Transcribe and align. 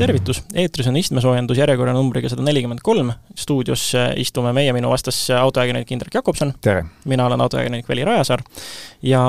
tervitus, 0.00 0.40
eetris 0.56 0.88
on 0.88 0.96
istmesoojendus 0.96 1.58
järjekorra 1.60 1.92
numbriga 1.92 2.30
sada 2.32 2.44
nelikümmend 2.44 2.80
kolm, 2.84 3.12
stuudios 3.36 3.90
istume 4.20 4.52
meie, 4.56 4.72
minu 4.72 4.90
vastas 4.92 5.18
autoajakirjanik 5.36 5.92
Indrek 5.92 6.14
Jakobson. 6.14 6.52
mina 7.04 7.26
olen 7.26 7.40
autoajakirjanik 7.40 7.88
Veli 7.88 8.04
Rajasaar. 8.04 8.42
ja 9.02 9.20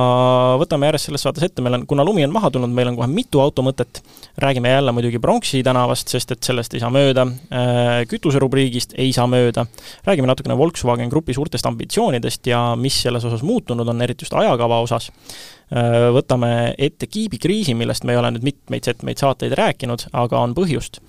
võtame 0.60 0.88
järjest 0.90 1.10
selles 1.10 1.26
saates 1.28 1.44
ette, 1.44 1.62
meil 1.62 1.80
on, 1.80 1.86
kuna 1.88 2.06
lumi 2.08 2.24
on 2.24 2.32
maha 2.32 2.52
tulnud, 2.52 2.72
meil 2.76 2.92
on 2.92 3.00
kohe 3.00 3.08
mitu 3.08 3.40
automõtet, 3.44 4.02
räägime 4.38 4.70
jälle 4.70 4.92
muidugi 4.92 5.20
Pronksi 5.20 5.64
tänavast, 5.64 6.08
sest 6.08 6.32
et 6.32 6.44
sellest 6.44 6.74
ei 6.74 6.84
saa 6.84 6.90
mööda, 6.90 7.28
äh, 7.52 7.94
kütuserubriigist 8.12 8.96
ei 8.98 9.14
saa 9.14 9.28
mööda, 9.28 9.66
räägime 10.08 10.32
natukene 10.32 10.58
Volkswagen 10.58 11.10
Grupi 11.10 11.34
suurtest 11.34 11.66
ambitsioonidest 11.66 12.48
ja 12.48 12.76
mis 12.76 13.02
selles 13.02 13.26
osas 13.26 13.44
muutunud 13.44 13.88
on, 13.88 14.02
eriti 14.02 14.24
just 14.24 14.34
ajakava 14.40 14.80
osas. 14.82 15.12
Äh, 15.12 15.61
võtame 15.72 16.74
ette 16.78 17.08
kiibikriisi, 17.08 17.76
millest 17.80 18.04
me 18.04 18.12
ei 18.12 18.20
ole 18.20 18.34
nüüd 18.36 18.44
mitmeid-setmeid 18.44 19.22
saateid 19.22 19.56
rääkinud, 19.56 20.10
aga 20.20 20.42
on 20.44 20.56
põhjust. 20.58 21.00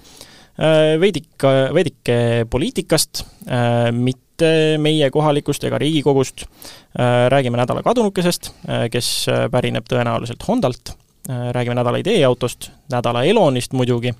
Äh, 0.61 0.95
veidik, 1.01 1.33
veidike 1.75 2.17
poliitikast, 2.51 3.25
äh, 3.49 3.89
mitte 3.93 4.79
meie 4.83 5.11
kohalikust 5.15 5.65
ega 5.65 5.79
Riigikogust, 5.79 6.47
räägime 7.31 7.61
nädala 7.61 7.79
kadunukesest, 7.87 8.49
kes 8.91 9.11
pärineb 9.53 9.87
tõenäoliselt 9.87 10.43
Hondalt, 10.49 10.97
räägime 11.29 11.77
nädala 11.79 12.01
ideeautost, 12.03 12.73
nädala 12.91 13.23
Elonist 13.29 13.77
muidugi, 13.77 14.11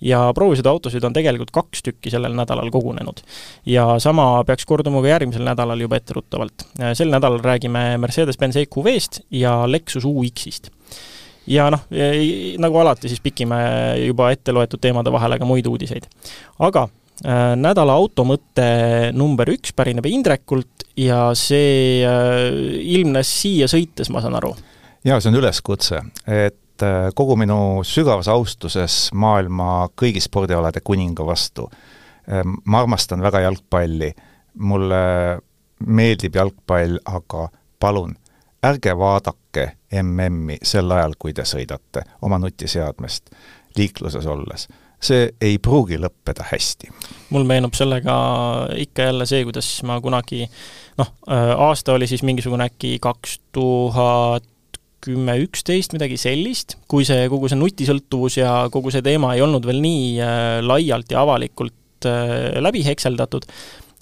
ja 0.00 0.20
proovisõiduautosid 0.36 1.04
on 1.08 1.14
tegelikult 1.16 1.50
kaks 1.54 1.82
tükki 1.86 2.12
sellel 2.12 2.34
nädalal 2.36 2.70
kogunenud. 2.70 3.22
ja 3.66 3.98
sama 4.02 4.44
peaks 4.44 4.66
korduma 4.66 5.02
ka 5.02 5.14
järgmisel 5.14 5.44
nädalal 5.44 5.80
juba 5.80 5.96
etteruttavalt. 5.96 6.68
sel 6.94 7.12
nädalal 7.12 7.40
räägime 7.44 7.96
Mercedes-Benz 8.02 8.60
EQV-st 8.64 9.22
ja 9.30 9.62
Lexus 9.70 10.04
UX-ist 10.04 10.70
ja 11.46 11.70
noh, 11.70 11.86
nagu 12.62 12.78
alati, 12.82 13.10
siis 13.10 13.22
pikime 13.22 13.58
juba 14.06 14.30
ette 14.34 14.54
loetud 14.54 14.82
teemade 14.82 15.12
vahele 15.14 15.38
ka 15.38 15.48
muid 15.48 15.66
uudiseid. 15.70 16.08
aga 16.58 16.86
äh, 17.24 17.54
nädala 17.56 17.96
automõte 17.96 19.12
number 19.14 19.50
üks 19.54 19.74
pärineb 19.76 20.06
Indrekult 20.10 20.86
ja 20.98 21.30
see 21.38 22.02
äh, 22.06 22.50
ilmnes 22.98 23.30
siia 23.42 23.70
sõites, 23.70 24.10
ma 24.10 24.24
saan 24.24 24.38
aru? 24.38 24.54
jaa, 25.06 25.20
see 25.20 25.30
on 25.30 25.40
üleskutse, 25.40 26.02
et 26.26 26.58
et 26.76 26.84
äh, 26.84 27.10
kogu 27.14 27.36
minu 27.36 27.82
sügavas 27.84 28.28
austuses 28.28 29.08
maailma 29.16 29.88
kõigi 29.96 30.20
spordialade 30.20 30.82
kuninga 30.84 31.24
vastu, 31.26 31.68
ähm, 32.28 32.58
ma 32.64 32.82
armastan 32.84 33.22
väga 33.24 33.40
jalgpalli, 33.46 34.12
mulle 34.60 35.02
meeldib 35.86 36.36
jalgpall, 36.36 36.98
aga 37.04 37.48
palun, 37.80 38.16
ärge 38.64 38.96
vaadake 38.96 39.70
MM-i 40.02 40.58
sel 40.62 40.90
ajal, 40.92 41.14
kui 41.18 41.32
te 41.36 41.44
sõidate 41.48 42.04
oma 42.22 42.38
nutiseadmest 42.42 43.30
liikluses 43.76 44.26
olles. 44.26 44.68
See 45.00 45.28
ei 45.44 45.58
pruugi 45.60 45.98
lõppeda 46.00 46.46
hästi. 46.50 46.88
mul 47.30 47.44
meenub 47.44 47.74
sellega 47.76 48.14
ikka 48.76 49.10
jälle 49.10 49.26
see, 49.26 49.44
kuidas 49.44 49.68
ma 49.84 50.00
kunagi 50.00 50.46
noh, 50.98 51.12
äh, 51.30 51.52
aasta 51.56 51.92
oli 51.92 52.06
siis 52.06 52.22
mingisugune 52.22 52.68
äkki 52.68 52.98
kaks 53.00 53.40
tuhat 53.52 54.44
kümme, 55.06 55.38
üksteist, 55.44 55.94
midagi 55.96 56.18
sellist, 56.20 56.76
kui 56.90 57.06
see, 57.08 57.26
kogu 57.32 57.50
see 57.50 57.58
nutisõltuvus 57.60 58.38
ja 58.40 58.52
kogu 58.72 58.92
see 58.94 59.04
teema 59.06 59.34
ei 59.36 59.42
olnud 59.44 59.66
veel 59.68 59.80
nii 59.84 60.06
äh, 60.20 60.44
laialt 60.66 61.12
ja 61.14 61.24
avalikult 61.24 62.08
äh, 62.08 62.56
läbi 62.62 62.84
hekseldatud, 62.86 63.48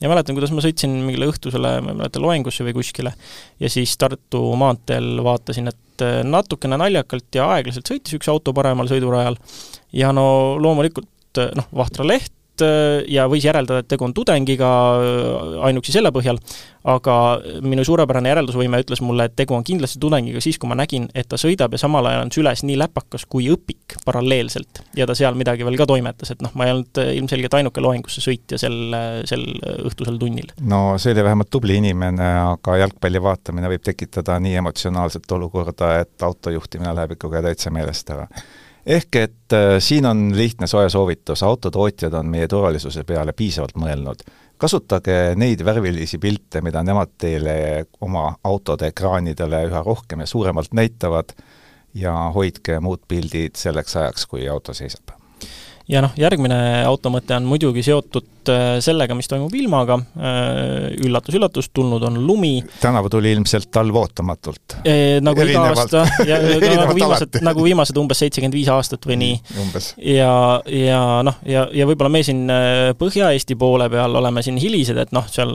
ja 0.03 0.11
mäletan, 0.11 0.37
kuidas 0.37 0.53
ma 0.57 0.65
sõitsin 0.65 0.95
mingile 1.07 1.31
õhtusele, 1.31 1.77
ma 1.85 1.95
ei 1.95 2.01
mäleta, 2.03 2.23
loengusse 2.25 2.67
või 2.67 2.77
kuskile, 2.81 3.15
ja 3.63 3.73
siis 3.73 3.95
Tartu 4.01 4.43
maanteel 4.61 5.23
vaatasin, 5.25 5.73
et 5.73 6.07
äh, 6.07 6.21
natukene 6.27 6.81
naljakalt 6.81 7.29
ja 7.37 7.51
aeglaselt 7.57 7.91
sõitis 7.91 8.19
üks 8.19 8.31
auto 8.33 8.57
paremal 8.57 8.91
sõidurajal. 8.91 9.39
Ja 9.95 10.11
no 10.17 10.27
loomulikult 10.59 11.39
noh, 11.55 11.69
Vahtra 11.75 12.07
leht, 12.07 12.34
Äh, 12.34 12.34
ja 12.63 13.27
võis 13.31 13.45
järeldada, 13.47 13.83
et 13.83 13.89
tegu 13.91 14.07
on 14.07 14.15
tudengiga 14.15 14.69
äh, 15.01 15.57
ainuüksi 15.69 15.95
selle 15.95 16.13
põhjal, 16.15 16.39
aga 16.91 17.17
minu 17.65 17.85
suurepärane 17.87 18.31
järeldusvõime 18.31 18.83
ütles 18.85 19.01
mulle, 19.05 19.27
et 19.29 19.37
tegu 19.39 19.57
on 19.57 19.65
kindlasti 19.67 20.01
tudengiga 20.03 20.43
siis, 20.45 20.59
kui 20.61 20.71
ma 20.71 20.77
nägin, 20.79 21.09
et 21.17 21.29
ta 21.31 21.39
sõidab 21.41 21.75
ja 21.75 21.81
samal 21.81 22.07
ajal 22.11 22.27
on 22.27 22.33
süles 22.35 22.65
nii 22.67 22.77
läpakas 22.81 23.27
kui 23.31 23.49
õpik 23.53 23.97
paralleelselt. 24.05 24.83
ja 24.97 25.07
ta 25.09 25.17
seal 25.19 25.39
midagi 25.39 25.67
veel 25.67 25.79
ka 25.81 25.89
toimetas, 25.91 26.35
et 26.35 26.45
noh, 26.45 26.53
ma 26.55 26.69
ei 26.69 26.75
olnud 26.75 27.03
äh, 27.03 27.15
ilmselgelt 27.19 27.59
ainuke 27.61 27.85
loengusse 27.85 28.25
sõitja 28.25 28.61
sel, 28.61 28.79
sel 29.29 29.47
õhtusel 29.87 30.19
tunnil. 30.21 30.53
no 30.63 30.99
see 30.99 31.15
oli 31.17 31.25
vähemalt 31.27 31.51
tubli 31.51 31.79
inimene, 31.81 32.29
aga 32.55 32.79
jalgpalli 32.85 33.23
vaatamine 33.23 33.73
võib 33.73 33.87
tekitada 33.87 34.39
nii 34.43 34.61
emotsionaalset 34.63 35.33
olukorda, 35.39 35.97
et 36.05 36.23
auto 36.23 36.55
juhtimine 36.55 36.95
läheb 36.95 37.17
ikkagi 37.17 37.43
täitsa 37.49 37.75
meelest 37.75 38.15
ära 38.15 38.29
ehk 38.87 39.17
et 39.17 39.57
äh, 39.57 39.77
siin 39.79 40.07
on 40.07 40.31
lihtne 40.37 40.67
soe 40.67 40.89
soovitus, 40.91 41.43
autotootjad 41.43 42.15
on 42.15 42.31
meie 42.31 42.49
turvalisuse 42.49 43.05
peale 43.05 43.33
piisavalt 43.33 43.77
mõelnud. 43.81 44.25
kasutage 44.59 45.35
neid 45.37 45.65
värvilisi 45.65 46.19
pilte, 46.19 46.61
mida 46.63 46.83
nemad 46.83 47.17
teile 47.19 47.87
oma 48.01 48.37
autode 48.45 48.93
ekraanidele 48.93 49.65
üha 49.69 49.83
rohkem 49.83 50.21
ja 50.21 50.27
suuremalt 50.27 50.73
näitavad 50.73 51.35
ja 51.95 52.15
hoidke 52.35 52.81
muud 52.81 53.03
pildid 53.09 53.57
selleks 53.57 53.97
ajaks, 53.97 54.27
kui 54.27 54.49
auto 54.49 54.75
seisab 54.75 55.17
ja 55.91 56.01
noh, 56.05 56.15
järgmine 56.17 56.57
automõte 56.89 57.35
on 57.37 57.45
muidugi 57.49 57.83
seotud 57.85 58.49
äh, 58.53 58.63
sellega, 58.85 59.17
mis 59.17 59.29
toimub 59.29 59.53
ilmaga, 59.57 59.99
üllatus-üllatus, 61.05 61.69
äh, 61.69 61.75
tulnud 61.77 62.07
on 62.09 62.17
lumi. 62.25 62.55
tänavu 62.81 63.11
tuli 63.13 63.35
ilmselt 63.35 63.69
talv 63.75 63.99
ootamatult 64.01 64.79
e,. 64.81 65.21
nagu 65.25 65.45
iga 65.45 65.67
aasta 65.73 66.07
ja 66.29 66.41
nagu 66.81 66.97
viimased, 66.97 67.39
nagu 67.45 67.67
viimased 67.67 68.01
umbes 68.01 68.23
seitsekümmend 68.25 68.57
viis 68.57 68.73
aastat 68.73 69.05
või 69.09 69.19
nii. 69.21 69.37
Mm, 69.57 69.87
ja, 70.15 70.33
ja 70.73 71.03
noh, 71.27 71.39
ja, 71.49 71.67
ja 71.75 71.89
võib-olla 71.91 72.13
me 72.17 72.25
siin 72.25 72.45
äh, 72.53 72.91
Põhja-Eesti 72.99 73.59
poole 73.61 73.91
peal 73.93 74.17
oleme 74.23 74.45
siin 74.47 74.59
hilised, 74.61 74.99
et 75.01 75.13
noh, 75.17 75.29
seal 75.31 75.53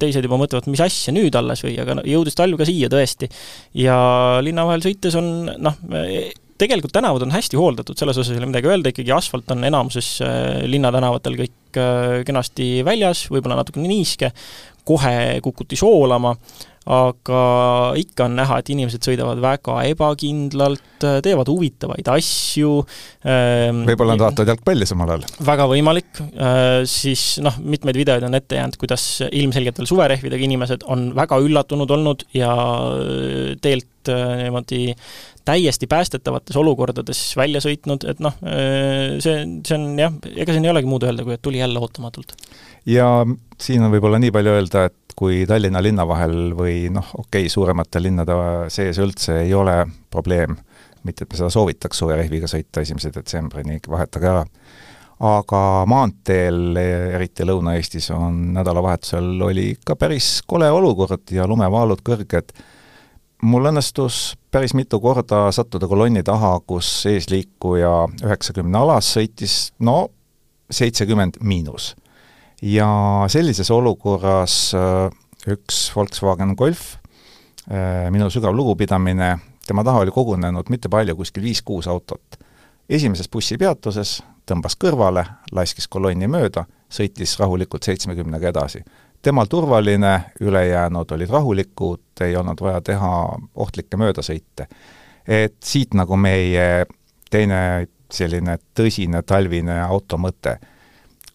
teised 0.00 0.24
juba 0.24 0.40
mõtlevad, 0.40 0.68
mis 0.72 0.84
asja 0.84 1.12
nüüd 1.12 1.36
alles 1.36 1.64
või, 1.66 1.76
aga 1.82 2.00
jõudis 2.08 2.38
talv 2.38 2.56
ka 2.60 2.68
siia 2.68 2.88
tõesti. 2.92 3.28
ja 3.76 3.98
linna 4.44 4.64
vahel 4.68 4.84
sõites 4.84 5.18
on 5.18 5.50
noh, 5.60 5.76
tegelikult 6.58 6.94
tänavad 6.94 7.22
on 7.26 7.34
hästi 7.34 7.58
hooldatud, 7.58 7.98
selles 7.98 8.18
osas 8.18 8.34
ei 8.34 8.40
ole 8.42 8.50
midagi 8.50 8.70
öelda, 8.70 8.92
ikkagi 8.92 9.14
asfalt 9.14 9.50
on 9.54 9.66
enamuses 9.68 10.16
äh, 10.24 10.64
linnatänavatel 10.70 11.38
kõik 11.38 11.78
äh, 11.78 12.16
kenasti 12.26 12.70
väljas, 12.86 13.26
võib-olla 13.32 13.60
natukene 13.60 13.90
niiske, 13.90 14.32
kohe 14.88 15.38
kukuti 15.44 15.78
soolama, 15.78 16.34
aga 16.88 17.42
ikka 18.00 18.26
on 18.28 18.36
näha, 18.38 18.58
et 18.60 18.70
inimesed 18.72 19.04
sõidavad 19.04 19.40
väga 19.42 19.82
ebakindlalt, 19.90 20.86
teevad 21.24 21.50
huvitavaid 21.52 22.08
asju. 22.14 22.72
Ähm, 23.28 23.82
võib-olla 23.90 24.16
nad 24.16 24.24
vaatavad 24.24 24.54
jalgpalli 24.54 24.88
samal 24.88 25.12
ajal? 25.12 25.26
väga 25.44 25.68
võimalik, 25.68 26.22
äh, 26.32 26.80
siis 26.88 27.26
noh, 27.44 27.60
mitmeid 27.60 27.98
videoid 28.00 28.24
on 28.24 28.38
ette 28.38 28.56
jäänud, 28.56 28.78
kuidas 28.80 29.04
ilmselgelt 29.28 29.82
veel 29.82 29.90
suverehvidega 29.90 30.48
inimesed 30.48 30.88
on 30.88 31.10
väga 31.16 31.40
üllatunud 31.44 31.92
olnud 31.98 32.24
ja 32.36 32.52
teelt 33.62 33.86
niimoodi 34.08 34.94
täiesti 35.44 35.86
päästetavates 35.88 36.56
olukordades 36.56 37.20
välja 37.36 37.60
sõitnud, 37.64 38.04
et 38.08 38.20
noh, 38.24 38.36
see, 38.40 39.42
see 39.64 39.76
on 39.76 39.86
jah, 40.00 40.14
ega 40.32 40.54
siin 40.54 40.64
ei 40.64 40.72
olegi 40.72 40.88
muud 40.88 41.04
öelda, 41.08 41.24
kui 41.26 41.36
et 41.36 41.44
tuli 41.44 41.60
jälle 41.60 41.80
ootamatult. 41.80 42.32
ja 42.88 43.08
siin 43.60 43.84
on 43.84 43.92
võib-olla 43.92 44.20
nii 44.22 44.32
palju 44.34 44.54
öelda, 44.56 44.86
et 44.88 44.97
kui 45.18 45.42
Tallinna 45.50 45.82
linna 45.82 46.06
vahel 46.06 46.52
või 46.54 46.88
noh, 46.94 47.08
okei 47.18 47.46
okay,, 47.46 47.52
suuremate 47.52 48.02
linnade 48.02 48.36
sees 48.70 49.00
üldse 49.02 49.40
ei 49.42 49.54
ole 49.54 49.80
probleem, 50.10 50.54
mitte 51.02 51.24
et 51.24 51.32
me 51.32 51.40
seda 51.40 51.50
soovitaks 51.50 51.98
suverehviga 52.04 52.50
sõita 52.50 52.84
esimese 52.84 53.10
detsembrini, 53.14 53.80
vahetage 53.90 54.30
ära, 54.30 54.44
aga 55.26 55.62
maanteel, 55.90 56.78
eriti 57.18 57.46
Lõuna-Eestis, 57.46 58.10
on 58.14 58.38
nädalavahetusel 58.54 59.42
oli 59.48 59.72
ikka 59.74 59.96
päris 59.98 60.38
kole 60.46 60.70
olukord 60.70 61.34
ja 61.34 61.46
lumevaalud 61.50 62.02
kõrged. 62.06 62.54
mul 63.42 63.70
õnnestus 63.70 64.36
päris 64.50 64.74
mitu 64.74 65.00
korda 65.00 65.48
sattuda 65.52 65.88
kolonni 65.88 66.22
taha, 66.22 66.60
kus 66.66 67.06
eesliikuja 67.06 68.08
üheksakümne 68.24 68.78
alas 68.78 69.10
sõitis 69.16 69.72
no 69.78 70.08
seitsekümmend 70.70 71.40
miinus. 71.40 71.96
Ja 72.62 72.88
sellises 73.28 73.70
olukorras 73.70 74.74
äh, 74.74 75.10
üks 75.52 75.88
Volkswagen 75.96 76.56
Golf, 76.56 76.96
äh, 77.70 78.10
minu 78.10 78.30
sügav 78.30 78.56
lugupidamine, 78.56 79.36
tema 79.66 79.84
taha 79.84 80.04
oli 80.04 80.14
kogunenud 80.14 80.70
mitte 80.70 80.88
palju, 80.88 81.16
kuskil 81.16 81.42
viis-kuus 81.42 81.88
autot. 81.88 82.38
esimeses 82.88 83.28
bussipeatuses 83.28 84.22
tõmbas 84.48 84.78
kõrvale, 84.80 85.26
laskis 85.52 85.88
kolonni 85.88 86.26
mööda, 86.26 86.64
sõitis 86.88 87.36
rahulikult 87.38 87.84
seitsmekümnega 87.84 88.48
edasi 88.48 88.84
temal 89.22 89.46
turvaline, 89.46 90.20
ülejäänud 90.40 91.10
olid 91.10 91.30
rahulikud, 91.30 92.00
ei 92.20 92.36
olnud 92.36 92.60
vaja 92.60 92.80
teha 92.80 93.38
ohtlikke 93.54 93.96
möödasõite. 93.96 94.66
et 95.28 95.56
siit 95.64 95.94
nagu 95.94 96.16
meie 96.16 96.86
teine 97.30 97.88
selline 98.10 98.58
tõsine 98.74 99.22
talvine 99.22 99.80
auto 99.82 100.16
mõte. 100.16 100.58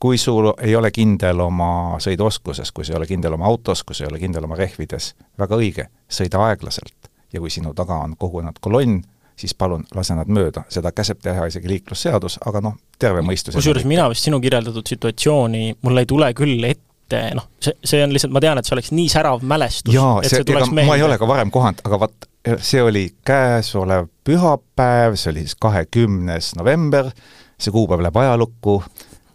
Kui 0.04 0.18
sul 0.18 0.50
ei 0.60 0.76
ole 0.76 0.92
kindel 0.92 1.40
oma 1.40 1.96
sõiduoskuses, 2.04 2.74
kui 2.76 2.84
sa 2.84 2.92
ei 2.92 2.98
ole 2.98 3.06
kindel 3.08 3.38
oma 3.38 3.48
autos, 3.48 3.86
kui 3.88 3.96
sa 3.96 4.04
ei 4.04 4.10
ole 4.12 4.20
kindel 4.20 4.44
oma 4.44 4.58
rehvides, 4.60 5.14
väga 5.40 5.56
õige, 5.56 5.86
sõida 6.12 6.42
aeglaselt. 6.50 7.08
ja 7.34 7.40
kui 7.42 7.50
sinu 7.50 7.72
taga 7.74 7.96
on 8.04 8.12
kogunenud 8.20 8.60
kolonn, 8.62 9.00
siis 9.40 9.56
palun 9.58 9.86
lase 9.96 10.14
nad 10.14 10.28
mööda, 10.30 10.66
seda 10.70 10.92
käseb 10.94 11.22
teha 11.24 11.48
isegi 11.50 11.72
liiklusseadus, 11.72 12.36
aga 12.46 12.62
noh, 12.62 12.76
terve 13.00 13.24
mõistus 13.26 13.56
kusjuures 13.56 13.88
mina 13.90 14.10
vist 14.12 14.28
sinu 14.28 14.42
kirjeldatud 14.44 14.92
situatsiooni, 14.92 15.64
mul 15.82 16.02
ei 16.04 16.10
tule 16.12 16.30
küll 16.38 16.68
ette, 16.68 17.22
noh, 17.40 17.48
see, 17.64 17.74
see 17.88 18.04
on 18.04 18.14
lihtsalt, 18.14 18.36
ma 18.36 18.44
tean, 18.44 18.60
et 18.60 18.68
see 18.68 18.76
oleks 18.76 18.92
nii 18.94 19.08
särav 19.16 19.48
mälestus, 19.54 19.96
et 19.96 20.36
see, 20.36 20.44
meelde. 20.52 20.86
ma 20.92 21.00
ei 21.00 21.08
ole 21.08 21.18
ka 21.22 21.32
varem 21.32 21.56
kohanud, 21.56 21.82
aga 21.88 22.02
vaat 22.04 22.30
see 22.60 22.84
oli 22.84 23.06
käesolev 23.26 24.12
pühapäev, 24.28 25.16
see 25.16 25.32
oli 25.32 25.48
siis 25.48 25.58
kahekümnes 25.64 26.54
november, 26.60 27.10
see 27.56 27.74
kuupäev 27.74 28.04
läheb 28.04 28.22
ajalukku, 28.28 28.82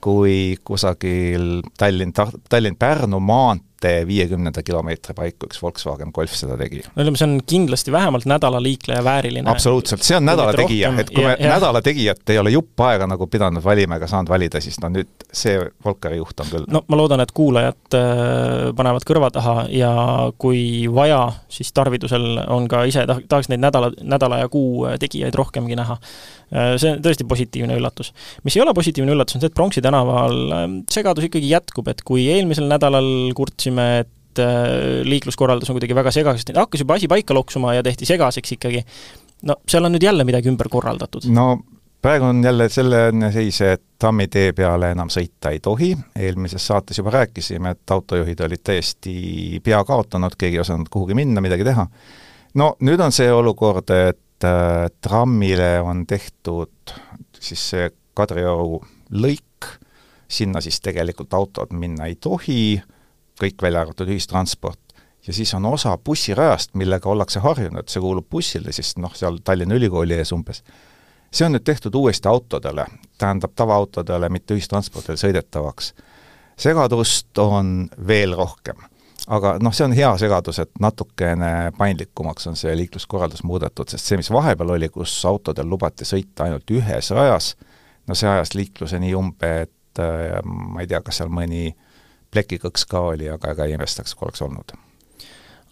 kui 0.00 0.56
kusagil 0.64 1.62
Tallinn, 1.78 2.12
Tallinn-Pärnu 2.48 3.20
maantee 3.20 3.67
maantee 3.78 4.06
viiekümnenda 4.06 4.62
kilomeetri 4.62 5.14
paiku 5.14 5.46
üks 5.46 5.62
Volkswagen 5.62 6.10
Golf 6.14 6.34
seda 6.34 6.56
tegi. 6.58 6.82
no 6.94 7.02
ütleme, 7.02 7.16
see 7.16 7.26
on 7.26 7.40
kindlasti 7.46 7.92
vähemalt 7.92 8.26
nädalaliikleja 8.26 9.04
vääriline. 9.04 9.50
absoluutselt, 9.50 10.02
see 10.02 10.16
on 10.16 10.24
nädalategija, 10.26 10.92
et 10.98 11.10
kui 11.10 11.22
ja, 11.22 11.36
me 11.38 11.50
nädalategijat 11.52 12.30
ei 12.30 12.38
ole 12.38 12.50
jupp 12.50 12.80
aega 12.80 13.06
nagu 13.06 13.26
pidanud 13.26 13.64
valima 13.64 13.96
ega 13.96 14.06
saanud 14.06 14.28
valida, 14.28 14.60
siis 14.60 14.80
no 14.82 14.90
nüüd 14.92 15.26
see 15.32 15.58
Volkeri 15.84 16.18
juht 16.18 16.40
on 16.40 16.50
küll. 16.50 16.66
no 16.68 16.82
ma 16.88 16.98
loodan, 16.98 17.22
et 17.22 17.32
kuulajad 17.32 17.98
äh, 17.98 18.72
panevad 18.76 19.06
kõrva 19.06 19.30
taha 19.34 19.68
ja 19.70 19.92
kui 20.38 20.88
vaja, 20.94 21.22
siis 21.48 21.70
tarvidusel 21.72 22.42
on 22.48 22.68
ka 22.68 22.84
ise, 22.88 23.06
tahaks 23.06 23.50
neid 23.52 23.62
nädala, 23.62 23.92
nädala 24.02 24.42
ja 24.42 24.50
kuu 24.50 24.86
tegijaid 24.98 25.38
rohkemgi 25.38 25.78
näha 25.78 25.98
äh, 25.98 26.74
see 26.80 26.96
on 26.96 27.02
tõesti 27.04 27.28
positiivne 27.28 27.78
üllatus. 27.78 28.12
mis 28.42 28.56
ei 28.58 28.64
ole 28.64 28.74
positiivne 28.74 29.14
üllatus, 29.14 29.38
on 29.38 29.44
see, 29.44 29.52
et 29.52 29.58
Pronksi 29.58 29.84
tänaval 29.84 30.36
äh, 30.50 30.68
segadus 30.90 31.30
ikkagi 31.30 31.54
jätkub, 31.54 31.94
et 31.94 32.02
kui 32.02 32.26
eelmisel 32.32 32.66
nädalal 32.70 33.30
kurtsime 33.38 33.67
kurtsime, 33.68 33.98
et 34.00 34.38
äh, 34.38 35.04
liikluskorraldus 35.04 35.70
on 35.70 35.76
kuidagi 35.78 35.94
väga 35.94 36.10
segaseks, 36.10 36.54
hakkas 36.56 36.80
juba 36.80 36.94
asi 36.94 37.08
paika 37.08 37.34
loksuma 37.34 37.74
ja 37.74 37.82
tehti 37.82 38.06
segaseks 38.06 38.52
ikkagi. 38.52 38.84
no 39.42 39.56
seal 39.68 39.84
on 39.84 39.92
nüüd 39.92 40.02
jälle 40.02 40.24
midagi 40.24 40.48
ümber 40.48 40.68
korraldatud. 40.68 41.28
no 41.30 41.58
praegu 42.02 42.24
on 42.24 42.44
jälle 42.44 42.68
selline 42.68 43.32
seis, 43.32 43.60
et 43.60 43.82
trammitee 43.98 44.52
peale 44.52 44.92
enam 44.92 45.08
sõita 45.08 45.50
ei 45.50 45.60
tohi, 45.60 45.96
eelmises 46.16 46.66
saates 46.66 46.98
juba 46.98 47.10
rääkisime, 47.10 47.70
et 47.70 47.90
autojuhid 47.90 48.40
olid 48.40 48.62
täiesti 48.64 49.60
pea 49.64 49.84
kaotanud, 49.84 50.36
keegi 50.38 50.56
ei 50.56 50.60
osanud 50.60 50.88
kuhugi 50.90 51.14
minna, 51.14 51.40
midagi 51.40 51.64
teha. 51.64 51.86
no 52.54 52.76
nüüd 52.80 53.00
on 53.00 53.12
see 53.12 53.32
olukord, 53.32 53.90
et 53.90 54.44
äh, 54.44 54.86
trammile 55.00 55.80
on 55.80 56.06
tehtud 56.06 56.94
siis 57.40 57.70
see 57.70 57.90
Kadrioru 58.18 58.80
lõik, 59.14 59.66
sinna 60.28 60.60
siis 60.60 60.80
tegelikult 60.82 61.34
autod 61.34 61.70
minna 61.72 62.08
ei 62.10 62.16
tohi 62.20 62.80
kõik 63.40 63.62
välja 63.62 63.80
arvatud 63.80 64.08
ühistransport. 64.08 64.80
ja 65.26 65.32
siis 65.32 65.54
on 65.54 65.66
osa 65.66 65.98
bussirajast, 65.98 66.74
millega 66.74 67.08
ollakse 67.08 67.40
harjunud, 67.40 67.88
see 67.88 68.00
kuulub 68.00 68.28
bussile, 68.30 68.72
siis 68.72 68.96
noh, 68.96 69.14
seal 69.14 69.40
Tallinna 69.44 69.74
Ülikooli 69.74 70.14
ees 70.14 70.32
umbes, 70.32 70.62
see 71.30 71.46
on 71.46 71.52
nüüd 71.52 71.64
tehtud 71.66 71.94
uuesti 71.94 72.28
autodele, 72.28 72.86
tähendab 73.18 73.52
tavaautodele, 73.56 74.28
mitte 74.28 74.54
ühistranspordil 74.54 75.18
sõidetavaks. 75.20 75.92
segadust 76.56 77.38
on 77.38 77.90
veel 78.06 78.36
rohkem 78.36 78.78
aga 79.28 79.58
noh, 79.62 79.74
see 79.74 79.84
on 79.84 79.92
hea 79.92 80.10
segadus, 80.16 80.58
et 80.58 80.70
natukene 80.80 81.72
paindlikumaks 81.78 82.46
on 82.46 82.56
see 82.56 82.72
liikluskorraldus 82.76 83.42
muudetud, 83.44 83.88
sest 83.88 84.06
see, 84.06 84.16
mis 84.16 84.30
vahepeal 84.32 84.70
oli, 84.70 84.88
kus 84.88 85.18
autodel 85.28 85.68
lubati 85.68 86.04
sõita 86.08 86.46
ainult 86.46 86.70
ühes 86.70 87.10
rajas, 87.10 87.56
no 88.06 88.14
see 88.14 88.30
ajas 88.30 88.54
liikluse 88.54 88.98
nii 89.02 89.14
umbe, 89.14 89.52
et 89.66 90.00
äh, 90.00 90.40
ma 90.44 90.80
ei 90.80 90.88
tea, 90.88 91.02
kas 91.04 91.20
seal 91.20 91.28
mõni 91.34 91.66
äh, 91.68 91.87
plekikõks 92.34 92.86
ka 92.88 93.00
oli, 93.14 93.30
aga 93.32 93.54
ega 93.54 93.66
ei 93.68 93.76
imestaks, 93.78 94.14
kui 94.14 94.28
oleks 94.28 94.44
olnud. 94.44 94.76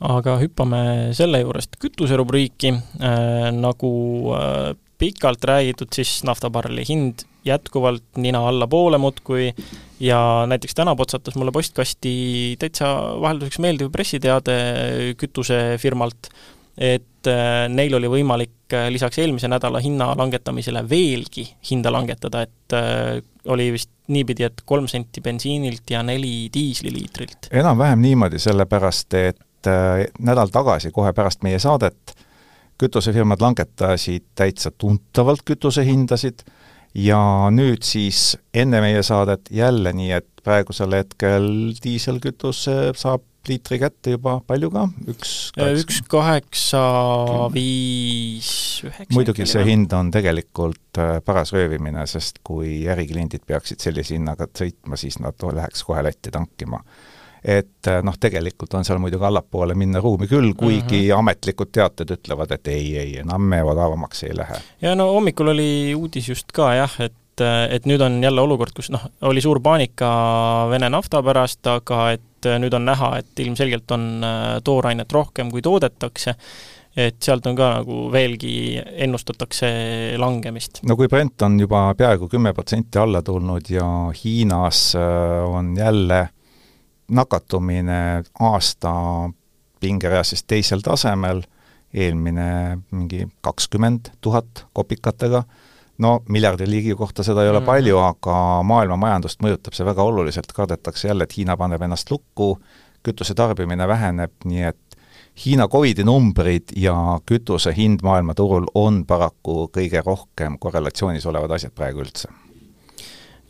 aga 0.06 0.36
hüppame 0.42 0.82
selle 1.16 1.40
juurest 1.40 1.78
kütuserubriiki 1.80 2.72
äh,, 2.72 3.48
nagu 3.56 3.92
äh, 4.36 4.74
pikalt 4.98 5.44
räägitud, 5.44 5.92
siis 5.92 6.22
naftabarreli 6.24 6.84
hind 6.88 7.26
jätkuvalt 7.46 8.16
nina 8.16 8.42
allapoole 8.48 8.98
muudkui 8.98 9.52
ja 10.00 10.18
näiteks 10.48 10.74
täna 10.74 10.96
potsatas 10.96 11.36
mulle 11.36 11.52
postkasti 11.52 12.56
täitsa 12.58 12.88
vahelduseks 13.20 13.60
meeldiv 13.62 13.92
pressiteade 13.94 14.56
kütusefirmalt, 15.20 16.30
et 16.76 17.30
äh, 17.30 17.66
neil 17.72 17.94
oli 17.96 18.10
võimalik 18.10 18.74
äh, 18.76 18.88
lisaks 18.92 19.20
eelmise 19.22 19.48
nädala 19.52 19.80
hinna 19.84 20.10
langetamisele 20.18 20.84
veelgi 20.90 21.46
hinda 21.70 21.92
langetada, 21.92 22.44
et 22.48 22.76
äh, 22.76 23.22
oli 23.46 23.70
vist 23.74 23.90
niipidi, 24.12 24.46
et 24.46 24.62
kolm 24.64 24.86
senti 24.90 25.20
bensiinilt 25.20 25.90
ja 25.90 26.02
neli 26.02 26.48
diisliliitrilt. 26.54 27.50
enam-vähem 27.50 28.02
niimoodi, 28.02 28.38
sellepärast 28.42 29.14
et 29.18 29.70
nädal 30.22 30.52
tagasi, 30.54 30.92
kohe 30.94 31.12
pärast 31.12 31.42
meie 31.42 31.58
saadet, 31.58 32.14
kütusefirmad 32.78 33.40
langetasid 33.40 34.26
täitsa 34.38 34.70
tuntavalt 34.70 35.42
kütusehindasid 35.48 36.44
ja 36.94 37.20
nüüd 37.52 37.84
siis 37.86 38.36
enne 38.54 38.80
meie 38.84 39.02
saadet 39.02 39.50
jälle 39.50 39.92
nii, 39.96 40.10
et 40.20 40.28
praegusel 40.44 40.94
hetkel 40.98 41.48
diiselkütus 41.84 42.66
saab 42.96 43.24
liitri 43.50 43.78
kätte 43.80 44.14
juba, 44.16 44.36
palju 44.46 44.70
ka, 44.74 44.84
üks 45.10 45.32
üks 45.56 46.00
kaheksa, 46.10 46.82
viis, 47.54 48.50
üheksa? 48.86 49.14
muidugi 49.16 49.48
see 49.48 49.64
hind 49.68 49.92
on 49.96 50.12
tegelikult 50.14 51.00
äh, 51.02 51.18
paras 51.24 51.52
röövimine, 51.56 52.06
sest 52.10 52.40
kui 52.46 52.78
ärikliendid 52.92 53.46
peaksid 53.46 53.82
sellise 53.82 54.16
hinnaga 54.16 54.48
sõitma, 54.50 54.98
siis 55.00 55.20
nad 55.22 55.46
läheks 55.58 55.84
kohe 55.86 56.04
Lätti 56.06 56.32
tankima. 56.34 56.80
et 57.42 57.90
äh, 57.90 58.00
noh, 58.02 58.16
tegelikult 58.20 58.74
on 58.74 58.84
seal 58.84 58.98
muidugi 59.02 59.24
allapoole 59.28 59.74
minna 59.74 60.00
ruumi 60.00 60.26
küll, 60.26 60.54
kuigi 60.54 61.02
mm 61.02 61.10
-hmm. 61.10 61.18
ametlikud 61.18 61.70
teated 61.72 62.10
ütlevad, 62.18 62.52
et 62.52 62.68
ei, 62.68 62.96
ei, 62.98 63.18
enam 63.18 63.42
me 63.42 63.62
odavamaks 63.62 64.22
ei 64.22 64.36
lähe. 64.36 64.62
ja 64.82 64.94
no 64.94 65.12
hommikul 65.12 65.54
oli 65.54 65.94
uudis 65.94 66.28
just 66.28 66.52
ka 66.52 66.74
jah, 66.74 67.00
et 67.00 67.14
et 67.44 67.84
nüüd 67.86 68.00
on 68.00 68.20
jälle 68.24 68.40
olukord, 68.40 68.72
kus 68.76 68.88
noh, 68.94 69.02
oli 69.28 69.42
suur 69.44 69.60
paanika 69.64 70.08
Vene 70.70 70.88
nafta 70.92 71.22
pärast, 71.26 71.66
aga 71.68 72.10
et 72.14 72.24
et 72.46 72.62
nüüd 72.62 72.74
on 72.76 72.86
näha, 72.86 73.10
et 73.20 73.44
ilmselgelt 73.44 73.90
on 73.94 74.24
äh, 74.24 74.46
toorainet 74.64 75.12
rohkem, 75.12 75.50
kui 75.52 75.62
toodetakse, 75.64 76.36
et 76.96 77.18
sealt 77.22 77.46
on 77.48 77.56
ka 77.58 77.70
nagu 77.78 78.06
veelgi 78.12 78.78
ennustatakse 79.04 79.68
langemist. 80.20 80.80
no 80.88 80.96
kui 80.96 81.10
Brent 81.12 81.42
on 81.44 81.58
juba 81.60 81.90
peaaegu 81.98 82.28
kümme 82.32 82.54
protsenti 82.56 82.98
alla 82.98 83.22
tulnud 83.22 83.68
ja 83.70 83.88
Hiinas 84.16 84.94
äh, 84.96 85.44
on 85.44 85.74
jälle 85.76 86.28
nakatumine 87.08 88.24
aasta 88.40 88.94
pingereas 89.80 90.32
siis 90.32 90.42
teisel 90.44 90.80
tasemel, 90.82 91.42
eelmine 91.94 92.78
mingi 92.90 93.28
kakskümmend 93.44 94.10
tuhat 94.20 94.66
kopikatega 94.72 95.44
no 95.98 96.20
miljardi 96.28 96.68
liigi 96.68 96.94
kohta 96.94 97.24
seda 97.26 97.44
ei 97.44 97.50
ole 97.50 97.60
mm. 97.60 97.66
palju, 97.66 97.98
aga 97.98 98.38
maailma 98.66 98.98
majandust 99.00 99.42
mõjutab 99.44 99.76
see 99.76 99.86
väga 99.86 100.04
oluliselt, 100.04 100.52
kardetakse 100.56 101.08
jälle, 101.08 101.24
et 101.24 101.36
Hiina 101.36 101.56
paneb 101.56 101.82
ennast 101.82 102.10
lukku, 102.10 102.56
kütuse 103.06 103.36
tarbimine 103.38 103.88
väheneb, 103.88 104.34
nii 104.44 104.66
et 104.72 104.98
Hiina 105.44 105.68
Covidi 105.68 106.04
numbrid 106.04 106.72
ja 106.80 106.96
kütuse 107.28 107.74
hind 107.76 108.00
maailmaturul 108.04 108.70
on 108.74 109.02
paraku 109.06 109.66
kõige 109.72 110.00
rohkem 110.04 110.56
korrelatsioonis 110.58 111.26
olevad 111.28 111.52
asjad 111.58 111.74
praegu 111.76 112.00
üldse. 112.04 112.32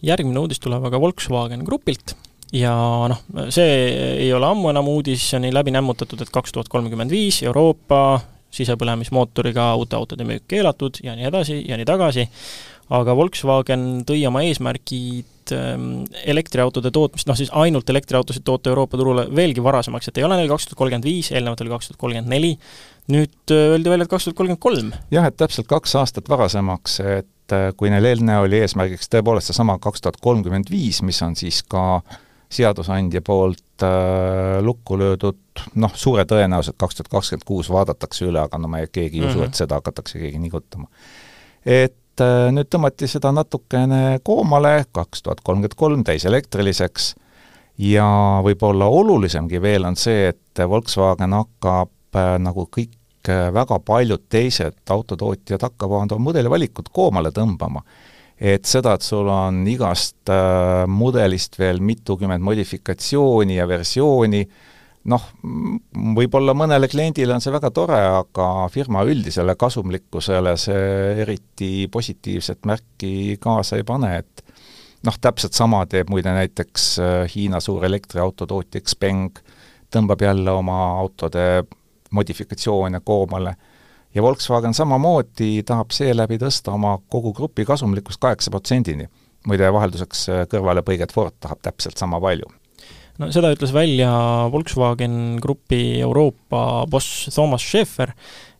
järgmine 0.02 0.38
uudis 0.38 0.60
tuleb 0.60 0.84
aga 0.84 1.00
Volkswagen 1.00 1.62
Grupilt 1.64 2.16
ja 2.52 2.74
noh, 3.10 3.22
see 3.50 3.70
ei 4.26 4.32
ole 4.34 4.46
ammu 4.46 4.70
enam 4.70 4.88
uudis, 4.88 5.22
see 5.30 5.38
on 5.38 5.46
nii 5.46 5.54
läbi 5.54 5.74
nämmutatud, 5.74 6.20
et 6.22 6.30
kaks 6.30 6.52
tuhat 6.52 6.68
kolmkümmend 6.68 7.10
viis 7.10 7.42
Euroopa 7.42 8.20
sisepõlemismootoriga 8.54 9.74
uute 9.76 9.96
autode 9.96 10.24
müük 10.24 10.46
keelatud 10.48 11.00
ja 11.04 11.16
nii 11.16 11.28
edasi 11.30 11.60
ja 11.68 11.78
nii 11.78 11.86
tagasi, 11.88 12.26
aga 12.94 13.16
Volkswagen 13.18 14.04
tõi 14.06 14.22
oma 14.28 14.42
eesmärgid 14.46 15.54
ähm, 15.54 16.04
elektriautode 16.24 16.92
tootmist, 16.94 17.28
noh 17.28 17.38
siis 17.38 17.50
ainult 17.52 17.90
elektriautosid 17.90 18.46
toota 18.46 18.70
Euroopa 18.70 19.00
turule 19.00 19.26
veelgi 19.34 19.64
varasemaks, 19.64 20.10
et 20.10 20.20
ei 20.20 20.26
ole 20.26 20.38
neil 20.38 20.50
kaks 20.52 20.68
tuhat 20.68 20.82
kolmkümmend 20.82 21.08
viis, 21.08 21.32
eelnevalt 21.34 21.64
oli 21.64 21.74
kaks 21.74 21.90
tuhat 21.90 22.02
kolmkümmend 22.04 22.32
neli, 22.32 22.52
nüüd 23.12 23.54
äh, 23.54 23.72
öeldi 23.76 23.92
välja, 23.92 24.06
et 24.06 24.12
kaks 24.12 24.28
tuhat 24.28 24.38
kolmkümmend 24.42 24.62
kolm. 24.62 24.92
jah, 25.14 25.26
et 25.26 25.40
täpselt 25.40 25.70
kaks 25.70 25.96
aastat 25.98 26.30
varasemaks, 26.32 27.00
et 27.00 27.56
äh, 27.56 27.72
kui 27.76 27.90
neil 27.92 28.12
eelne 28.12 28.38
oli 28.44 28.62
eesmärgiks 28.62 29.10
tõepoolest 29.12 29.52
seesama 29.52 29.80
kaks 29.82 30.06
tuhat 30.06 30.22
kolmkümmend 30.22 30.70
viis, 30.70 31.02
mis 31.02 31.20
on 31.26 31.34
siis 31.38 31.64
ka 31.66 31.88
äh, 31.98 32.22
seadusandja 32.52 33.20
poolt 33.26 33.82
äh, 33.82 34.62
lukku 34.62 34.98
löödud, 34.98 35.38
noh, 35.74 35.94
suure 35.94 36.24
tõenäosusega 36.28 36.78
kaks 36.78 36.98
tuhat 36.98 37.12
kakskümmend 37.12 37.46
kuus 37.46 37.70
vaadatakse 37.72 38.26
üle, 38.28 38.40
aga 38.40 38.58
no 38.58 38.68
me 38.70 38.86
keegi 38.86 39.18
ei 39.18 39.24
mm 39.24 39.26
-hmm. 39.26 39.30
usu, 39.30 39.42
et 39.42 39.50
mhm. 39.50 39.60
seda 39.62 39.80
hakatakse 39.80 40.18
keegi 40.18 40.38
nigutama. 40.38 40.86
et 41.66 42.20
äh, 42.20 42.52
nüüd 42.52 42.70
tõmmati 42.74 43.06
seda 43.10 43.32
natukene 43.32 44.20
koomale, 44.22 44.84
kaks 44.92 45.22
tuhat 45.22 45.40
kolmkümmend 45.40 45.74
kolm 45.76 46.04
täiselektriliseks, 46.04 47.14
ja 47.78 48.06
võib-olla 48.44 48.88
olulisemgi 48.88 49.60
veel 49.62 49.84
on 49.84 49.96
see, 49.96 50.28
et 50.28 50.68
Volkswagen 50.68 51.32
hakkab 51.36 52.16
äh, 52.16 52.36
nagu 52.38 52.68
kõik 52.76 53.28
äh, 53.28 53.52
väga 53.54 53.78
paljud 53.78 54.22
teised 54.28 54.78
autotootjad 54.90 55.62
hakkavad 55.62 56.12
oma 56.12 56.30
mudelivalikut 56.30 56.88
koomale 56.88 57.30
tõmbama 57.30 57.82
et 58.36 58.68
seda, 58.68 58.94
et 58.96 59.04
sul 59.04 59.28
on 59.32 59.62
igast 59.68 60.30
äh, 60.32 60.84
mudelist 60.88 61.56
veel 61.58 61.80
mitukümmend 61.80 62.44
modifikatsiooni 62.44 63.56
ja 63.56 63.66
versiooni, 63.68 64.42
noh, 65.08 65.28
võib-olla 66.16 66.54
mõnele 66.56 66.88
kliendile 66.90 67.36
on 67.36 67.42
see 67.42 67.54
väga 67.54 67.70
tore, 67.74 67.98
aga 68.20 68.48
firma 68.72 69.04
üldisele 69.06 69.54
kasumlikkusele 69.58 70.56
see 70.60 71.22
eriti 71.22 71.70
positiivset 71.92 72.66
märki 72.68 73.38
kaasa 73.40 73.78
ei 73.80 73.86
pane, 73.88 74.12
et 74.20 74.44
noh, 75.06 75.16
täpselt 75.22 75.56
sama 75.56 75.84
teeb 75.88 76.10
muide 76.12 76.34
näiteks 76.36 76.90
äh, 77.00 77.14
Hiina 77.32 77.62
suur 77.64 77.86
elektriautotootja 77.88 78.82
Xpeng, 78.84 79.40
tõmbab 79.92 80.26
jälle 80.26 80.52
oma 80.52 80.82
autode 80.98 81.64
modifikatsioone 82.12 83.00
koomale 83.04 83.54
ja 84.16 84.24
Volkswagen 84.24 84.74
samamoodi 84.74 85.62
tahab 85.68 85.92
seeläbi 85.94 86.38
tõsta 86.40 86.72
oma 86.74 86.96
kogu 87.12 87.34
grupi 87.36 87.66
kasumlikkust 87.68 88.20
kaheksa 88.22 88.50
protsendini. 88.50 89.08
muide, 89.46 89.68
vahelduseks 89.72 90.28
äh, 90.28 90.46
kõrvalepõiget 90.50 91.12
Ford 91.14 91.36
tahab 91.40 91.60
täpselt 91.62 92.00
sama 92.00 92.20
palju 92.20 92.48
no 93.20 93.30
seda 93.32 93.52
ütles 93.54 93.72
välja 93.74 94.10
Volkswagen 94.52 95.38
Grupi 95.42 96.00
Euroopa 96.00 96.86
boss 96.90 97.28
Thomas 97.34 97.62
Schaeffer 97.62 98.12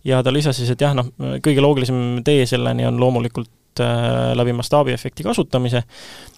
ja 0.05 0.23
ta 0.23 0.33
lisas 0.33 0.57
siis, 0.61 0.71
et 0.71 0.81
jah, 0.81 0.95
noh, 0.97 1.11
kõige 1.43 1.65
loogilisem 1.65 2.23
tee 2.25 2.47
selleni 2.47 2.87
on 2.87 3.01
loomulikult 3.01 3.51
äh, 3.85 4.33
läbi 4.39 4.55
mastaabiefekti 4.57 5.27
kasutamise. 5.27 5.83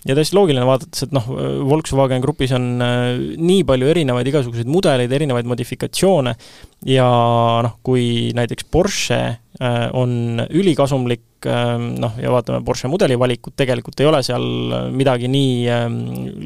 Ja 0.06 0.14
täiesti 0.14 0.36
loogiline 0.38 0.66
vaadates, 0.66 1.04
et 1.08 1.12
noh, 1.16 1.26
Volkswagen 1.68 2.22
Grupis 2.24 2.54
on 2.56 2.68
äh, 2.84 3.10
nii 3.36 3.64
palju 3.68 3.90
erinevaid 3.90 4.30
igasuguseid 4.30 4.70
mudeleid, 4.70 5.12
erinevaid 5.12 5.48
modifikatsioone. 5.50 6.34
Ja 6.88 7.08
noh, 7.66 7.78
kui 7.86 8.30
näiteks 8.38 8.68
Porsche 8.70 9.20
on 9.58 10.42
ülikasumlik, 10.54 11.24
ähm, 11.50 11.88
noh, 11.98 12.14
ja 12.22 12.30
vaatame 12.30 12.60
Porsche 12.66 12.86
mudeli 12.90 13.16
valikut, 13.18 13.56
tegelikult 13.58 13.98
ei 13.98 14.06
ole 14.06 14.20
seal 14.26 14.44
midagi 14.94 15.30
nii 15.30 15.54
ähm, 15.74 15.96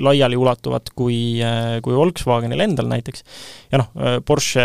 laialiulatuvat 0.00 0.92
kui, 0.97 1.19
äh, 1.45 1.76
kui 1.85 1.97
Volkswagenil 1.97 2.64
endal 2.64 2.88
näiteks. 2.88 3.25
ja 3.73 3.83
noh, 3.83 3.90
Porsche 4.25 4.64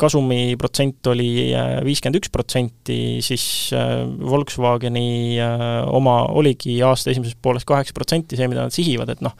kasumiprotsent 0.00 1.08
oli 1.12 1.30
viiskümmend 1.86 2.20
üks 2.20 2.32
protsenti, 2.32 3.00
siis 3.24 3.72
Volkswageni 3.72 5.40
oma 5.92 6.20
oligi 6.36 6.78
aasta 6.84 7.12
esimeses 7.12 7.36
pooles 7.40 7.68
kaheksa 7.68 7.96
protsenti 7.96 8.36
see, 8.36 8.48
mida 8.48 8.68
nad 8.68 8.76
sihivad, 8.76 9.12
et 9.12 9.24
noh, 9.24 9.36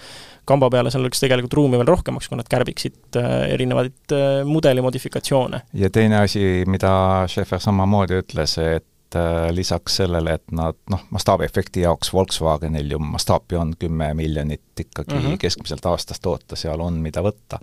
kamba 0.49 0.71
peale 0.73 0.93
seal 0.93 1.05
oleks 1.05 1.23
tegelikult 1.23 1.57
ruumi 1.59 1.81
veel 1.81 1.91
rohkemaks, 1.91 2.29
kui 2.31 2.39
nad 2.39 2.49
kärbiksid 2.51 3.19
äh, 3.21 3.33
erinevaid 3.55 4.15
äh, 4.15 4.29
mudeli 4.49 4.85
modifikatsioone. 4.85 5.63
ja 5.73 5.91
teine 5.91 6.23
asi, 6.25 6.45
mida 6.67 6.93
Schaeffer 7.29 7.61
samamoodi 7.63 8.21
ütles, 8.23 8.57
et 8.63 9.19
äh, 9.19 9.49
lisaks 9.55 10.01
sellele, 10.03 10.39
et 10.39 10.55
nad 10.55 10.79
noh, 10.93 11.05
mastaabiefekti 11.15 11.85
jaoks 11.87 12.13
Volkswagenil 12.15 12.97
ju 12.97 13.03
mastaapi 13.03 13.61
on 13.61 13.75
kümme 13.79 14.13
miljonit 14.19 14.85
ikkagi 14.87 15.15
mm 15.15 15.27
-hmm. 15.27 15.39
keskmiselt 15.45 15.87
aastas 15.87 16.21
toota, 16.21 16.57
seal 16.57 16.81
on, 16.81 17.01
mida 17.05 17.23
võtta. 17.25 17.61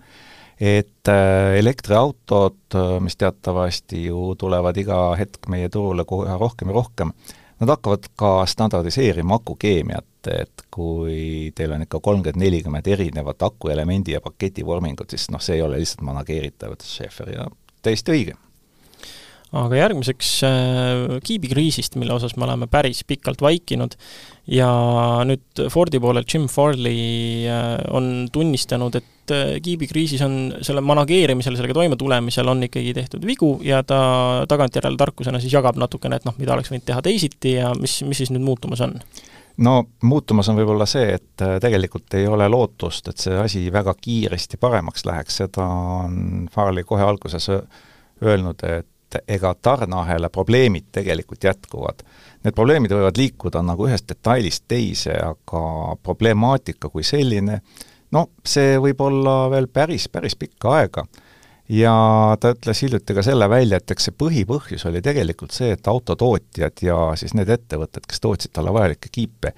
et 0.60 1.08
elektriautod, 1.58 2.76
mis 3.00 3.16
teatavasti 3.16 4.06
ju 4.06 4.34
tulevad 4.38 4.76
iga 4.76 5.14
hetk 5.18 5.48
meie 5.52 5.68
turule 5.68 6.04
kohe 6.04 6.38
rohkem 6.40 6.68
ja 6.68 6.74
rohkem, 6.74 7.10
nad 7.60 7.72
hakkavad 7.72 8.08
ka 8.16 8.30
standardiseerima 8.46 9.38
akukeemiat, 9.40 10.30
et 10.32 10.66
kui 10.70 11.52
teil 11.56 11.72
on 11.72 11.84
ikka 11.86 12.00
kolmkümmend, 12.04 12.42
nelikümmend 12.42 12.88
erinevat 12.90 13.42
akuelemendi 13.42 14.16
ja 14.16 14.20
paketi 14.20 14.66
vormingut, 14.66 15.10
siis 15.10 15.30
noh, 15.32 15.42
see 15.42 15.56
ei 15.56 15.62
ole 15.64 15.80
lihtsalt 15.80 16.04
manageeritav, 16.06 16.76
ütles 16.76 16.96
Schaeffer 16.98 17.32
ja 17.32 17.46
täiesti 17.82 18.12
õige 18.12 18.36
aga 19.54 19.78
järgmiseks 19.78 20.30
äh, 20.46 21.18
kiibikriisist, 21.24 21.96
mille 22.00 22.14
osas 22.16 22.34
me 22.36 22.46
oleme 22.48 22.66
päris 22.70 23.04
pikalt 23.06 23.42
vaikinud. 23.44 23.94
Ja 24.50 24.68
nüüd 25.26 25.66
Fordi 25.72 26.00
poolel 26.02 26.26
Jim 26.26 26.46
Farley 26.50 27.46
äh, 27.50 27.76
on 27.94 28.28
tunnistanud, 28.32 28.98
et 28.98 29.34
äh, 29.34 29.54
kiibikriisis 29.62 30.22
on 30.26 30.36
selle 30.66 30.82
manageerimisel, 30.86 31.58
sellega 31.58 31.78
toimetulemisel 31.78 32.50
on 32.50 32.66
ikkagi 32.66 32.94
tehtud 32.96 33.26
vigu 33.26 33.56
ja 33.66 33.82
ta 33.86 34.00
tagantjärele 34.48 34.98
tarkusena 34.98 35.40
siis 35.42 35.54
jagab 35.54 35.78
natukene, 35.78 36.18
et 36.18 36.26
noh, 36.26 36.36
mida 36.40 36.54
oleks 36.56 36.72
võinud 36.72 36.86
teha 36.86 37.02
teisiti 37.06 37.56
ja 37.60 37.72
mis, 37.78 38.00
mis 38.06 38.24
siis 38.24 38.34
nüüd 38.34 38.46
muutumas 38.46 38.82
on? 38.86 38.98
No 39.62 39.78
muutumas 40.04 40.50
on 40.52 40.58
võib-olla 40.58 40.84
see, 40.84 41.14
et 41.16 41.42
tegelikult 41.62 42.12
ei 42.18 42.26
ole 42.28 42.44
lootust, 42.52 43.06
et 43.08 43.22
see 43.22 43.38
asi 43.40 43.62
väga 43.72 43.94
kiiresti 43.96 44.58
paremaks 44.60 45.06
läheks, 45.08 45.38
seda 45.40 45.64
on 45.64 46.44
Farley 46.52 46.84
kohe 46.84 47.06
alguses 47.06 47.48
öelnud, 48.20 48.60
et 48.68 48.90
ega 49.28 49.54
tarneahela 49.62 50.30
probleemid 50.30 50.88
tegelikult 50.92 51.44
jätkuvad. 51.44 52.02
Need 52.44 52.54
probleemid 52.54 52.92
võivad 52.92 53.18
liikuda 53.18 53.62
nagu 53.62 53.86
ühest 53.88 54.08
detailist 54.08 54.64
teise, 54.68 55.14
aga 55.14 55.62
problemaatika 56.02 56.90
kui 56.92 57.06
selline, 57.06 57.60
no 58.12 58.26
see 58.44 58.76
võib 58.82 59.00
olla 59.06 59.46
veel 59.50 59.68
päris, 59.72 60.08
päris 60.12 60.36
pikka 60.38 60.74
aega 60.80 61.06
ja 61.68 61.94
ta 62.40 62.52
ütles 62.54 62.82
hiljuti 62.82 63.14
ka 63.16 63.24
selle 63.26 63.48
välja, 63.50 63.80
et 63.80 63.90
eks 63.90 64.08
see 64.08 64.18
põhipõhjus 64.18 64.86
oli 64.90 65.02
tegelikult 65.02 65.54
see, 65.54 65.72
et 65.74 65.90
autotootjad 65.90 66.82
ja 66.86 66.98
siis 67.18 67.34
need 67.34 67.50
ettevõtted, 67.50 68.06
kes 68.06 68.22
tootsid 68.22 68.54
talle 68.54 68.74
vajalikke 68.74 69.10
kiipe, 69.12 69.52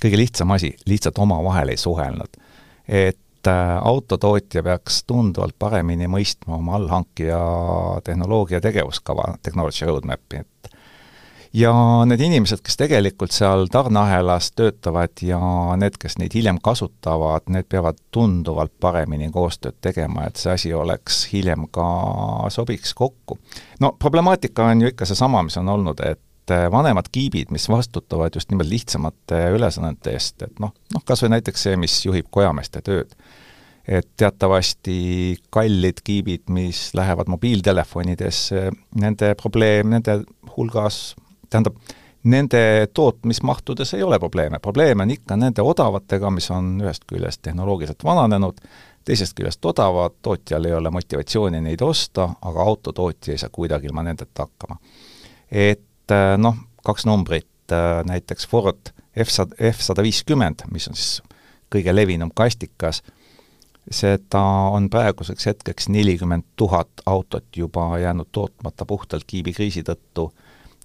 kõige 0.00 0.20
lihtsam 0.20 0.52
asi, 0.56 0.74
lihtsalt 0.88 1.18
omavahel 1.18 1.72
ei 1.72 1.80
suhelnud. 1.80 2.40
et 2.88 3.18
autotootja 3.48 4.62
peaks 4.62 5.04
tunduvalt 5.08 5.56
paremini 5.58 6.08
mõistma 6.10 6.58
oma 6.58 6.76
allhankija 6.76 7.40
tehnoloogia 8.04 8.60
tegevuskava, 8.60 9.36
technology 9.42 9.88
roadmap'i, 9.88 10.42
et 10.44 10.60
ja 11.52 11.72
need 12.06 12.22
inimesed, 12.22 12.62
kes 12.64 12.78
tegelikult 12.78 13.34
seal 13.34 13.66
tarneahelas 13.72 14.52
töötavad 14.54 15.22
ja 15.26 15.40
need, 15.80 15.98
kes 16.00 16.18
neid 16.20 16.34
hiljem 16.36 16.60
kasutavad, 16.62 17.48
need 17.50 17.66
peavad 17.70 17.98
tunduvalt 18.14 18.72
paremini 18.80 19.30
koostööd 19.34 19.80
tegema, 19.82 20.28
et 20.28 20.38
see 20.40 20.54
asi 20.54 20.74
oleks 20.74 21.24
hiljem 21.32 21.66
ka, 21.74 21.86
sobiks 22.54 22.94
kokku. 22.94 23.38
no 23.80 23.94
problemaatika 23.98 24.70
on 24.70 24.86
ju 24.86 24.94
ikka 24.94 25.08
seesama, 25.10 25.42
mis 25.42 25.58
on 25.58 25.68
olnud, 25.68 26.00
et 26.06 26.22
vanemad 26.48 27.10
kiibid, 27.12 27.50
mis 27.50 27.68
vastutavad 27.68 28.34
just 28.34 28.50
nimelt 28.50 28.68
lihtsamate 28.68 29.42
ülesannete 29.54 30.14
eest, 30.16 30.42
et 30.42 30.58
noh, 30.62 30.72
noh 30.94 31.04
kas 31.04 31.22
või 31.24 31.36
näiteks 31.36 31.68
see, 31.68 31.76
mis 31.76 32.00
juhib 32.06 32.30
kojameeste 32.30 32.82
tööd 32.86 33.14
et 33.88 34.06
teatavasti 34.16 35.38
kallid 35.50 36.02
kiibid, 36.04 36.46
mis 36.54 36.92
lähevad 36.94 37.30
mobiiltelefonidesse, 37.32 38.68
nende 39.02 39.32
probleem, 39.40 39.90
nende 39.90 40.20
hulgas 40.56 41.16
tähendab, 41.50 41.80
nende 42.22 42.88
tootmismahtudes 42.94 43.94
ei 43.94 44.02
ole 44.02 44.18
probleeme, 44.18 44.58
probleeme 44.58 45.02
on 45.02 45.10
ikka 45.10 45.36
nende 45.36 45.62
odavatega, 45.62 46.30
mis 46.30 46.50
on 46.54 46.76
ühest 46.84 47.06
küljest 47.08 47.42
tehnoloogiliselt 47.42 48.04
vananenud, 48.04 48.60
teisest 49.04 49.34
küljest 49.36 49.64
odavad, 49.64 50.20
tootjal 50.22 50.68
ei 50.68 50.76
ole 50.76 50.90
motivatsiooni 50.90 51.60
neid 51.64 51.82
osta, 51.82 52.28
aga 52.42 52.62
autotootja 52.62 53.34
ei 53.34 53.40
saa 53.40 53.50
kuidagi 53.52 53.88
ilma 53.90 54.04
nendeta 54.06 54.46
hakkama. 54.46 54.76
et 55.50 55.82
äh, 56.14 56.34
noh, 56.38 56.56
kaks 56.86 57.06
numbrit, 57.06 57.72
äh, 57.72 58.02
näiteks 58.06 58.48
Ford 58.48 58.92
F-sada, 59.16 59.56
F-sada 59.72 60.02
viiskümmend, 60.02 60.66
mis 60.70 60.88
on 60.88 60.98
siis 60.98 61.20
kõige 61.70 61.94
levinum 61.94 62.30
kastikas, 62.34 63.02
seda 63.90 64.42
on 64.74 64.88
praeguseks 64.90 65.46
hetkeks 65.46 65.88
nelikümmend 65.90 66.46
tuhat 66.56 67.02
autot 67.06 67.46
juba 67.56 67.98
jäänud 67.98 68.28
tootmata 68.32 68.86
puhtalt 68.86 69.24
kiibikriisi 69.26 69.82
tõttu 69.86 70.30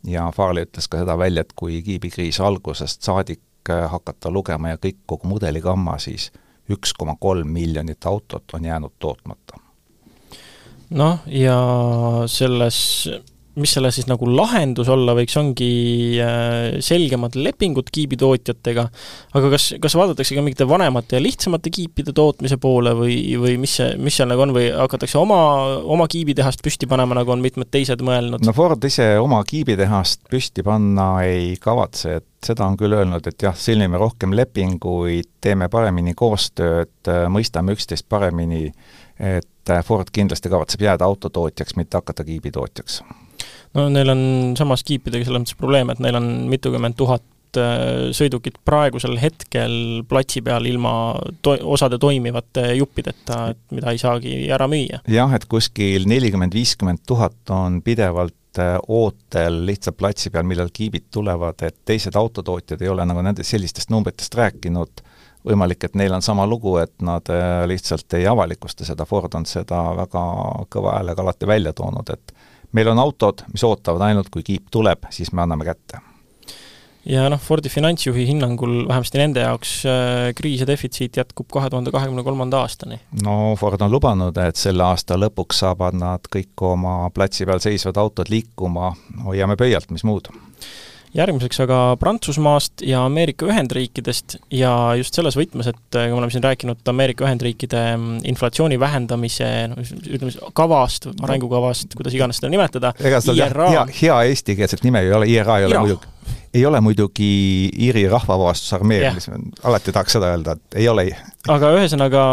ja 0.08 0.30
Farley 0.36 0.66
ütles 0.66 0.88
ka 0.90 1.02
seda 1.02 1.18
välja, 1.18 1.46
et 1.46 1.54
kui 1.56 1.82
kiibikriis 1.86 2.40
algusest 2.42 3.06
saadik 3.06 3.70
äh, 3.70 3.86
hakata 3.92 4.32
lugema 4.34 4.74
ja 4.74 4.82
kõik, 4.82 5.04
kogu 5.06 5.30
mudeligamma, 5.30 6.00
siis 6.00 6.32
üks 6.72 6.96
koma 6.98 7.18
kolm 7.22 7.52
miljonit 7.54 8.06
autot 8.06 8.58
on 8.58 8.66
jäänud 8.66 8.94
tootmata. 9.00 9.62
noh, 10.90 11.20
ja 11.26 11.58
selles 12.28 13.10
mis 13.60 13.74
selle 13.76 13.92
siis 13.96 14.08
nagu 14.10 14.28
lahendus 14.30 14.90
olla 14.92 15.16
võiks, 15.16 15.36
ongi 15.40 15.70
äh, 16.24 16.78
selgemad 16.84 17.38
lepingud 17.40 17.90
kiibitootjatega, 17.94 18.86
aga 19.38 19.52
kas, 19.54 19.70
kas 19.82 19.96
vaadatakse 19.96 20.36
ka 20.36 20.44
mingite 20.44 20.68
vanemate 20.70 21.18
ja 21.18 21.24
lihtsamate 21.24 21.72
kiipide 21.74 22.14
tootmise 22.16 22.60
poole 22.62 22.96
või, 22.98 23.18
või 23.40 23.56
mis 23.62 23.78
see, 23.80 23.96
mis 24.02 24.20
seal 24.20 24.30
nagu 24.32 24.44
on 24.46 24.54
või 24.56 24.68
hakatakse 24.74 25.20
oma, 25.22 25.40
oma 25.96 26.10
kiibitehast 26.12 26.64
püsti 26.66 26.90
panema, 26.92 27.18
nagu 27.18 27.32
on 27.32 27.44
mitmed 27.44 27.72
teised 27.72 28.04
mõelnud? 28.06 28.44
no 28.46 28.56
Ford 28.56 28.84
ise 28.88 29.14
oma 29.22 29.42
kiibitehast 29.48 30.28
püsti 30.32 30.66
panna 30.66 31.10
ei 31.26 31.56
kavatse, 31.62 32.20
et 32.20 32.30
seda 32.46 32.68
on 32.68 32.78
küll 32.78 32.94
öelnud, 32.94 33.26
et 33.26 33.42
jah, 33.42 33.56
sõlmime 33.58 34.00
rohkem 34.02 34.36
lepinguid, 34.38 35.32
teeme 35.42 35.70
paremini 35.72 36.14
koostööd, 36.18 37.12
mõistame 37.32 37.74
üksteist 37.74 38.10
paremini, 38.12 38.68
et 39.18 39.78
Ford 39.88 40.12
kindlasti 40.14 40.52
kavatseb 40.52 40.84
jääda 40.86 41.08
autotootjaks, 41.08 41.80
mitte 41.80 41.98
hakata 41.98 42.28
kiibitootjaks 42.28 43.02
no 43.76 43.88
neil 43.92 44.12
on 44.14 44.26
samas 44.58 44.84
kiipidega 44.88 45.28
selles 45.28 45.44
mõttes 45.44 45.58
probleem, 45.60 45.92
et 45.92 46.02
neil 46.04 46.18
on 46.20 46.30
mitukümmend 46.52 46.98
tuhat 47.00 47.60
äh, 47.60 48.12
sõidukit 48.16 48.58
praegusel 48.68 49.18
hetkel 49.22 50.06
platsi 50.10 50.44
peal 50.46 50.68
ilma 50.70 50.94
to-, 51.46 51.58
osade 51.76 52.00
toimivate 52.02 52.70
juppideta, 52.80 53.42
et 53.54 53.76
mida 53.76 53.94
ei 53.94 54.02
saagi 54.02 54.38
ära 54.54 54.70
müüa. 54.72 55.04
jah, 55.12 55.36
et 55.36 55.48
kuskil 55.52 56.08
nelikümmend, 56.10 56.56
viiskümmend 56.56 57.04
tuhat 57.08 57.54
on 57.54 57.82
pidevalt 57.86 58.62
äh, 58.62 58.78
ootel 58.88 59.66
lihtsalt 59.68 60.00
platsi 60.00 60.32
peal, 60.32 60.48
millal 60.48 60.72
kiibid 60.74 61.10
tulevad, 61.14 61.60
et 61.68 61.82
teised 61.86 62.16
autotootjad 62.16 62.82
ei 62.82 62.94
ole 62.94 63.06
nagu 63.08 63.26
nende 63.26 63.44
sellistest 63.48 63.92
numbritest 63.94 64.40
rääkinud, 64.40 65.04
võimalik, 65.46 65.84
et 65.86 66.00
neil 66.00 66.16
on 66.16 66.24
sama 66.26 66.48
lugu, 66.50 66.78
et 66.82 66.96
nad 67.06 67.28
äh, 67.30 67.62
lihtsalt 67.70 68.18
ei 68.18 68.26
avalikusta 68.28 68.88
seda, 68.88 69.06
Ford 69.06 69.36
on 69.38 69.46
seda 69.46 69.84
väga 70.00 70.26
kõva 70.74 71.00
häälega 71.00 71.22
alati 71.26 71.50
välja 71.50 71.76
toonud, 71.76 72.10
et 72.16 72.34
meil 72.76 72.92
on 72.92 73.00
autod, 73.00 73.46
mis 73.54 73.64
ootavad 73.64 74.10
ainult, 74.10 74.30
kui 74.34 74.44
kiip 74.44 74.68
tuleb, 74.74 75.08
siis 75.16 75.32
me 75.34 75.46
anname 75.46 75.68
kätte. 75.68 76.02
Ja 77.06 77.28
noh, 77.30 77.38
Fordi 77.42 77.70
finantsjuhi 77.70 78.24
hinnangul 78.26 78.88
vähemasti 78.88 79.20
nende 79.22 79.44
jaoks 79.44 79.74
äh, 79.86 80.32
kriis 80.36 80.64
ja 80.64 80.68
defitsiit 80.68 81.20
jätkub 81.20 81.46
kahe 81.54 81.70
tuhande 81.70 81.94
kahekümne 81.94 82.24
kolmanda 82.26 82.64
aastani. 82.66 82.98
no 83.22 83.54
Ford 83.60 83.82
on 83.86 83.94
lubanud, 83.94 84.38
et 84.42 84.58
selle 84.58 84.84
aasta 84.84 85.20
lõpuks 85.22 85.62
saavad 85.62 86.00
nad 86.02 86.26
kõik 86.34 86.66
oma 86.66 86.98
platsi 87.14 87.46
peal 87.46 87.62
seisvad 87.62 88.02
autod 88.02 88.34
liikuma, 88.34 88.96
hoiame 89.28 89.54
pöialt, 89.60 89.94
mis 89.94 90.04
muud 90.04 90.34
järgmiseks 91.16 91.62
aga 91.64 91.80
Prantsusmaast 92.00 92.84
ja 92.86 93.06
Ameerika 93.08 93.48
Ühendriikidest 93.48 94.38
ja 94.54 94.72
just 95.00 95.16
selles 95.16 95.38
võtmes, 95.40 95.70
et 95.72 95.80
kui 95.96 96.12
me 96.12 96.20
oleme 96.20 96.34
siin 96.34 96.44
rääkinud 96.46 96.92
Ameerika 96.92 97.28
Ühendriikide 97.28 97.84
mm, 97.96 98.24
inflatsiooni 98.32 98.80
vähendamise 98.82 99.52
no 99.72 99.80
ütleme 99.80 100.34
siis 100.34 100.42
kavast, 100.58 101.10
arengukavast, 101.24 101.96
kuidas 101.98 102.18
iganes 102.18 102.42
seda 102.42 102.52
nimetada, 102.54 102.94
ega 103.00 103.22
seda 103.24 103.50
hea, 103.72 103.86
hea 104.02 104.20
eestikeelset 104.32 104.84
nime 104.88 105.06
ei 105.06 105.16
ole, 105.16 105.30
IRA 105.32 105.62
ei 105.62 105.70
ole 105.70 105.86
muidugi 105.86 106.14
ei 106.56 106.66
ole 106.66 106.80
muidugi 106.82 107.28
Iiri 107.84 108.06
rahvavabastusarmee 108.10 109.00
yeah., 109.02 109.16
mis 109.16 109.28
alati 109.64 109.94
tahaks 109.96 110.16
seda 110.16 110.32
öelda, 110.32 110.56
et 110.56 110.78
ei 110.80 110.88
ole. 110.90 111.10
aga 111.52 111.72
ühesõnaga 111.76 112.24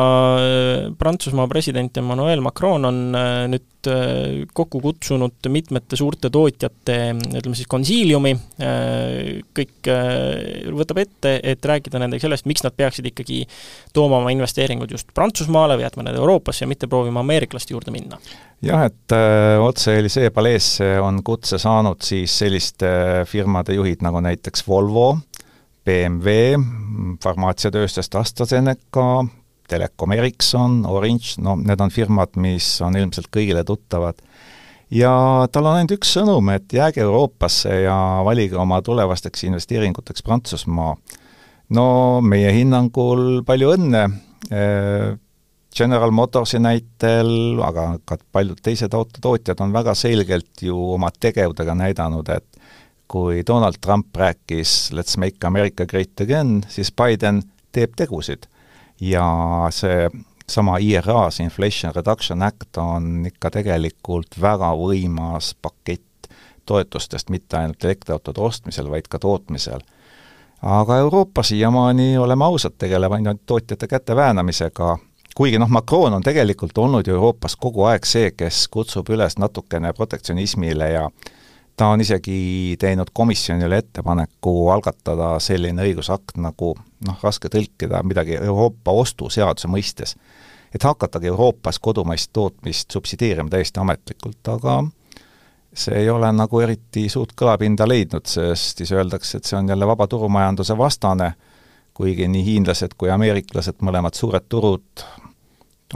Prantsusmaa 0.99 1.49
president 1.51 1.99
Emmanuel 2.01 2.45
Macron 2.45 2.87
on 2.89 3.01
äh, 3.19 3.33
nüüd 3.51 3.91
äh, 3.91 4.45
kokku 4.55 4.81
kutsunud 4.85 5.51
mitmete 5.53 5.99
suurte 5.99 6.31
tootjate, 6.33 6.99
ütleme 7.33 7.59
siis 7.59 7.71
konsiiliumi, 7.71 8.37
äh, 8.63 9.43
kõik 9.59 9.91
võtab 10.79 11.03
ette, 11.03 11.37
et 11.43 11.73
rääkida 11.73 12.01
nendega 12.03 12.29
sellest, 12.29 12.47
miks 12.51 12.65
nad 12.67 12.77
peaksid 12.79 13.11
ikkagi 13.11 13.43
tooma 13.97 14.23
oma 14.23 14.33
investeeringud 14.35 14.95
just 14.95 15.11
Prantsusmaale 15.17 15.81
või 15.81 15.89
jätma 15.89 16.07
need 16.07 16.23
Euroopasse 16.23 16.67
ja 16.67 16.71
mitte 16.71 16.91
proovima 16.91 17.25
ameeriklaste 17.27 17.75
juurde 17.75 17.95
minna 17.95 18.21
jah, 18.63 18.85
et 18.87 19.15
äh, 19.15 19.59
otse 19.63 19.97
Elisee 19.99 20.31
paleesse 20.35 20.95
on 21.03 21.21
kutse 21.27 21.59
saanud 21.61 22.03
siis 22.05 22.35
selliste 22.43 22.89
äh, 22.89 23.23
firmade 23.29 23.75
juhid 23.77 24.03
nagu 24.05 24.12
näiteks 24.21 24.67
Volvo, 24.69 25.19
BMW, 25.85 26.59
farmaatsiatööstust 27.23 28.15
AstraZeneca, 28.15 29.25
Telekom 29.69 30.13
Ericsson, 30.13 30.83
Orange, 30.87 31.39
no 31.43 31.57
need 31.57 31.81
on 31.81 31.91
firmad, 31.91 32.37
mis 32.37 32.75
on 32.85 32.99
ilmselt 32.99 33.31
kõigile 33.33 33.65
tuttavad. 33.65 34.21
ja 34.93 35.49
tal 35.53 35.67
on 35.67 35.79
ainult 35.79 35.95
üks 35.97 36.13
sõnum, 36.19 36.51
et 36.53 36.73
jääge 36.73 37.01
Euroopasse 37.01 37.83
ja 37.87 37.97
valige 38.25 38.59
oma 38.61 38.83
tulevasteks 38.83 39.45
investeeringuteks 39.49 40.23
Prantsusmaa. 40.23 40.97
no 41.71 41.87
meie 42.21 42.53
hinnangul 42.53 43.43
palju 43.47 43.75
õnne, 43.77 44.05
äh, 44.53 45.19
General 45.77 46.11
Motorsi 46.11 46.59
näitel, 46.61 47.59
aga 47.65 47.97
ka 48.05 48.19
paljud 48.33 48.61
teised 48.63 48.93
autotootjad 48.95 49.61
on 49.65 49.73
väga 49.73 49.95
selgelt 49.95 50.63
ju 50.63 50.77
oma 50.95 51.09
tegevusega 51.11 51.75
näidanud, 51.75 52.29
et 52.29 52.62
kui 53.13 53.43
Donald 53.47 53.77
Trump 53.85 54.17
rääkis 54.17 54.91
Let's 54.93 55.19
make 55.21 55.47
America 55.47 55.87
great 55.87 56.21
again, 56.21 56.63
siis 56.69 56.93
Biden 56.93 57.43
teeb 57.73 57.93
tegusid. 57.97 58.49
ja 59.01 59.25
see 59.71 60.11
sama 60.49 60.77
IRA, 60.79 61.31
see 61.31 61.45
Inflation 61.45 61.95
Reduction 61.95 62.43
Act 62.43 62.77
on 62.77 63.27
ikka 63.27 63.51
tegelikult 63.51 64.41
väga 64.41 64.73
võimas 64.79 65.55
pakett 65.63 66.29
toetustest 66.67 67.31
mitte 67.31 67.57
ainult 67.59 67.85
elektriautode 67.85 68.41
ostmisel, 68.41 68.91
vaid 68.91 69.09
ka 69.09 69.19
tootmisel. 69.19 69.81
aga 70.63 70.99
Euroopa 70.99 71.43
siiamaani, 71.43 72.19
oleme 72.19 72.45
ausad, 72.45 72.79
tegeleb 72.79 73.13
ainult 73.13 73.43
tootjate 73.47 73.89
käte 73.89 74.17
väänamisega 74.17 74.99
kuigi 75.35 75.59
noh, 75.59 75.69
Macron 75.69 76.15
on 76.15 76.23
tegelikult 76.23 76.79
olnud 76.79 77.07
ju 77.07 77.15
Euroopas 77.15 77.57
kogu 77.57 77.85
aeg 77.89 78.07
see, 78.07 78.31
kes 78.31 78.67
kutsub 78.69 79.09
üles 79.11 79.39
natukene 79.39 79.93
protektsionismile 79.93 80.91
ja 80.91 81.09
ta 81.77 81.87
on 81.87 82.01
isegi 82.01 82.77
teinud 82.79 83.11
komisjonile 83.13 83.79
ettepaneku 83.79 84.69
algatada 84.71 85.35
selline 85.41 85.83
õigusakt 85.87 86.37
nagu 86.37 86.75
noh, 87.07 87.19
raske 87.23 87.49
tõlkida 87.53 88.03
midagi 88.07 88.37
Euroopa 88.37 88.93
ostuseaduse 88.93 89.69
mõistes. 89.69 90.17
et 90.75 90.83
hakatagi 90.83 91.27
Euroopas 91.27 91.79
kodumaist 91.79 92.31
tootmist 92.33 92.91
subsideerima 92.91 93.51
täiesti 93.51 93.81
ametlikult, 93.81 94.49
aga 94.49 94.85
see 95.73 95.99
ei 95.99 96.11
ole 96.11 96.33
nagu 96.33 96.61
eriti 96.61 97.09
suurt 97.09 97.35
kõlapinda 97.37 97.89
leidnud, 97.89 98.27
sest 98.27 98.79
siis 98.79 98.93
öeldakse, 98.93 99.39
et 99.39 99.45
see 99.45 99.59
on 99.59 99.69
jälle 99.69 99.87
vaba 99.87 100.07
turumajanduse 100.07 100.79
vastane, 100.79 101.33
kuigi 101.95 102.29
nii 102.29 102.45
hiinlased 102.45 102.97
kui 102.97 103.11
ameeriklased, 103.11 103.81
mõlemad 103.85 104.17
suured 104.17 104.49
turud, 104.49 105.05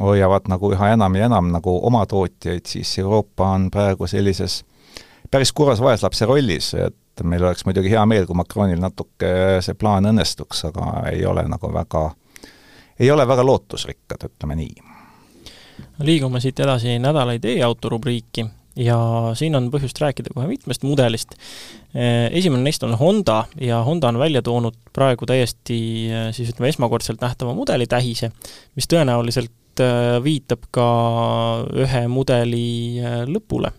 hoiavad 0.01 0.49
nagu 0.53 0.73
üha 0.73 0.93
enam 0.93 1.17
ja 1.17 1.29
enam 1.31 1.49
nagu 1.53 1.79
oma 1.89 2.05
tootjaid, 2.07 2.67
siis 2.69 2.99
Euroopa 2.99 3.49
on 3.57 3.71
praegu 3.71 4.07
sellises 4.07 4.63
päris 5.31 5.53
kurvas 5.53 5.81
vaeslapse 5.83 6.27
rollis, 6.29 6.73
et 6.75 7.25
meil 7.25 7.45
oleks 7.45 7.65
muidugi 7.67 7.91
hea 7.93 8.03
meel, 8.09 8.27
kui 8.29 8.37
Macronil 8.37 8.81
natuke 8.83 9.31
see 9.65 9.79
plaan 9.79 10.09
õnnestuks, 10.11 10.67
aga 10.71 11.07
ei 11.13 11.25
ole 11.27 11.47
nagu 11.49 11.73
väga, 11.73 12.05
ei 13.01 13.11
ole 13.11 13.27
väga 13.29 13.47
lootusrikkad, 13.47 14.29
ütleme 14.31 14.59
nii. 14.61 14.93
liigume 16.05 16.41
siit 16.41 16.61
edasi 16.61 16.99
nädalaid 17.01 17.45
e-auto 17.45 17.89
rubriiki 17.93 18.47
ja 18.77 18.97
siin 19.37 19.57
on 19.57 19.71
põhjust 19.73 20.01
rääkida 20.01 20.35
kohe 20.35 20.47
mitmest 20.51 20.83
mudelist. 20.85 21.33
Esimene 21.97 22.63
neist 22.63 22.83
on 22.85 22.93
Honda 23.01 23.45
ja 23.61 23.81
Honda 23.85 24.09
on 24.13 24.19
välja 24.21 24.43
toonud 24.45 24.77
praegu 24.93 25.27
täiesti 25.27 25.79
siis 26.37 26.53
ütleme, 26.53 26.69
esmakordselt 26.69 27.25
nähtava 27.25 27.55
mudelitähise, 27.57 28.31
mis 28.77 28.89
tõenäoliselt 28.93 29.55
Äh, 29.77 30.17
viitab 30.25 30.65
ka 30.73 30.87
ühe 31.77 32.07
mudeli 32.09 32.97
lõpule. 33.29 33.73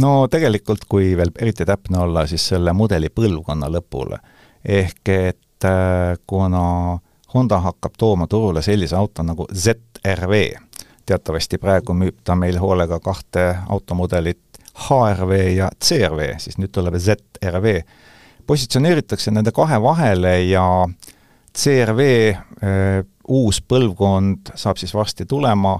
No 0.00 0.12
tegelikult, 0.30 0.86
kui 0.88 1.12
veel 1.16 1.32
eriti 1.38 1.66
täpne 1.68 2.02
olla, 2.04 2.26
siis 2.26 2.46
selle 2.52 2.72
mudeli 2.72 3.10
põlvkonna 3.10 3.70
lõpule. 3.72 4.18
ehk 4.64 5.08
et 5.08 5.64
äh, 5.64 6.18
kuna 6.26 6.98
Honda 7.34 7.58
hakkab 7.60 7.92
tooma 7.98 8.26
turule 8.26 8.62
sellise 8.62 8.96
auto 8.96 9.22
nagu 9.22 9.46
ZRV, 9.52 10.34
teatavasti 11.06 11.58
praegu 11.58 11.92
müüb 11.94 12.22
ta 12.24 12.34
meil 12.34 12.58
hoolega 12.58 13.00
kahte 13.00 13.58
automudelit, 13.68 14.40
HRV 14.88 15.32
ja 15.56 15.70
CRV, 15.84 16.38
siis 16.38 16.58
nüüd 16.58 16.72
tuleb 16.72 16.96
ZRV, 16.96 17.80
positsioneeritakse 18.46 19.30
nende 19.30 19.52
kahe 19.52 19.80
vahele 19.82 20.38
ja 20.48 20.64
CRV 21.58 22.00
uus 23.28 23.60
põlvkond 23.60 24.54
saab 24.56 24.78
siis 24.80 24.94
varsti 24.94 25.26
tulema, 25.26 25.78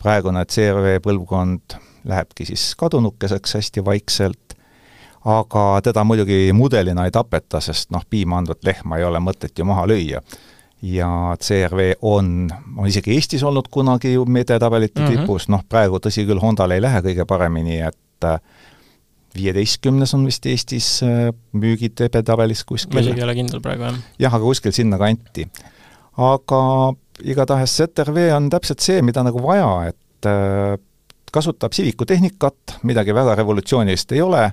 praegune 0.00 0.44
CRV 0.44 0.98
põlvkond 1.04 1.78
lähebki 2.04 2.46
siis 2.48 2.74
kadunukeseks 2.78 3.54
hästi 3.54 3.84
vaikselt, 3.84 4.54
aga 5.24 5.64
teda 5.84 6.04
muidugi 6.04 6.52
mudelina 6.56 7.04
ei 7.04 7.12
tapeta, 7.14 7.60
sest 7.60 7.90
noh, 7.94 8.04
piima 8.10 8.38
andvat 8.40 8.64
lehma 8.64 8.98
ei 8.98 9.04
ole 9.04 9.20
mõtet 9.20 9.58
ju 9.58 9.66
maha 9.68 9.86
lüüa. 9.90 10.22
ja 10.82 11.36
CRV 11.36 11.92
on, 12.08 12.48
on 12.76 12.86
isegi 12.88 13.12
Eestis 13.12 13.42
olnud 13.44 13.66
kunagi 13.70 14.14
ju 14.14 14.24
edetabelite 14.40 15.00
mm 15.00 15.06
-hmm. 15.06 15.20
tipus, 15.20 15.48
noh 15.48 15.60
praegu 15.68 15.98
tõsi 15.98 16.24
küll, 16.26 16.40
Hondal 16.40 16.70
ei 16.70 16.82
lähe 16.82 17.00
kõige 17.00 17.24
paremini, 17.24 17.80
et 17.80 18.24
äh, 18.24 18.40
viieteistkümnes 19.34 20.14
on 20.14 20.24
vist 20.26 20.46
Eestis 20.46 21.02
äh, 21.02 21.34
müügid 21.52 22.00
edetabelis 22.00 22.64
kuskil. 22.64 22.94
ma 22.94 23.00
isegi 23.00 23.20
ei 23.20 23.24
ole 23.24 23.34
kindel 23.34 23.60
praegu, 23.60 23.82
jah. 23.82 23.98
jah, 24.18 24.34
aga 24.34 24.44
kuskil 24.44 24.72
sinnakanti 24.72 25.48
aga 26.20 26.60
igatahes 27.30 27.74
ZRV 27.76 28.30
on 28.36 28.48
täpselt 28.52 28.84
see, 28.84 29.02
mida 29.04 29.24
nagu 29.26 29.42
vaja, 29.44 29.90
et 29.92 30.28
äh, 30.28 30.76
kasutab 31.32 31.72
Civicu 31.72 32.06
tehnikat, 32.06 32.78
midagi 32.82 33.14
väga 33.14 33.34
revolutsioonilist 33.38 34.12
ei 34.12 34.22
ole, 34.22 34.44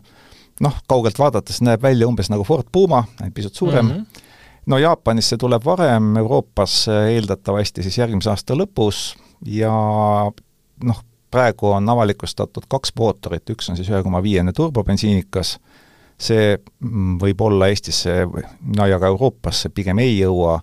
noh, 0.62 0.80
kaugelt 0.88 1.20
vaadates 1.20 1.62
näeb 1.66 1.82
välja 1.82 2.08
umbes 2.08 2.32
nagu 2.34 2.44
Ford 2.48 2.68
Puma, 2.72 3.04
ainult 3.22 3.36
pisut 3.36 3.56
suurem. 3.56 3.86
Mm, 3.86 3.92
-hmm. 3.92 4.24
no 4.66 4.78
Jaapanis 4.78 5.30
see 5.30 5.38
tuleb 5.38 5.66
varem, 5.66 6.18
Euroopas 6.18 6.88
eeldatavasti 6.88 7.84
siis 7.84 7.98
järgmise 7.98 8.30
aasta 8.30 8.56
lõpus 8.56 9.16
ja 9.46 9.72
noh, 10.84 11.04
praegu 11.32 11.72
on 11.72 11.90
avalikustatud 11.90 12.63
kaks 12.70 12.94
mootorit, 12.98 13.50
üks 13.50 13.70
on 13.70 13.78
siis 13.78 13.90
ühe 13.90 14.04
koma 14.04 14.24
viiene 14.24 14.54
turbobensiinikas, 14.54 15.58
see 16.18 16.58
võib 17.22 17.42
olla 17.42 17.68
Eestisse, 17.68 18.26
no 18.78 18.86
ja 18.86 19.00
ka 19.00 19.12
Euroopasse 19.12 19.70
pigem 19.70 20.00
ei 20.00 20.18
jõua 20.20 20.62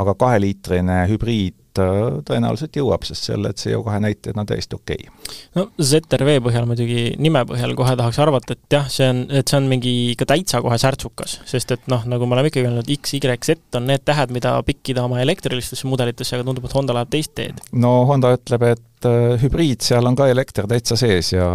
aga 0.00 0.14
kaheliitrine 0.18 0.96
hübriid 1.10 1.78
äh, 1.78 2.16
tõenäoliselt 2.26 2.74
jõuab, 2.78 3.04
sest 3.06 3.28
selle 3.28 3.52
CO2 3.54 4.00
näitajad 4.02 4.40
on 4.40 4.48
täiesti 4.48 4.74
okei 4.74 5.06
okay.. 5.06 5.36
no 5.54 5.66
ZRV 5.78 6.38
põhjal 6.46 6.66
muidugi, 6.70 7.04
nime 7.22 7.44
põhjal 7.48 7.76
kohe 7.78 7.94
tahaks 7.98 8.18
arvata, 8.22 8.56
et 8.56 8.76
jah, 8.78 8.88
see 8.90 9.06
on, 9.12 9.22
et 9.30 9.50
see 9.50 9.60
on 9.60 9.68
mingi 9.70 9.92
ikka 10.14 10.26
täitsa 10.34 10.62
kohe 10.64 10.78
särtsukas, 10.80 11.36
sest 11.50 11.76
et 11.76 11.86
noh, 11.90 12.02
nagu 12.10 12.26
me 12.26 12.38
oleme 12.38 12.50
ikkagi 12.50 12.66
öelnud, 12.66 12.90
X, 12.96 13.14
Y, 13.20 13.38
Z 13.46 13.78
on 13.78 13.86
need 13.90 14.02
tähed, 14.06 14.34
mida 14.34 14.56
pikkida 14.66 15.06
oma 15.06 15.22
elektrilistesse 15.22 15.86
mudelitesse, 15.90 16.34
aga 16.38 16.48
tundub, 16.48 16.66
et 16.66 16.74
Honda 16.74 16.98
läheb 16.98 17.14
teist 17.14 17.36
teed. 17.38 17.62
no 17.78 17.94
Honda 18.10 18.34
ütleb, 18.34 18.66
et 18.74 19.10
äh, 19.10 19.38
hübriid, 19.44 19.86
seal 19.86 20.10
on 20.10 20.18
ka 20.18 20.26
elekter 20.32 20.66
täitsa 20.70 20.98
sees 20.98 21.34
ja 21.36 21.46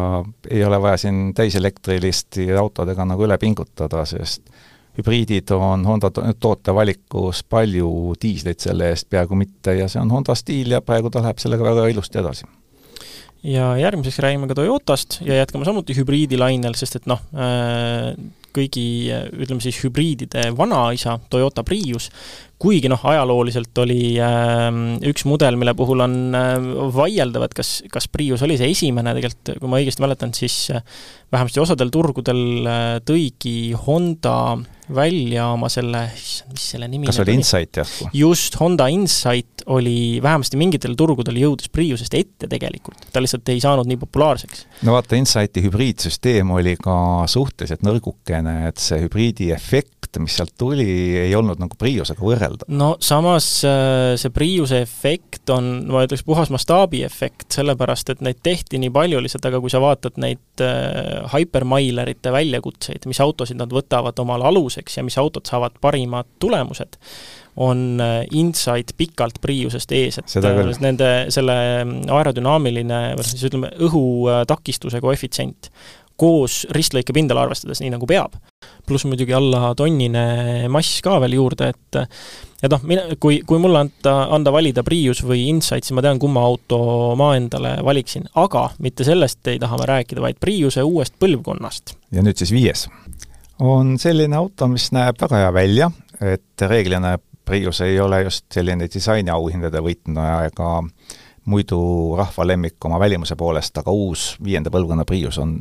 ei 0.47 0.63
ole 0.63 0.79
vaja 0.79 1.03
siin 1.03 1.33
täiselektriliste 1.35 2.47
autodega 2.59 3.03
nagu 3.07 3.27
üle 3.27 3.39
pingutada, 3.41 4.07
sest 4.07 4.47
hübriidid 4.99 5.51
on 5.55 5.85
Honda 5.87 6.11
tootevalikus 6.11 7.43
palju 7.49 8.15
diisleid 8.21 8.61
selle 8.61 8.91
eest 8.93 9.09
peaaegu 9.09 9.37
mitte 9.39 9.75
ja 9.79 9.89
see 9.91 10.01
on 10.01 10.11
Honda 10.13 10.35
stiil 10.37 10.75
ja 10.75 10.83
praegu 10.85 11.11
ta 11.11 11.23
läheb 11.23 11.41
sellega 11.41 11.71
väga 11.71 11.87
ilusti 11.93 12.21
edasi. 12.21 12.47
Ja 13.43 13.71
järgmiseks 13.79 14.19
räägime 14.19 14.49
ka 14.51 14.57
Toyotast 14.59 15.21
ja 15.23 15.37
jätkame 15.39 15.65
samuti 15.65 15.95
hübriidilainel, 15.95 16.75
sest 16.75 16.99
et 16.99 17.05
noh, 17.07 17.21
äh, 17.31 18.11
kõigi 18.55 18.85
ütleme 19.11 19.63
siis 19.63 19.79
hübriidide 19.83 20.49
vanaisa, 20.57 21.17
Toyota 21.29 21.63
Prius, 21.67 22.09
kuigi 22.59 22.89
noh, 22.91 22.99
ajalooliselt 23.07 23.77
oli 23.83 24.17
äh, 24.19 24.67
üks 25.09 25.23
mudel, 25.29 25.55
mille 25.59 25.73
puhul 25.79 26.03
on 26.03 26.17
äh, 26.35 26.57
vaieldav, 26.95 27.47
et 27.47 27.55
kas, 27.55 27.77
kas 27.91 28.09
Prius 28.11 28.43
oli 28.45 28.59
see 28.59 28.71
esimene, 28.73 29.15
tegelikult 29.15 29.53
kui 29.61 29.71
ma 29.71 29.79
õigesti 29.79 30.03
mäletan, 30.03 30.35
siis 30.35 30.65
äh, 30.75 30.83
vähemasti 31.31 31.63
osadel 31.63 31.93
turgudel 31.93 32.43
äh, 32.67 32.89
tõigi 33.07 33.71
Honda 33.85 34.57
välja 34.89 35.51
oma 35.53 35.69
selle, 35.69 36.01
mis 36.49 36.65
selle 36.73 36.87
nimi 36.89 37.07
kas 37.07 37.21
oli 37.21 37.35
Insight 37.37 37.77
järsku? 37.79 38.09
just, 38.17 38.57
Honda 38.59 38.89
Insight 38.91 39.63
oli 39.69 40.19
vähemasti 40.23 40.57
mingitel 40.59 40.95
turgudel 40.99 41.37
jõudis 41.39 41.69
Priusest 41.71 42.15
ette 42.17 42.49
tegelikult, 42.49 43.07
ta 43.13 43.21
lihtsalt 43.21 43.49
ei 43.53 43.61
saanud 43.63 43.87
nii 43.87 43.99
populaarseks. 44.01 44.65
no 44.87 44.97
vaata, 44.97 45.15
Insighti 45.19 45.63
hübriidsüsteem 45.63 46.51
oli 46.57 46.75
ka 46.81 46.97
suhteliselt 47.29 47.85
nõrgukene, 48.39 48.69
et 48.69 48.81
see 48.81 48.99
hübriidi 49.03 49.51
efekt 49.55 49.99
mis 50.17 50.33
sealt 50.33 50.55
tuli, 50.57 50.87
ei 51.21 51.35
olnud 51.37 51.59
nagu 51.61 51.75
Priusega 51.77 52.23
võrrelda. 52.23 52.65
no 52.73 52.95
samas 52.99 53.45
äh, 53.67 54.15
see 54.17 54.31
Priuse 54.33 54.79
efekt 54.81 55.51
on, 55.53 55.85
ma 55.85 56.01
ütleks, 56.07 56.23
puhas 56.25 56.49
mastaabiefekt, 56.49 57.51
sellepärast 57.53 58.09
et 58.09 58.23
neid 58.25 58.39
tehti 58.41 58.79
nii 58.81 58.89
palju 58.89 59.21
lihtsalt, 59.21 59.45
aga 59.45 59.59
kui 59.61 59.69
sa 59.69 59.81
vaatad 59.83 60.17
neid 60.17 60.63
äh, 60.65 61.29
hypermailerite 61.35 62.33
väljakutseid, 62.33 63.05
mis 63.05 63.21
autosid 63.21 63.59
nad 63.61 63.69
võtavad 63.69 64.17
omale 64.23 64.49
aluseks 64.49 64.97
ja 64.97 65.05
mis 65.05 65.19
autod 65.21 65.45
saavad 65.45 65.77
parimad 65.77 66.25
tulemused, 66.41 66.97
on 67.61 68.01
äh, 68.01 68.23
Insight 68.33 68.95
pikalt 68.97 69.37
Priusest 69.43 69.93
ees, 69.93 70.17
et 70.17 70.81
nende, 70.81 71.13
selle 71.29 71.61
aerodünaamiline, 72.17 73.01
või 73.19 73.29
siis 73.29 73.45
ütleme, 73.45 73.75
õhutakistuse 73.85 75.05
koefitsient 75.05 75.69
koos 76.19 76.61
ristlõike 76.75 77.15
pindala 77.15 77.45
arvestades, 77.47 77.81
nii 77.83 77.93
nagu 77.95 78.07
peab. 78.09 78.35
pluss 78.85 79.05
muidugi 79.05 79.33
alla 79.33 79.73
tonnine 79.77 80.67
mass 80.69 81.01
ka 81.05 81.19
veel 81.21 81.35
juurde, 81.37 81.69
et 81.69 81.99
et 82.63 82.71
noh, 82.71 82.81
mina, 82.83 83.03
kui, 83.21 83.39
kui 83.47 83.59
mulle 83.61 83.83
anda, 83.85 84.15
anda 84.35 84.51
valida 84.51 84.83
Prius 84.83 85.21
või 85.23 85.45
Insight, 85.51 85.85
siis 85.87 85.95
ma 85.95 86.03
tean, 86.03 86.19
kumma 86.19 86.43
auto 86.43 86.79
ma 87.19 87.31
endale 87.37 87.77
valiksin, 87.85 88.27
aga 88.41 88.69
mitte 88.83 89.07
sellest 89.07 89.47
ei 89.47 89.61
taha 89.61 89.79
me 89.79 89.87
rääkida, 89.89 90.23
vaid 90.23 90.41
Priuse 90.41 90.83
uuest 90.83 91.15
põlvkonnast. 91.21 91.95
ja 92.11 92.25
nüüd 92.25 92.37
siis 92.41 92.51
viies. 92.51 92.87
on 93.59 93.97
selline 93.99 94.35
auto, 94.35 94.67
mis 94.67 94.91
näeb 94.95 95.19
väga 95.21 95.43
hea 95.45 95.53
välja, 95.53 95.91
et 96.19 96.67
reeglina 96.67 97.17
Prius 97.49 97.81
ei 97.81 97.99
ole 97.99 98.23
just 98.27 98.45
selline 98.53 98.85
disainiauhindade 98.91 99.81
võitleja 99.81 100.43
ega 100.51 100.73
muidu 101.49 101.79
rahva 102.17 102.45
lemmik 102.45 102.85
oma 102.85 102.99
välimuse 103.01 103.35
poolest, 103.35 103.77
aga 103.81 103.91
uus 103.91 104.35
viienda 104.43 104.69
põlvkonna 104.69 105.05
Prius 105.07 105.39
on 105.41 105.55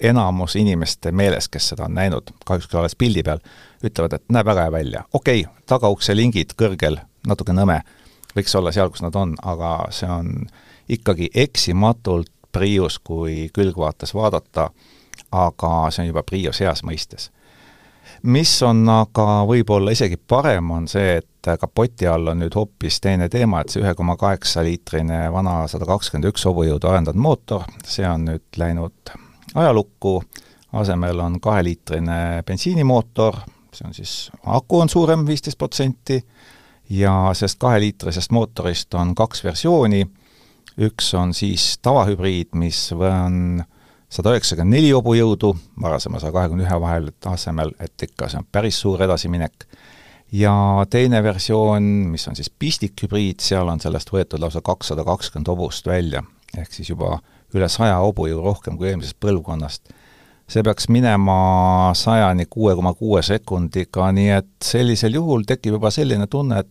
enamus 0.00 0.56
inimeste 0.56 1.12
meeles, 1.12 1.48
kes 1.48 1.72
seda 1.72 1.84
on 1.88 1.94
näinud, 1.94 2.30
kahjuks 2.46 2.68
küll 2.70 2.80
alles 2.80 2.96
pildi 2.98 3.22
peal, 3.26 3.40
ütlevad, 3.84 4.14
et 4.18 4.24
näeb 4.32 4.46
väga 4.46 4.66
hea 4.66 4.72
välja. 4.72 5.04
okei 5.12 5.44
okay,, 5.44 5.62
tagaukse 5.66 6.16
lingid 6.16 6.54
kõrgel, 6.58 7.00
natuke 7.26 7.52
nõme, 7.52 7.80
võiks 8.36 8.54
olla 8.58 8.72
seal, 8.72 8.90
kus 8.90 9.02
nad 9.02 9.16
on, 9.18 9.34
aga 9.42 9.72
see 9.94 10.10
on 10.10 10.34
ikkagi 10.88 11.30
eksimatult 11.34 12.32
Prius, 12.52 12.96
kui 12.98 13.50
külgvaates 13.52 14.14
vaadata, 14.16 14.70
aga 15.36 15.72
see 15.92 16.06
on 16.06 16.08
juba 16.08 16.22
Prius 16.24 16.62
heas 16.64 16.80
mõistes. 16.82 17.30
mis 18.22 18.62
on 18.62 18.88
aga 18.88 19.44
võib-olla 19.46 19.92
isegi 19.92 20.16
parem, 20.16 20.70
on 20.70 20.88
see, 20.88 21.18
et 21.20 21.50
kapoti 21.60 22.06
all 22.06 22.32
on 22.32 22.40
nüüd 22.40 22.54
hoopis 22.54 23.00
teine 23.00 23.28
teema, 23.28 23.60
et 23.60 23.70
see 23.70 23.82
ühe 23.82 23.94
koma 23.94 24.16
kaheksa 24.16 24.64
liitrine 24.64 25.28
vana 25.32 25.66
sada 25.68 25.86
kakskümmend 25.86 26.32
üks 26.32 26.46
hobujõudu 26.48 26.88
arendatud 26.88 27.20
mootor, 27.20 27.68
see 27.84 28.08
on 28.08 28.24
nüüd 28.30 28.58
läinud 28.58 29.12
ajalukku, 29.54 30.22
asemel 30.72 31.20
on 31.24 31.40
kaheliitrine 31.40 32.42
bensiinimootor, 32.46 33.36
see 33.72 33.88
on 33.88 33.94
siis, 33.94 34.14
aku 34.46 34.80
on 34.80 34.88
suurem, 34.88 35.26
viisteist 35.26 35.58
protsenti, 35.58 36.20
ja 36.90 37.30
sellest 37.32 37.58
kaheliitrisest 37.60 38.32
mootorist 38.32 38.94
on 38.94 39.14
kaks 39.14 39.44
versiooni, 39.44 40.04
üks 40.78 41.10
on 41.18 41.34
siis 41.34 41.76
tavahübriid, 41.82 42.54
mis 42.58 42.88
on 42.92 43.62
sada 44.08 44.32
üheksakümmend 44.32 44.78
neli 44.78 44.92
hobujõudu, 44.94 45.52
varasema 45.82 46.20
saja 46.20 46.32
kahekümne 46.32 46.64
ühe 46.64 46.80
vahel 46.80 47.10
asemel, 47.28 47.74
et 47.80 48.08
ikka 48.08 48.30
see 48.30 48.40
on 48.40 48.48
päris 48.52 48.80
suur 48.80 49.02
edasiminek, 49.04 49.66
ja 50.32 50.54
teine 50.90 51.22
versioon, 51.24 51.82
mis 52.12 52.28
on 52.28 52.36
siis 52.36 52.50
pistikhübriid, 52.50 53.40
seal 53.44 53.68
on 53.68 53.80
sellest 53.80 54.12
võetud 54.12 54.40
lausa 54.40 54.62
kakssada 54.64 55.04
kakskümmend 55.04 55.48
hobust 55.52 55.86
välja, 55.88 56.22
ehk 56.56 56.72
siis 56.72 56.92
juba 56.92 57.18
üle 57.56 57.68
saja 57.72 57.96
hobujõu 58.02 58.42
rohkem 58.44 58.76
kui 58.76 58.90
eelmisest 58.90 59.16
põlvkonnast. 59.20 59.94
see 60.48 60.62
peaks 60.64 60.88
minema 60.88 61.92
sajani 61.94 62.46
kuue 62.48 62.74
koma 62.74 62.94
kuue 62.96 63.22
sekundiga, 63.22 64.12
nii 64.12 64.30
et 64.38 64.52
sellisel 64.64 65.14
juhul 65.14 65.44
tekib 65.48 65.76
juba 65.76 65.90
selline 65.92 66.26
tunne, 66.26 66.60
et 66.64 66.70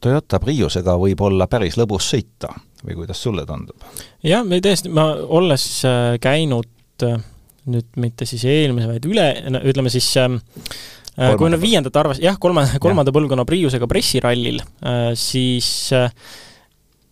Toyota 0.00 0.38
Priusega 0.38 0.94
võib 1.00 1.20
olla 1.26 1.48
päris 1.50 1.74
lõbus 1.78 2.06
sõita 2.12 2.52
või 2.84 3.00
kuidas 3.00 3.22
sulle 3.22 3.46
tundub? 3.46 3.82
jah, 4.22 4.44
me 4.46 4.60
tõesti, 4.62 4.92
ma 4.94 5.10
olles 5.14 5.64
äh, 5.88 6.14
käinud 6.22 7.06
äh, 7.06 7.18
nüüd 7.68 7.98
mitte 8.00 8.28
siis 8.28 8.44
eelmise, 8.48 8.88
vaid 8.92 9.08
üle, 9.08 9.26
ütleme 9.66 9.90
siis 9.92 10.08
ähm, 10.20 10.38
äh, 11.16 11.34
kui 11.40 11.50
nüüd 11.50 11.62
viiendat 11.64 11.96
arvas-, 12.00 12.22
jah, 12.22 12.38
kolme, 12.40 12.64
kolmanda 12.80 13.14
põlvkonna 13.14 13.46
Priusega 13.48 13.88
pressirallil, 13.90 14.62
siis 15.18 15.90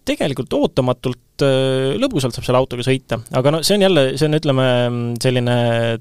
tegelikult 0.06 0.54
ootamatult 0.56 1.44
äh, 1.44 1.96
lõbusalt 2.00 2.36
saab 2.36 2.46
selle 2.46 2.60
autoga 2.60 2.84
sõita, 2.86 3.18
aga 3.36 3.52
no 3.54 3.60
see 3.66 3.76
on 3.78 3.84
jälle, 3.86 4.04
see 4.14 4.28
on, 4.28 4.38
ütleme, 4.38 4.66
selline 5.22 5.56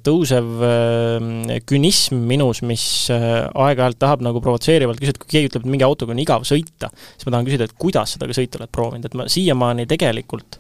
tõusev 0.05 0.63
äh, 0.67 1.59
künism 1.67 2.21
minus, 2.29 2.61
mis 2.67 2.85
äh, 3.13 3.27
aeg-ajalt 3.49 3.99
tahab 4.01 4.25
nagu 4.25 4.41
provotseerivalt 4.43 5.01
küsida, 5.01 5.21
kui 5.21 5.33
keegi 5.35 5.51
ütleb, 5.51 5.65
et 5.65 5.75
mingi 5.75 5.87
autoga 5.87 6.15
on 6.15 6.23
igav 6.23 6.47
sõita, 6.47 6.91
siis 7.15 7.27
ma 7.27 7.35
tahan 7.35 7.49
küsida, 7.49 7.69
et 7.69 7.77
kuidas 7.81 8.15
seda 8.15 8.29
sõita 8.37 8.61
oled 8.61 8.73
proovinud, 8.75 9.09
et 9.09 9.17
ma 9.17 9.29
siiamaani 9.31 9.87
tegelikult 9.89 10.59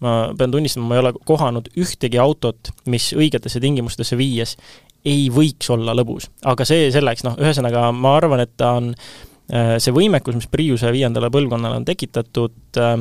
ma 0.00 0.20
pean 0.32 0.52
tunnistama, 0.52 0.86
ma 0.88 0.96
ei 0.96 1.02
ole 1.02 1.16
kohanud 1.28 1.66
ühtegi 1.76 2.16
autot, 2.20 2.70
mis 2.88 3.10
õigetesse 3.12 3.60
tingimustesse 3.60 4.16
viies 4.16 4.56
ei 5.04 5.26
võiks 5.32 5.68
olla 5.72 5.92
lõbus. 5.96 6.30
aga 6.48 6.64
see 6.68 6.88
selleks, 6.92 7.24
noh, 7.24 7.36
ühesõnaga 7.40 7.90
ma 7.92 8.14
arvan, 8.16 8.40
et 8.44 8.56
ta 8.56 8.78
on 8.78 8.94
Äh, 8.94 9.29
see 9.50 9.94
võimekus, 9.94 10.36
mis 10.38 10.50
Priuse 10.50 10.90
viiendale 10.94 11.30
põlvkonnale 11.32 11.80
on 11.80 11.86
tekitatud, 11.88 12.58
äh, 12.78 12.92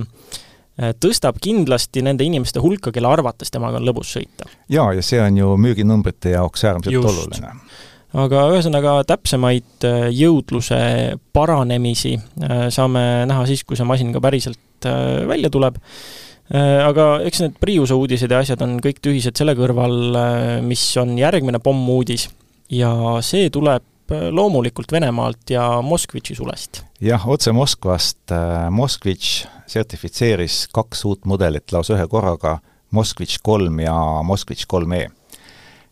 äh, 0.79 0.93
tõstab 1.01 1.39
kindlasti 1.43 2.03
nende 2.05 2.25
inimeste 2.25 2.61
hulka, 2.63 2.93
kelle 2.95 3.11
arvates 3.11 3.53
temaga 3.53 3.81
on 3.81 3.87
lõbus 3.89 4.15
sõita. 4.17 4.49
jaa, 4.69 4.93
ja 4.97 5.05
see 5.05 5.21
on 5.21 5.37
ju 5.37 5.57
müüginumbrite 5.57 6.33
jaoks 6.35 6.65
äärmiselt 6.65 6.97
Just. 6.97 7.11
oluline 7.11 7.53
aga 8.19 8.47
ühesõnaga, 8.49 8.95
täpsemaid 9.05 9.85
jõudluse 10.17 10.79
paranemisi 11.29 12.15
saame 12.73 13.03
näha 13.29 13.43
siis, 13.45 13.61
kui 13.61 13.77
see 13.77 13.85
masin 13.85 14.09
ka 14.15 14.17
päriselt 14.23 14.87
välja 15.29 15.51
tuleb. 15.53 15.77
Aga 16.49 17.05
eks 17.29 17.43
need 17.43 17.59
Priuse 17.61 17.93
uudised 17.93 18.33
ja 18.33 18.39
asjad 18.41 18.63
on 18.65 18.79
kõik 18.81 18.97
tühised 19.05 19.37
selle 19.37 19.53
kõrval, 19.53 20.17
mis 20.65 20.87
on 20.97 21.13
järgmine 21.21 21.61
pommuudis 21.61 22.25
ja 22.73 22.89
see 23.21 23.53
tuleb 23.53 23.85
Äh, 23.85 23.98
loomulikult 24.09 24.91
Venemaalt 24.91 25.49
ja 25.49 25.81
Moskvitši 25.81 26.35
sulest. 26.35 26.83
jah, 27.01 27.27
otse 27.29 27.51
Moskvast 27.51 28.31
äh, 28.31 28.69
Moskvitš 28.71 29.45
sertifitseeris 29.69 30.67
kaks 30.73 31.05
uut 31.05 31.25
mudelit 31.29 31.71
lausa 31.71 31.95
ühe 31.97 32.07
korraga, 32.09 32.57
Moskvitš 32.91 33.39
kolm 33.43 33.79
ja 33.83 33.95
Moskvitš 34.25 34.65
kolm 34.67 34.93
E. 34.97 35.07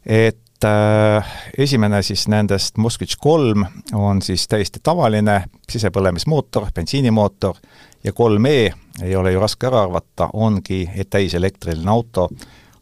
et 0.06 0.66
äh, 0.66 1.36
esimene 1.58 2.02
siis 2.04 2.28
nendest, 2.28 2.78
Moskvitš 2.78 3.18
kolm, 3.22 3.66
on 3.94 4.22
siis 4.22 4.48
täiesti 4.48 4.80
tavaline 4.84 5.44
sisepõlemismootor, 5.70 6.72
bensiinimootor, 6.76 7.56
ja 8.04 8.14
kolm 8.14 8.46
E, 8.46 8.74
ei 9.04 9.16
ole 9.16 9.32
ju 9.32 9.40
raske 9.40 9.68
ära 9.68 9.84
arvata, 9.86 10.30
ongi 10.34 10.86
täiselektriline 11.10 11.92
auto, 11.92 12.30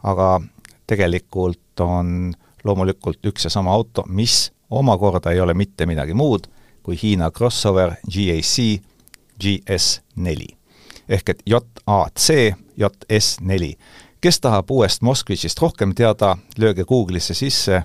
aga 0.03 0.39
tegelikult 0.87 1.81
on 1.81 2.33
loomulikult 2.65 3.25
üks 3.25 3.45
ja 3.45 3.51
sama 3.53 3.73
auto, 3.73 4.05
mis 4.07 4.54
omakorda 4.69 5.31
ei 5.31 5.39
ole 5.39 5.53
mitte 5.53 5.85
midagi 5.85 6.13
muud 6.13 6.47
kui 6.83 6.97
Hiina 7.01 7.31
crossover 7.31 7.95
GAC 8.05 8.81
GS4 9.43 10.55
ehk 11.09 11.29
et 11.29 11.43
JAC 11.45 12.29
JS4. 12.77 13.73
kes 14.21 14.39
tahab 14.41 14.71
uuest 14.71 15.01
Moskvitšist 15.05 15.61
rohkem 15.61 15.93
teada, 15.95 16.35
lööge 16.57 16.83
Google'isse 16.83 17.35
sisse 17.37 17.83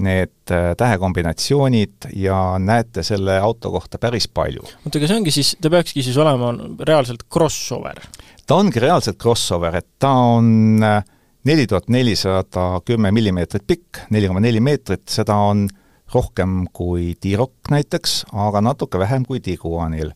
need 0.00 0.52
äh, 0.54 0.72
tähekombinatsioonid 0.78 2.10
ja 2.16 2.58
näete 2.58 3.02
selle 3.02 3.38
auto 3.38 3.70
kohta 3.70 3.98
päris 3.98 4.28
palju. 4.28 4.62
oota, 4.62 4.98
aga 4.98 5.08
see 5.08 5.16
ongi 5.18 5.34
siis, 5.34 5.54
ta 5.60 5.70
peakski 5.70 6.04
siis 6.06 6.16
olema 6.16 6.52
reaalselt 6.86 7.26
crossover? 7.32 8.00
ta 8.46 8.60
ongi 8.60 8.82
reaalselt 8.82 9.18
crossover, 9.20 9.76
et 9.76 9.88
ta 9.98 10.12
on 10.36 10.78
äh, 10.84 11.02
neli 11.44 11.66
tuhat 11.66 11.88
nelisada 11.88 12.70
kümme 12.84 13.12
millimeetrit 13.12 13.66
pikk, 13.66 14.04
neli 14.10 14.30
koma 14.30 14.42
neli 14.44 14.62
meetrit, 14.62 15.06
seda 15.10 15.36
on 15.50 15.66
rohkem 16.14 16.64
kui 16.72 17.14
T-Roc 17.20 17.70
näiteks, 17.72 18.24
aga 18.32 18.62
natuke 18.64 19.00
vähem 19.00 19.26
kui 19.28 19.40
Tiguanil. 19.44 20.12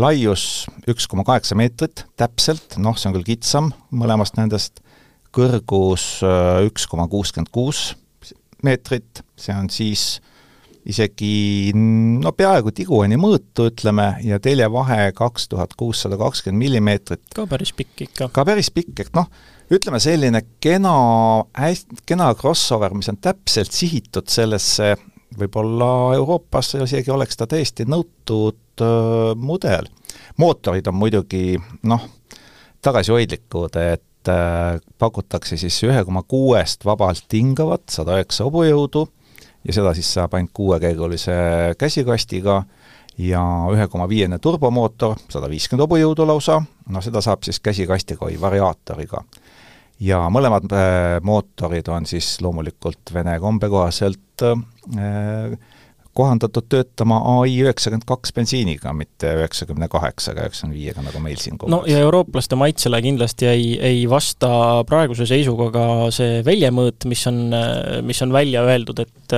Laius 0.00 0.66
üks 0.88 1.04
koma 1.10 1.24
kaheksa 1.26 1.56
meetrit 1.58 2.06
täpselt, 2.16 2.78
noh, 2.80 2.96
see 2.96 3.10
on 3.10 3.16
küll 3.18 3.26
kitsam 3.26 3.72
mõlemast 3.92 4.38
nendest, 4.38 4.80
kõrgus 5.36 6.22
üks 6.64 6.86
koma 6.88 7.06
kuuskümmend 7.10 7.50
kuus 7.52 7.90
meetrit, 8.64 9.22
see 9.36 9.54
on 9.56 9.68
siis 9.72 10.20
isegi 10.88 11.72
no 11.74 12.32
peaaegu 12.32 12.72
tiguani 12.74 13.18
mõõtu, 13.20 13.68
ütleme, 13.70 14.14
ja 14.24 14.40
teljevahe 14.42 15.10
kaks 15.16 15.50
tuhat 15.52 15.74
kuussada 15.78 16.18
kakskümmend 16.20 16.64
millimeetrit. 16.64 17.22
ka 17.36 17.46
päris 17.50 17.74
pikk 17.76 18.06
ikka. 18.08 18.30
ka 18.32 18.44
päris 18.48 18.70
pikk, 18.74 19.04
et 19.04 19.12
noh, 19.16 19.28
ütleme 19.70 20.00
selline 20.02 20.42
kena, 20.60 20.94
hästi, 21.56 22.02
kena 22.06 22.32
crossover, 22.34 22.94
mis 22.96 23.10
on 23.12 23.20
täpselt 23.22 23.72
sihitud 23.74 24.30
sellesse, 24.30 24.96
võib-olla 25.38 26.16
Euroopas 26.18 26.74
isegi 26.80 27.12
oleks 27.14 27.38
ta 27.38 27.46
täiesti 27.50 27.86
nõutud 27.86 28.82
äh, 28.82 29.34
mudel. 29.36 29.86
mootorid 30.36 30.86
on 30.90 30.94
muidugi 30.98 31.60
noh, 31.82 32.02
tagasihoidlikud, 32.82 33.76
et 33.76 34.28
äh, 34.28 34.80
pakutakse 34.98 35.56
siis 35.60 35.78
ühe 35.86 36.04
koma 36.04 36.22
kuuest 36.22 36.84
vabalt 36.84 37.32
hingavat, 37.32 37.86
sada 37.90 38.18
üheksa 38.18 38.48
hobujõudu 38.48 39.06
ja 39.66 39.76
seda 39.76 39.94
siis 39.94 40.10
saab 40.14 40.34
ainult 40.34 40.54
kuuekäigulise 40.56 41.32
käsikastiga 41.78 42.64
ja 43.18 43.42
ühe 43.72 43.86
koma 43.88 44.08
viiene 44.08 44.38
turbomootor, 44.38 45.18
sada 45.30 45.48
viiskümmend 45.50 45.84
hobujõudu 45.86 46.26
lausa, 46.26 46.60
no 46.88 47.02
seda 47.04 47.22
saab 47.24 47.44
siis 47.46 47.60
käsikastiga 47.60 48.26
või 48.26 48.40
variaatoriga. 48.40 49.22
Ja 50.00 50.22
mõlemad 50.32 50.70
äh, 50.72 51.18
mootorid 51.26 51.88
on 51.92 52.08
siis 52.08 52.38
loomulikult 52.44 53.12
Vene 53.14 53.36
kombe 53.42 53.68
kohaselt 53.72 54.44
äh, 54.46 55.54
kohandatud 56.16 56.66
töötama 56.70 57.20
ai 57.38 57.52
üheksakümmend 57.62 58.06
kaks 58.08 58.32
bensiiniga, 58.34 58.92
mitte 58.96 59.30
üheksakümne 59.38 59.86
kaheksaga, 59.90 60.46
üheksakümne 60.46 60.76
viiega, 60.76 61.04
nagu 61.06 61.22
meil 61.22 61.38
siin 61.40 61.58
no 61.70 61.82
ja 61.88 62.00
eurooplaste 62.02 62.58
maitsele 62.58 63.00
kindlasti 63.04 63.46
ei, 63.50 63.66
ei 63.78 64.02
vasta 64.10 64.50
praeguse 64.88 65.26
seisuga 65.30 65.70
ka 65.74 65.84
see 66.14 66.40
väljamõõt, 66.46 67.06
mis 67.10 67.22
on, 67.30 67.38
mis 68.06 68.22
on 68.26 68.34
välja 68.34 68.64
öeldud, 68.66 69.04
et 69.04 69.36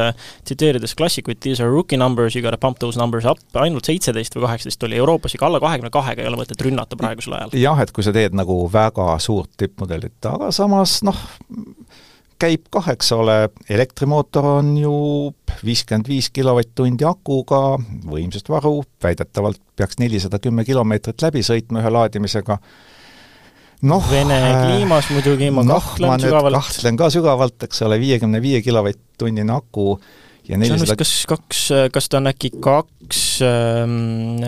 tsiteerides 0.48 0.96
klassikuid, 0.98 1.42
these 1.44 1.62
are 1.62 1.72
rookie 1.72 2.00
numbers, 2.00 2.36
you 2.36 2.44
gotta 2.44 2.60
pump 2.60 2.80
those 2.80 3.00
numbers 3.00 3.28
up, 3.28 3.42
ainult 3.60 3.88
seitseteist 3.88 4.36
või 4.38 4.46
kaheksateist 4.46 4.88
oli 4.88 5.00
Euroopas, 5.02 5.36
ikka 5.36 5.50
alla 5.50 5.60
kahekümne 5.62 5.92
kahega 5.92 6.24
ei 6.24 6.30
ole 6.30 6.40
mõtet 6.40 6.64
rünnata 6.64 6.96
praegusel 7.00 7.36
ajal. 7.36 7.56
jah, 7.60 7.84
et 7.84 7.92
kui 7.92 8.06
sa 8.06 8.14
teed 8.16 8.36
nagu 8.38 8.56
väga 8.72 9.12
suurt 9.22 9.52
tippmudelit, 9.60 10.18
aga 10.32 10.48
samas 10.54 11.00
noh, 11.06 11.20
käib 12.42 12.66
kah, 12.74 12.88
eks 12.92 13.12
ole, 13.14 13.36
elektrimootor 13.70 14.48
on 14.58 14.72
ju 14.80 14.94
viiskümmend 15.62 16.08
viis 16.10 16.30
kilovatt-tundi 16.34 17.06
akuga, 17.06 17.76
võimsust 18.08 18.50
varu, 18.50 18.80
väidetavalt 19.02 19.60
peaks 19.78 20.00
nelisada 20.02 20.40
kümme 20.42 20.66
kilomeetrit 20.66 21.22
läbi 21.22 21.44
sõitma 21.46 21.82
ühe 21.82 21.92
laadimisega, 21.92 22.58
noh 23.90 24.10
Vene 24.10 24.38
äh, 24.38 24.58
kliimas 24.64 25.10
muidugi 25.14 25.52
ma 25.54 25.64
noh, 25.66 25.78
kahtlen 25.82 26.26
sügavalt. 26.26 26.58
kahtlen 26.58 26.98
ka 26.98 27.10
sügavalt, 27.14 27.68
eks 27.68 27.84
ole, 27.86 28.00
viiekümne 28.02 28.42
viie 28.42 28.62
kilovatt-tunnine 28.64 29.54
aku 29.54 29.86
ja 30.48 30.58
on 30.58 30.66
vist 30.66 30.96
kas 30.98 31.12
kaks, 31.30 31.60
kas 31.94 32.10
ta 32.10 32.18
on 32.18 32.30
äkki 32.32 32.50
kaks 32.62 33.22
ähm, 33.46 34.42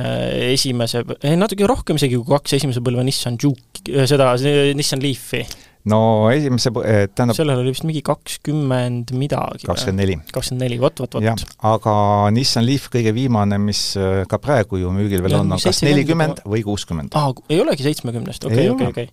esimese, 0.50 1.04
ei 1.22 1.38
natuke 1.38 1.68
rohkem 1.70 2.00
isegi 2.00 2.18
kui 2.18 2.34
kaks 2.34 2.58
esimese 2.58 2.82
põlve 2.82 3.06
Nissan 3.06 3.38
Juke, 3.38 4.06
seda, 4.10 4.32
Nissan 4.74 5.02
Leafi 5.04 5.44
no 5.90 6.30
esimese, 6.32 6.70
eh, 6.84 7.06
tähendab 7.12 7.36
sellel 7.36 7.60
oli 7.60 7.72
vist 7.74 7.84
mingi 7.84 8.00
kakskümmend 8.04 9.12
midagi. 9.20 9.66
kakskümmend 9.68 10.00
neli. 10.00 10.16
kakskümmend 10.32 10.64
neli, 10.64 10.78
vot, 10.80 11.02
vot, 11.02 11.16
vot. 11.18 11.44
aga 11.70 11.94
Nissan 12.34 12.64
Leaf 12.64 12.88
kõige 12.92 13.12
viimane, 13.16 13.58
mis 13.60 13.82
eh, 14.00 14.22
ka 14.30 14.40
praegu 14.40 14.80
ju 14.80 14.92
müügil 14.94 15.24
veel 15.24 15.38
on, 15.42 15.52
on 15.52 15.60
kas 15.60 15.82
nelikümmend 15.84 16.40
või 16.48 16.64
kuuskümmend. 16.64 17.12
aa, 17.20 17.32
ei 17.52 17.60
olegi 17.60 17.84
seitsmekümnest, 17.86 18.48
okei, 18.48 18.68
okei, 18.72 18.90
okei. 18.94 19.08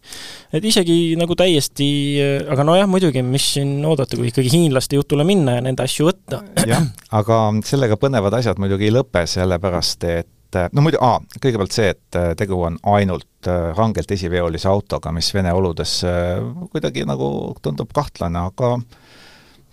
et 0.56 0.68
isegi 0.72 0.98
nagu 1.20 1.36
täiesti, 1.40 1.92
eh, 2.24 2.52
aga 2.56 2.68
nojah, 2.68 2.88
muidugi, 2.92 3.24
mis 3.26 3.52
siin 3.58 3.80
oodata, 3.86 4.20
kui 4.20 4.32
ikkagi 4.32 4.54
hiinlaste 4.56 5.00
jutule 5.00 5.28
minna 5.28 5.60
ja 5.60 5.66
nende 5.68 5.84
asju 5.84 6.08
võtta. 6.08 6.44
jah, 6.72 6.88
aga 7.20 7.44
sellega 7.68 8.00
põnevad 8.00 8.40
asjad 8.40 8.62
muidugi 8.64 8.88
ei 8.88 8.96
lõpe, 8.96 9.28
sellepärast 9.28 10.08
et 10.08 10.38
no 10.72 10.84
muidu, 10.84 11.00
aa, 11.02 11.20
kõigepealt 11.40 11.76
see, 11.76 11.94
et 11.96 12.22
tegu 12.38 12.58
on 12.68 12.78
ainult 12.92 13.28
Äh, 13.48 13.76
rangelt 13.78 14.12
esiveolise 14.12 14.68
autoga, 14.70 15.10
mis 15.12 15.32
Vene 15.34 15.50
oludes 15.54 16.04
äh, 16.06 16.38
kuidagi 16.70 17.02
nagu 17.10 17.56
tundub 17.62 17.90
kahtlane, 17.94 18.38
aga 18.52 18.76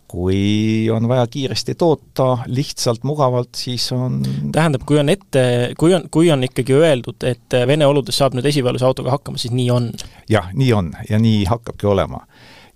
kui 0.08 0.88
on 0.88 1.04
vaja 1.10 1.26
kiiresti 1.28 1.74
toota, 1.76 2.30
lihtsalt, 2.46 3.02
mugavalt, 3.04 3.50
siis 3.60 3.90
on 3.92 4.22
tähendab, 4.54 4.86
kui 4.88 4.96
on 5.02 5.12
ette, 5.12 5.42
kui 5.76 5.92
on, 5.92 6.06
kui 6.08 6.30
on 6.32 6.46
ikkagi 6.48 6.78
öeldud, 6.78 7.26
et 7.28 7.58
Vene 7.68 7.84
oludes 7.84 8.16
saab 8.16 8.38
nüüd 8.38 8.48
esiveolise 8.48 8.88
autoga 8.88 9.12
hakkama, 9.18 9.36
siis 9.36 9.52
nii 9.52 9.68
on? 9.74 9.90
jah, 10.32 10.48
nii 10.56 10.72
on 10.72 10.88
ja 11.10 11.20
nii 11.20 11.44
hakkabki 11.50 11.90
olema. 11.92 12.22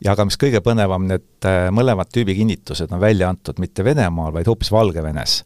ja 0.04 0.12
aga 0.12 0.28
mis 0.28 0.36
kõige 0.36 0.60
põnevam, 0.60 1.08
need 1.08 1.48
äh, 1.48 1.70
mõlemad 1.72 2.12
tüübi 2.12 2.36
kinnitused 2.42 2.92
on 2.92 3.00
välja 3.00 3.32
antud 3.32 3.64
mitte 3.64 3.80
Venemaal, 3.88 4.36
vaid 4.36 4.52
hoopis 4.52 4.74
Valgevenes. 4.76 5.40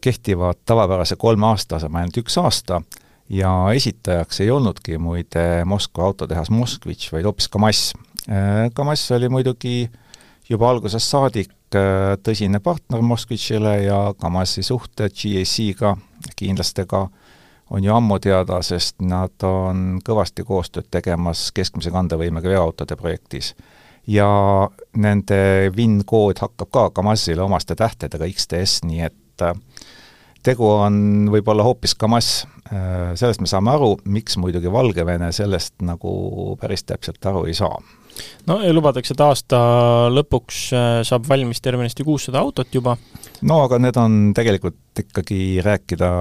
Kehtivad 0.00 0.58
tavapärase 0.68 1.16
kolme 1.16 1.46
aasta 1.46 1.76
asemel 1.76 2.02
ainult 2.02 2.18
üks 2.20 2.36
aasta 2.38 2.82
ja 3.28 3.50
esitajaks 3.74 4.40
ei 4.40 4.50
olnudki 4.50 4.98
muide 4.98 5.64
Moskva 5.64 6.04
autotehas 6.04 6.50
Moskvitš, 6.50 7.12
vaid 7.12 7.24
hoopis 7.28 7.48
Kamaz. 7.48 7.92
Äh, 8.28 8.70
Kamaz 8.74 9.10
oli 9.12 9.28
muidugi 9.28 9.90
juba 10.48 10.70
algusest 10.70 11.08
saadik 11.10 11.52
äh, 11.76 12.16
tõsine 12.24 12.60
partner 12.64 13.02
Moskvitšile 13.04 13.74
ja 13.84 13.98
Kamazi 14.20 14.62
suhted 14.62 15.12
GAC-ga, 15.12 15.96
hiinlastega, 16.40 17.08
on 17.70 17.84
ju 17.84 17.94
ammu 17.94 18.18
teada, 18.18 18.62
sest 18.64 19.02
nad 19.04 19.44
on 19.44 20.00
kõvasti 20.04 20.44
koostööd 20.48 20.88
tegemas 20.90 21.50
keskmise 21.52 21.92
kandevõimega 21.92 22.48
veoautode 22.48 22.96
projektis. 22.96 23.54
Ja 24.08 24.28
nende 24.96 25.40
VIN-kood 25.76 26.40
hakkab 26.40 26.70
ka 26.72 26.84
Kamazile 26.96 27.44
omaste 27.44 27.76
tähtedega 27.78 28.28
XTS, 28.32 28.82
nii 28.88 29.04
et 29.10 29.44
äh, 29.44 29.54
tegu 30.44 30.68
on 30.70 31.28
võib-olla 31.32 31.66
hoopis 31.66 31.94
Kamaz, 31.98 32.30
äh, 32.72 33.12
sellest 33.18 33.42
me 33.44 33.50
saame 33.50 33.74
aru, 33.74 33.94
miks 34.08 34.38
muidugi 34.40 34.72
Valgevene 34.72 35.30
sellest 35.36 35.76
nagu 35.84 36.56
päris 36.60 36.86
täpselt 36.88 37.24
aru 37.30 37.44
ei 37.48 37.56
saa. 37.58 37.76
no 38.48 38.60
ja 38.64 38.72
lubatakse, 38.74 39.14
et 39.14 39.24
aasta 39.24 39.58
lõpuks 40.14 40.62
äh, 40.72 40.90
saab 41.06 41.28
valmis 41.28 41.60
tervenisti 41.60 42.06
kuussada 42.06 42.40
autot 42.40 42.74
juba. 42.74 42.96
no 43.42 43.62
aga 43.66 43.78
need 43.82 44.00
on 44.00 44.20
tegelikult 44.34 45.04
ikkagi 45.04 45.60
rääkida 45.64 46.12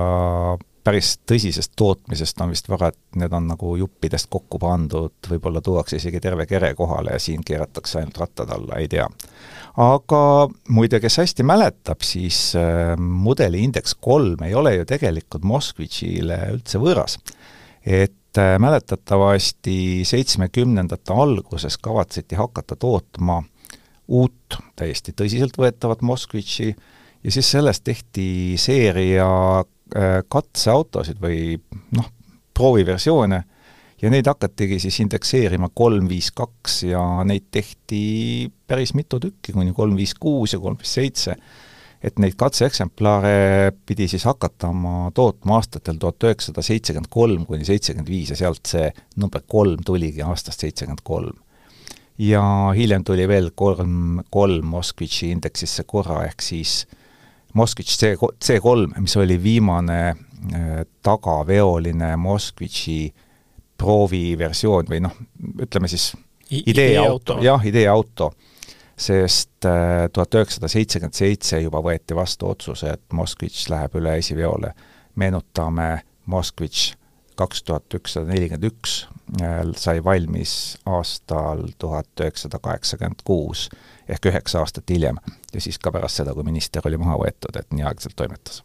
päris 0.88 1.18
tõsisest 1.28 1.74
tootmisest 1.76 2.40
on 2.44 2.54
vist 2.54 2.70
vara, 2.72 2.94
et 2.94 3.20
need 3.20 3.34
on 3.36 3.50
nagu 3.52 3.74
juppidest 3.76 4.30
kokku 4.32 4.60
pandud, 4.62 5.18
võib-olla 5.28 5.60
tuuakse 5.64 6.00
isegi 6.00 6.22
terve 6.24 6.46
kere 6.48 6.74
kohale 6.80 7.18
ja 7.18 7.20
siin 7.20 7.44
keeratakse 7.48 8.00
ainult 8.00 8.22
rattad 8.24 8.54
alla, 8.56 8.80
ei 8.80 8.88
tea 8.92 9.08
aga 9.78 10.22
muide, 10.74 11.00
kes 11.04 11.20
hästi 11.22 11.46
mäletab, 11.46 12.02
siis 12.06 12.40
äh, 12.58 12.96
mudeli 12.98 13.62
indeks 13.66 13.94
kolm 14.02 14.42
ei 14.48 14.56
ole 14.58 14.74
ju 14.78 14.88
tegelikult 14.90 15.46
Moskvitšile 15.46 16.40
üldse 16.56 16.82
võõras. 16.82 17.20
et 17.86 18.40
äh, 18.40 18.56
mäletatavasti 18.60 20.06
seitsmekümnendate 20.08 21.14
alguses 21.14 21.78
kavatseti 21.78 22.40
hakata 22.40 22.76
tootma 22.76 23.44
uut, 24.08 24.58
täiesti 24.76 25.14
tõsiseltvõetavat 25.14 26.02
Moskvitši 26.02 26.68
ja 27.24 27.32
siis 27.32 27.52
sellest 27.52 27.84
tehti 27.84 28.56
seeria 28.58 29.28
katseautosid 30.28 31.22
või 31.22 31.56
noh, 31.96 32.10
prooviversioone 32.58 33.44
ja 34.02 34.12
neid 34.14 34.28
hakatigi 34.30 34.80
siis 34.82 35.00
indekseerima 35.04 35.70
kolm, 35.76 36.08
viis, 36.10 36.30
kaks 36.36 36.82
ja 36.92 37.02
neid 37.28 37.50
tehti 37.54 38.02
päris 38.68 38.94
mitu 38.98 39.20
tükki, 39.22 39.56
kuni 39.56 39.74
kolm, 39.78 39.98
viis, 39.98 40.14
kuus 40.20 40.54
ja 40.54 40.62
kolm, 40.62 40.78
viis, 40.82 40.94
seitse. 41.00 41.38
et 42.04 42.20
neid 42.22 42.36
katseeksemplare 42.38 43.72
pidi 43.90 44.06
siis 44.08 44.28
hakatama 44.30 45.10
tootma 45.18 45.56
aastatel 45.58 45.98
tuhat 45.98 46.28
üheksasada 46.28 46.62
seitsekümmend 46.62 47.10
kolm 47.10 47.46
kuni 47.50 47.66
seitsekümmend 47.66 48.10
viis 48.10 48.30
ja 48.30 48.38
sealt 48.38 48.70
see 48.70 48.92
number 49.18 49.42
kolm 49.48 49.82
tuligi 49.86 50.22
aastast 50.22 50.62
seitsekümmend 50.62 51.02
kolm. 51.04 51.34
ja 52.18 52.44
hiljem 52.78 53.04
tuli 53.04 53.28
veel 53.28 53.50
kolm, 53.56 54.22
kolm 54.30 54.66
Moskvitši 54.66 55.32
indeksisse 55.32 55.84
korra, 55.90 56.24
ehk 56.30 56.42
siis 56.42 56.86
Moskvitš 57.58 57.98
C, 57.98 58.12
C3, 58.18 59.00
mis 59.02 59.16
oli 59.18 59.38
viimane 59.42 60.02
äh, 60.10 60.84
tagaveoline 61.06 62.12
Moskvitši 62.22 63.00
äh, 63.08 63.24
prooviversioon 63.78 64.90
või 64.90 65.02
noh, 65.06 65.16
ütleme 65.62 65.90
siis 65.92 66.12
ideeauto, 66.50 67.38
jah, 67.44 67.64
ideeauto, 67.66 68.32
sest 68.98 69.68
äh, 69.70 70.08
tuhat 70.14 70.40
üheksasada 70.40 70.70
seitsekümmend 70.72 71.18
seitse 71.18 71.62
juba 71.62 71.82
võeti 71.86 72.18
vastu 72.18 72.50
otsus, 72.50 72.84
et 72.88 73.04
Moskvitš 73.14 73.68
läheb 73.74 73.98
üle 74.00 74.18
esiveole. 74.22 74.74
meenutame 75.16 76.02
Moskvitš 76.26 76.94
kaks 77.38 77.64
tuhat 77.64 77.94
ükssada 77.94 78.34
nelikümmend 78.34 78.66
üks, 78.66 79.08
sai 79.78 80.04
valmis 80.04 80.78
aastal 80.86 81.68
tuhat 81.78 82.10
üheksasada 82.22 82.60
kaheksakümmend 82.64 83.22
kuus 83.24 83.68
ehk 84.10 84.26
üheksa 84.26 84.64
aastat 84.64 84.90
hiljem 84.90 85.20
ja 85.58 85.66
siis 85.66 85.80
ka 85.82 85.92
pärast 85.94 86.22
seda, 86.22 86.36
kui 86.38 86.46
minister 86.46 86.86
oli 86.86 87.00
maha 87.02 87.18
võetud, 87.24 87.58
et 87.58 87.70
nii 87.74 87.86
aeglaselt 87.88 88.18
toimetas. 88.20 88.62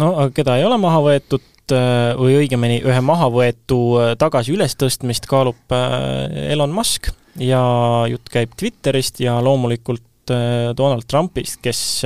no 0.00 0.12
aga 0.16 0.34
keda 0.40 0.56
ei 0.58 0.66
ole 0.66 0.78
maha 0.80 1.02
võetud, 1.04 1.46
äh, 1.76 2.12
või 2.18 2.38
õigemini 2.42 2.80
ühe 2.86 3.00
mahavõetu 3.04 3.80
äh, 4.00 4.12
tagasi 4.20 4.54
ülestõstmist 4.56 5.28
kaalub 5.30 5.76
äh, 5.76 6.52
Elon 6.54 6.72
Musk 6.74 7.12
ja 7.40 7.62
jutt 8.10 8.32
käib 8.32 8.56
Twitterist 8.58 9.20
ja 9.22 9.38
loomulikult 9.44 10.06
Donald 10.30 11.08
Trumpist, 11.10 11.56
kes 11.58 12.04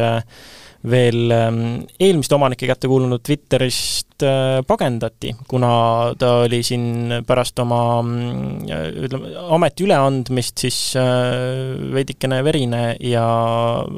veel 0.90 1.30
ähm, 1.32 1.60
eelmiste 2.00 2.34
omanike 2.36 2.66
kätte 2.68 2.88
kuulunud 2.88 3.22
Twitterist 3.24 4.22
äh, 4.22 4.60
pagendati, 4.66 5.32
kuna 5.48 5.68
ta 6.18 6.32
oli 6.44 6.60
siin 6.62 7.14
pärast 7.26 7.58
oma 7.62 7.80
mm, 8.02 8.72
ütleme, 9.06 9.32
ameti 9.56 9.86
üleandmist 9.86 10.64
siis 10.66 10.78
äh, 11.00 11.72
veidikene 11.94 12.42
verine 12.44 12.82
ja 13.00 13.24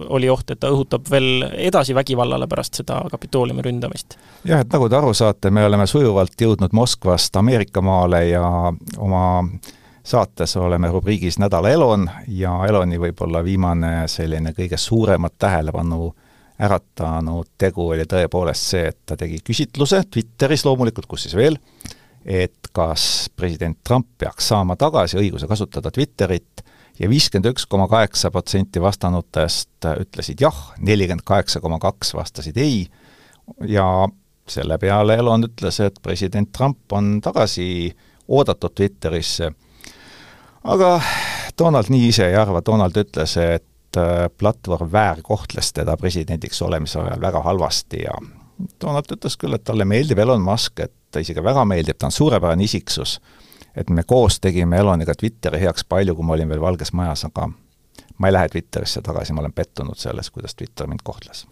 oli 0.09 0.31
oht, 0.31 0.53
et 0.55 0.63
ta 0.63 0.71
õhutab 0.71 1.11
veel 1.11 1.49
edasi 1.69 1.95
vägivallale 1.97 2.47
pärast 2.51 2.83
seda 2.83 3.01
Kapitooliumi 3.11 3.65
ründamist. 3.67 4.19
jah, 4.45 4.63
et 4.63 4.71
nagu 4.71 4.89
te 4.89 4.99
aru 5.01 5.15
saate, 5.15 5.51
me 5.51 5.67
oleme 5.67 5.89
sujuvalt 5.91 6.39
jõudnud 6.41 6.77
Moskvast 6.77 7.37
Ameerika 7.37 7.83
maale 7.83 8.29
ja 8.29 8.45
oma 8.99 9.27
saates 10.07 10.55
oleme 10.57 10.89
rubriigis 10.93 11.41
Nädala 11.43 11.71
Elon 11.75 12.07
ja 12.29 12.61
Eloni 12.69 13.01
võib-olla 13.03 13.43
viimane 13.45 14.07
selline 14.07 14.55
kõige 14.55 14.79
suuremat 14.79 15.35
tähelepanu 15.39 16.13
äratanud 16.59 17.51
tegu 17.59 17.89
oli 17.93 18.07
tõepoolest 18.09 18.73
see, 18.73 18.87
et 18.93 18.99
ta 19.07 19.17
tegi 19.17 19.41
küsitluse 19.45 20.03
Twitteris 20.11 20.65
loomulikult, 20.65 21.07
kus 21.11 21.27
siis 21.27 21.37
veel, 21.37 21.59
et 22.25 22.71
kas 22.75 23.29
president 23.37 23.79
Trump 23.85 24.09
peaks 24.19 24.49
saama 24.53 24.77
tagasi 24.81 25.19
õiguse 25.21 25.49
kasutada 25.49 25.93
Twitterit 25.95 26.65
ja 26.99 27.09
viiskümmend 27.11 27.53
üks 27.53 27.67
koma 27.69 27.89
kaheksa 27.93 28.31
protsenti 28.33 28.81
vastanutest 28.83 29.89
ütlesid 30.01 30.41
jah, 30.41 30.57
nelikümmend 30.79 31.27
kaheksa 31.29 31.61
koma 31.61 31.79
kaks 31.83 32.15
vastasid 32.17 32.57
ei 32.57 32.87
ja 33.69 33.87
selle 34.49 34.79
peale 34.79 35.17
Elon 35.19 35.45
ütles, 35.49 35.81
et 35.83 35.99
president 36.03 36.53
Trump 36.53 36.93
on 36.93 37.19
tagasi 37.21 37.93
oodatud 38.29 38.75
Twitterisse. 38.75 39.53
aga 40.65 41.01
Donald 41.59 41.91
nii 41.91 42.09
ise 42.09 42.27
ei 42.29 42.37
arva, 42.37 42.63
Donald 42.67 42.97
ütles, 42.97 43.37
et 43.37 43.65
platvorm 44.39 44.93
väärkohtles 44.93 45.73
teda 45.73 45.97
presidendiks 45.97 46.63
olemise 46.63 47.01
ajal 47.01 47.21
väga 47.21 47.43
halvasti 47.43 48.03
ja 48.03 48.15
Donald 48.81 49.11
ütles 49.13 49.37
küll, 49.37 49.55
et 49.55 49.65
talle 49.65 49.85
meeldib 49.85 50.19
Elon 50.19 50.41
Musk, 50.41 50.81
et 50.81 50.93
ta 51.13 51.21
isegi 51.21 51.43
väga 51.45 51.65
meeldib, 51.69 51.99
ta 51.99 52.09
on 52.09 52.15
suurepärane 52.15 52.65
isiksus, 52.65 53.19
et 53.77 53.91
me 53.91 54.03
koos 54.09 54.41
tegime 54.41 54.79
Eloniga 54.81 55.15
Twitteri 55.15 55.61
heaks 55.61 55.85
palju, 55.85 56.15
kui 56.17 56.25
ma 56.25 56.37
olin 56.37 56.49
veel 56.49 56.63
Valges 56.65 56.93
Majas, 56.97 57.27
aga 57.29 57.51
ma 58.19 58.31
ei 58.31 58.37
lähe 58.37 58.49
Twitterisse 58.49 59.03
tagasi, 59.05 59.35
ma 59.37 59.43
olen 59.45 59.53
pettunud 59.53 59.99
selles, 60.01 60.31
kuidas 60.33 60.55
Twitter 60.55 60.89
mind 60.89 61.05
kohtles. 61.05 61.47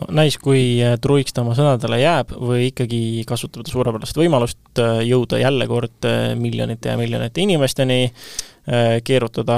no 0.00 0.10
näis, 0.20 0.38
kui 0.38 0.80
äh, 0.82 0.98
truiks 1.00 1.34
ta 1.34 1.44
oma 1.44 1.56
sõnadele 1.58 2.00
jääb 2.02 2.36
või 2.36 2.70
ikkagi 2.70 3.24
kasutab 3.28 3.66
ta 3.66 3.74
suurepärast 3.74 4.18
võimalust 4.18 4.82
äh, 4.82 5.02
jõuda 5.08 5.40
jälle 5.42 5.66
kord 5.70 6.08
miljonite 6.40 6.94
ja 6.94 7.00
miljonite 7.00 7.42
inimesteni, 7.44 8.00
Äh, 8.68 9.00
keerutada 9.02 9.54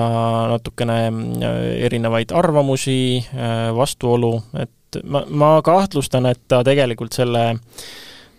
natukene 0.49 0.95
äh, 1.11 1.57
erinevaid 1.89 2.31
arvamusi, 2.33 3.19
äh, 3.35 3.73
vastuolu, 3.75 4.31
et 4.63 4.99
ma, 5.03 5.25
ma 5.27 5.49
kahtlustan, 5.67 6.29
et 6.31 6.39
ta 6.49 6.61
tegelikult 6.65 7.13
selle 7.13 7.43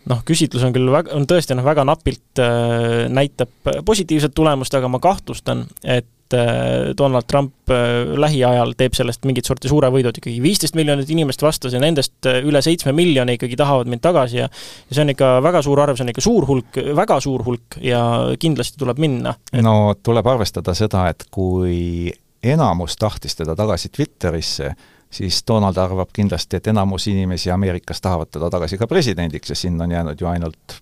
noh, 0.07 0.21
küsitlus 0.23 0.63
on 0.63 0.71
küll 0.73 0.87
väga, 0.89 1.11
on 1.19 1.27
tõesti 1.27 1.57
noh, 1.59 1.67
väga 1.67 1.83
napilt 1.85 2.41
äh, 2.41 3.03
näitab 3.11 3.51
positiivset 3.85 4.31
tulemust, 4.33 4.73
aga 4.79 4.87
ma 4.87 5.03
kahtlustan, 5.03 5.65
et 5.83 6.07
et 6.33 6.39
äh, 6.39 6.95
Donald 6.97 7.23
Trump 7.27 7.53
äh, 7.69 8.17
lähiajal 8.17 8.73
teeb 8.77 8.95
sellest 8.97 9.25
mingit 9.25 9.45
sorti 9.45 9.69
suure 9.69 9.89
võidu, 9.93 10.09
et 10.09 10.17
ikkagi. 10.17 10.41
viisteist 10.41 10.75
miljonit 10.75 11.09
inimest 11.09 11.41
vastas 11.41 11.73
ja 11.73 11.81
nendest 11.81 12.25
äh, 12.29 12.41
üle 12.45 12.61
seitsme 12.61 12.93
miljoni 12.95 13.37
ikkagi 13.37 13.57
tahavad 13.59 13.89
mind 13.91 14.03
tagasi 14.03 14.41
ja 14.41 14.47
ja 14.49 14.95
see 14.95 15.03
on 15.03 15.13
ikka 15.13 15.29
väga 15.43 15.61
suur 15.65 15.79
arv, 15.83 15.97
see 15.97 16.05
on 16.05 16.13
ikka 16.13 16.23
suur 16.25 16.47
hulk, 16.47 16.79
väga 16.95 17.19
suur 17.23 17.43
hulk 17.45 17.77
ja 17.81 18.01
kindlasti 18.39 18.79
tuleb 18.81 19.01
minna. 19.01 19.35
Et.... 19.51 19.61
no 19.65 19.93
tuleb 20.03 20.27
arvestada 20.27 20.75
seda, 20.77 21.07
et 21.13 21.27
kui 21.31 22.11
enamus 22.43 22.97
tahtis 22.99 23.37
teda 23.39 23.55
tagasi 23.55 23.91
Twitterisse, 23.93 24.73
siis 25.13 25.43
Donald 25.47 25.77
arvab 25.77 26.11
kindlasti, 26.13 26.59
et 26.59 26.71
enamus 26.73 27.07
inimesi 27.11 27.51
Ameerikas 27.53 28.01
tahavad 28.01 28.33
teda 28.33 28.49
tagasi 28.53 28.79
ka 28.81 28.89
presidendiks 28.89 29.53
ja 29.53 29.55
sinna 29.55 29.85
on 29.87 29.91
jäänud 29.91 30.21
ju 30.21 30.27
ainult 30.27 30.79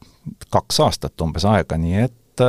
kaks 0.53 0.79
aastat 0.85 1.21
umbes 1.21 1.45
aega, 1.49 1.77
nii 1.77 2.05
et 2.05 2.45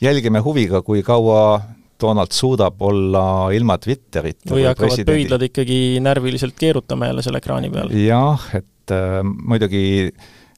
jälgime 0.00 0.40
huviga, 0.44 0.82
kui 0.84 1.02
kaua 1.02 1.60
Donald 2.00 2.32
suudab 2.36 2.82
olla 2.82 3.50
ilma 3.56 3.78
Twitterita 3.78 4.54
või 4.54 4.66
hakkavad 4.66 4.92
presidendi... 4.92 5.12
pöidlad 5.12 5.44
ikkagi 5.48 5.78
närviliselt 6.04 6.56
keerutama 6.58 7.10
jälle 7.10 7.24
selle 7.26 7.42
ekraani 7.42 7.70
peal? 7.72 7.92
jah, 8.00 8.48
et 8.58 8.94
äh, 8.94 9.20
muidugi 9.24 9.86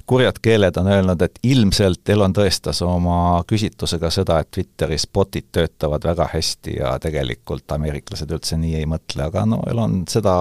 kurjad 0.08 0.38
keeled 0.42 0.76
on 0.80 0.88
öelnud, 0.88 1.22
et 1.22 1.38
ilmselt 1.44 2.08
Elon 2.08 2.32
tõestas 2.32 2.80
oma 2.84 3.42
küsitlusega 3.48 4.10
seda, 4.10 4.38
et 4.40 4.50
Twitteris 4.54 5.04
botid 5.12 5.50
töötavad 5.52 6.04
väga 6.08 6.30
hästi 6.32 6.78
ja 6.78 6.94
tegelikult 7.02 7.76
ameeriklased 7.76 8.32
üldse 8.32 8.56
nii 8.56 8.78
ei 8.80 8.88
mõtle, 8.88 9.26
aga 9.28 9.44
no 9.46 9.60
Elon 9.68 10.00
seda 10.08 10.38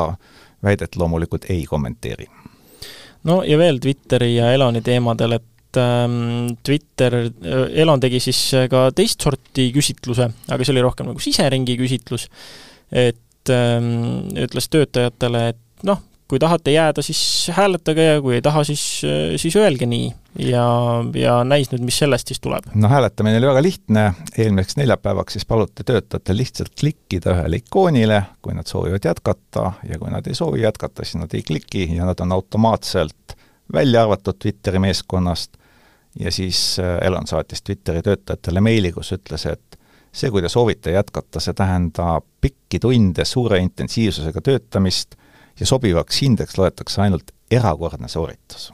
väidet 0.63 0.95
loomulikult 0.95 1.49
ei 1.51 1.65
kommenteeri. 1.67 2.29
no 3.27 3.41
ja 3.43 3.57
veel 3.57 3.81
Twitteri 3.83 4.35
ja 4.35 4.53
Eloni 4.55 4.81
teemadel, 4.81 5.37
et 5.41 5.45
et 5.77 5.83
ähm, 5.83 6.57
Twitter, 6.63 7.13
äh, 7.13 7.81
Elon 7.81 8.01
tegi 8.01 8.19
siis 8.23 8.41
äh, 8.57 8.67
ka 8.71 8.89
teist 8.95 9.21
sorti 9.23 9.69
küsitluse, 9.75 10.29
aga 10.49 10.65
see 10.65 10.75
oli 10.75 10.83
rohkem 10.85 11.11
nagu 11.11 11.21
siseringi 11.21 11.77
küsitlus, 11.79 12.27
et 12.91 13.53
ähm, 13.53 14.29
ütles 14.35 14.69
töötajatele, 14.73 15.49
et 15.53 15.87
noh, 15.87 16.01
kui 16.27 16.41
tahate 16.43 16.73
jääda, 16.73 17.03
siis 17.05 17.19
hääletage 17.55 18.03
ja 18.03 18.21
kui 18.23 18.35
ei 18.35 18.43
taha, 18.43 18.63
siis, 18.67 18.83
äh, 19.07 19.35
siis 19.39 19.55
öelge 19.59 19.87
nii. 19.89 20.09
ja, 20.47 20.65
ja 21.17 21.39
näis 21.47 21.71
nüüd, 21.71 21.85
mis 21.87 21.97
sellest 21.97 22.29
siis 22.29 22.41
tuleb. 22.41 22.67
no 22.75 22.89
hääletamine 22.91 23.39
oli 23.39 23.51
väga 23.51 23.63
lihtne, 23.63 24.07
eelmiseks 24.37 24.79
neljapäevaks 24.81 25.37
siis 25.37 25.47
paluti 25.49 25.85
töötajatel 25.85 26.41
lihtsalt 26.41 26.73
klikkida 26.79 27.35
ühele 27.35 27.61
ikoonile, 27.63 28.23
kui 28.41 28.57
nad 28.57 28.69
soovivad 28.69 29.05
jätkata, 29.11 29.71
ja 29.89 30.01
kui 30.01 30.11
nad 30.13 30.27
ei 30.27 30.37
soovi 30.37 30.65
jätkata, 30.65 31.05
siis 31.05 31.21
nad 31.21 31.37
ei 31.37 31.45
kliki 31.45 31.89
ja 31.95 32.09
nad 32.09 32.19
on 32.25 32.35
automaatselt 32.37 33.37
välja 33.73 34.03
arvatud 34.05 34.37
Twitteri 34.39 34.79
meeskonnast 34.79 35.57
ja 36.19 36.31
siis 36.31 36.79
äh, 36.79 36.97
Elon 37.07 37.27
saatis 37.27 37.61
Twitteri 37.61 38.01
töötajatele 38.01 38.61
meili, 38.61 38.91
kus 38.91 39.11
ütles, 39.15 39.45
et 39.49 39.77
see, 40.11 40.31
kui 40.33 40.41
te 40.41 40.49
soovite 40.49 40.91
jätkata, 40.95 41.41
see 41.43 41.55
tähendab 41.57 42.25
pikki 42.41 42.79
tunde 42.81 43.25
suure 43.25 43.59
intensiivsusega 43.61 44.41
töötamist 44.41 45.17
ja 45.59 45.65
sobivaks 45.65 46.21
hindeks 46.21 46.57
loetakse 46.57 47.01
ainult 47.01 47.33
erakordne 47.51 48.07
sooritus. 48.07 48.71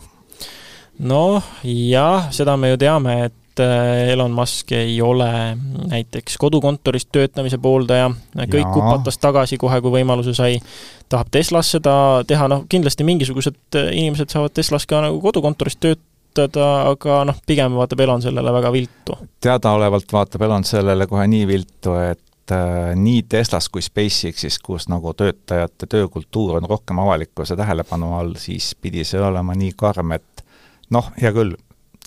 noh, 1.00 1.44
jah, 1.64 2.30
seda 2.32 2.58
me 2.58 2.70
ju 2.74 2.78
teame, 2.78 3.16
et 3.26 3.60
äh, 3.60 4.12
Elon 4.14 4.32
Musk 4.32 4.72
ei 4.78 5.02
ole 5.02 5.58
näiteks 5.90 6.38
kodukontorist 6.38 7.10
töötamise 7.12 7.58
pooldaja, 7.58 8.12
kõik 8.38 8.62
Jaa. 8.62 8.74
kupatas 8.74 9.18
tagasi 9.18 9.58
kohe, 9.58 9.82
kui 9.82 9.98
võimaluse 10.00 10.36
sai, 10.38 10.60
tahab 11.10 11.34
Teslas 11.34 11.74
seda 11.76 11.96
teha, 12.28 12.48
noh 12.48 12.66
kindlasti 12.70 13.04
mingisugused 13.08 13.80
äh, 13.80 13.92
inimesed 13.92 14.32
saavad 14.32 14.54
Teslas 14.54 14.86
ka 14.88 15.02
nagu 15.08 15.20
kodukontorist 15.22 15.82
tööd 15.82 16.02
kasutada, 16.34 16.90
aga 16.90 17.24
noh, 17.26 17.38
pigem 17.46 17.74
vaatab 17.78 18.00
Elon 18.00 18.22
sellele 18.22 18.54
väga 18.54 18.72
viltu. 18.72 19.18
teadaolevalt 19.42 20.14
vaatab 20.14 20.42
Elon 20.42 20.64
sellele 20.64 21.08
kohe 21.08 21.28
nii 21.28 21.48
viltu, 21.48 21.94
et 21.96 22.52
äh, 22.52 22.96
nii 22.96 23.24
Teslas 23.30 23.70
kui 23.70 23.82
SpaceXis, 23.82 24.60
kus 24.60 24.88
nagu 24.90 25.14
töötajate 25.14 25.88
töökultuur 25.88 26.58
on 26.58 26.70
rohkem 26.70 27.00
avalikkuse 27.00 27.56
tähelepanu 27.56 28.14
all, 28.18 28.36
siis 28.36 28.76
pidi 28.76 29.04
see 29.04 29.22
olema 29.22 29.54
nii 29.54 29.74
karm, 29.78 30.12
et 30.12 30.46
noh, 30.90 31.12
hea 31.22 31.32
küll, 31.32 31.56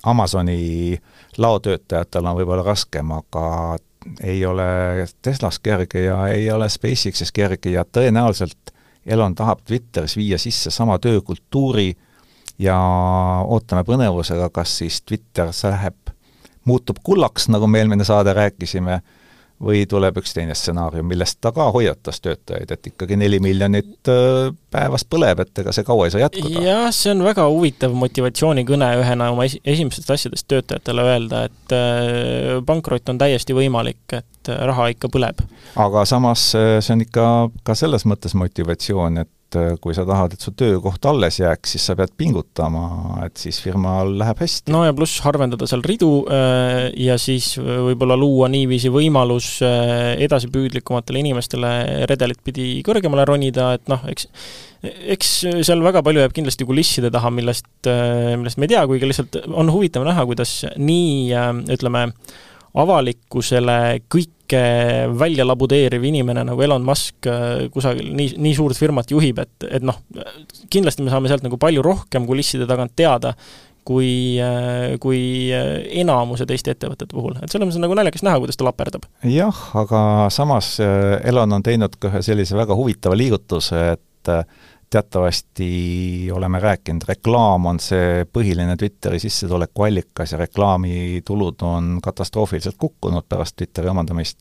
Amazoni 0.06 0.94
laotöötajatel 1.38 2.26
on 2.28 2.36
võib-olla 2.36 2.62
raskem, 2.62 3.10
aga 3.10 3.76
ei 4.22 4.44
ole 4.46 5.06
Teslas 5.22 5.58
kerge 5.58 6.04
ja 6.04 6.28
ei 6.30 6.50
ole 6.52 6.68
SpaceXis 6.70 7.32
kerge 7.34 7.72
ja 7.72 7.82
tõenäoliselt 7.82 8.70
Elon 9.06 9.34
tahab 9.34 9.64
Twitteris 9.66 10.16
viia 10.16 10.38
sisse 10.38 10.70
sama 10.70 10.98
töökultuuri, 10.98 11.96
ja 12.58 12.78
ootame 13.46 13.84
põnevusega, 13.84 14.50
kas 14.54 14.78
siis 14.80 15.02
Twitter 15.02 15.52
läheb, 15.70 16.12
muutub 16.64 16.98
kullaks, 17.04 17.48
nagu 17.52 17.68
me 17.70 17.82
eelmine 17.82 18.04
saade 18.04 18.34
rääkisime, 18.36 19.00
või 19.62 19.86
tuleb 19.88 20.18
üks 20.20 20.34
teine 20.36 20.54
stsenaarium, 20.54 21.06
millest 21.08 21.38
ta 21.40 21.48
ka 21.56 21.70
hoiatas 21.72 22.20
töötajaid, 22.20 22.70
et 22.74 22.88
ikkagi 22.90 23.16
neli 23.16 23.38
miljonit 23.40 24.10
äh, 24.12 24.50
päevas 24.72 25.06
põleb, 25.08 25.40
et 25.40 25.62
ega 25.62 25.72
see 25.72 25.86
kaua 25.86 26.06
ei 26.06 26.12
saa 26.12 26.26
jätkuda. 26.26 26.64
jah, 26.64 26.88
see 26.92 27.14
on 27.14 27.24
väga 27.24 27.46
huvitav 27.48 27.96
motivatsioonikõne 27.96 28.90
ühena 29.00 29.30
oma 29.32 29.46
esi-, 29.48 29.62
esimesest 29.64 30.12
asjadest 30.12 30.48
töötajatele 30.52 31.06
öelda, 31.08 31.46
et 31.48 31.76
äh, 31.76 32.58
pankrot 32.68 33.08
on 33.12 33.20
täiesti 33.22 33.56
võimalik, 33.56 34.04
et 34.18 34.52
raha 34.68 34.90
ikka 34.92 35.08
põleb. 35.12 35.40
aga 35.86 36.04
samas 36.08 36.50
äh, 36.58 36.76
see 36.84 36.98
on 36.98 37.06
ikka 37.06 37.26
ka 37.64 37.78
selles 37.78 38.04
mõttes 38.04 38.36
motivatsioon, 38.36 39.24
et 39.24 39.32
et 39.46 39.58
äh, 39.58 39.74
kui 39.82 39.94
sa 39.94 40.04
tahad, 40.06 40.34
et 40.34 40.42
su 40.42 40.52
töökoht 40.58 41.06
alles 41.06 41.38
jääks, 41.38 41.76
siis 41.76 41.86
sa 41.86 41.96
pead 41.98 42.12
pingutama, 42.18 43.22
et 43.26 43.38
siis 43.38 43.58
firmal 43.62 44.16
läheb 44.18 44.40
hästi. 44.42 44.72
no 44.74 44.82
ja 44.86 44.94
pluss 44.96 45.20
harvendada 45.24 45.68
seal 45.70 45.84
ridu 45.86 46.10
äh, 46.32 46.90
ja 46.98 47.18
siis 47.20 47.54
võib-olla 47.60 48.18
luua 48.18 48.50
niiviisi 48.52 48.90
võimalus 48.92 49.56
äh, 49.66 50.16
edasipüüdlikumatele 50.26 51.22
inimestele 51.22 51.74
redelit 52.10 52.42
pidi 52.44 52.80
kõrgemale 52.86 53.26
ronida, 53.28 53.72
et 53.78 53.86
noh, 53.92 54.02
eks 54.10 54.28
eks 54.86 55.30
seal 55.66 55.80
väga 55.82 56.02
palju 56.04 56.20
jääb 56.20 56.34
kindlasti 56.36 56.66
kulisside 56.68 57.08
taha, 57.10 57.32
millest, 57.34 57.66
millest 57.88 58.60
me 58.60 58.68
ei 58.68 58.74
tea, 58.74 58.84
kuigi 58.86 59.08
lihtsalt 59.08 59.38
on 59.48 59.72
huvitav 59.72 60.04
näha, 60.06 60.22
kuidas 60.28 60.60
nii 60.78 61.32
ütleme, 61.74 62.04
avalikkusele 62.76 63.76
kõike 64.12 64.62
välja 65.18 65.46
labudeeriv 65.46 66.04
inimene 66.06 66.44
nagu 66.46 66.62
Elon 66.62 66.84
Musk 66.86 67.28
äh, 67.30 67.66
kusagil 67.74 68.12
nii, 68.16 68.34
nii 68.42 68.56
suurt 68.56 68.78
firmat 68.78 69.10
juhib, 69.10 69.40
et, 69.42 69.68
et 69.78 69.86
noh, 69.86 69.98
kindlasti 70.72 71.06
me 71.06 71.12
saame 71.12 71.30
sealt 71.30 71.46
nagu 71.46 71.58
palju 71.60 71.82
rohkem 71.84 72.28
kulisside 72.28 72.68
tagant 72.68 72.94
teada, 72.98 73.32
kui, 73.86 74.36
äh, 74.42 74.96
kui 75.02 75.20
äh, 75.54 75.72
enamuse 76.02 76.46
teiste 76.46 76.74
ettevõtete 76.74 77.10
puhul, 77.14 77.38
et 77.40 77.50
selles 77.50 77.66
mõttes 77.66 77.80
on 77.80 77.86
nagu 77.88 77.98
naljakas 77.98 78.26
näha, 78.26 78.42
kuidas 78.42 78.60
ta 78.60 78.68
laperdab. 78.68 79.08
jah, 79.24 79.62
aga 79.82 80.02
samas 80.34 80.76
Elon 80.80 81.58
on 81.58 81.66
teinud 81.66 81.98
ka 81.98 82.12
ühe 82.12 82.22
sellise 82.26 82.58
väga 82.58 82.76
huvitava 82.78 83.18
liigutuse, 83.18 83.82
et 83.96 84.32
teatavasti 84.90 86.28
oleme 86.32 86.60
rääkinud, 86.60 87.02
reklaam 87.08 87.66
on 87.66 87.80
see 87.82 88.24
põhiline 88.32 88.76
Twitteri 88.78 89.18
sissetulekuallikas 89.18 90.32
ja 90.32 90.38
reklaamitulud 90.38 91.62
on 91.66 91.98
katastroofiliselt 92.02 92.76
kukkunud 92.78 93.26
pärast 93.28 93.56
Twitteri 93.56 93.90
omandamist, 93.90 94.38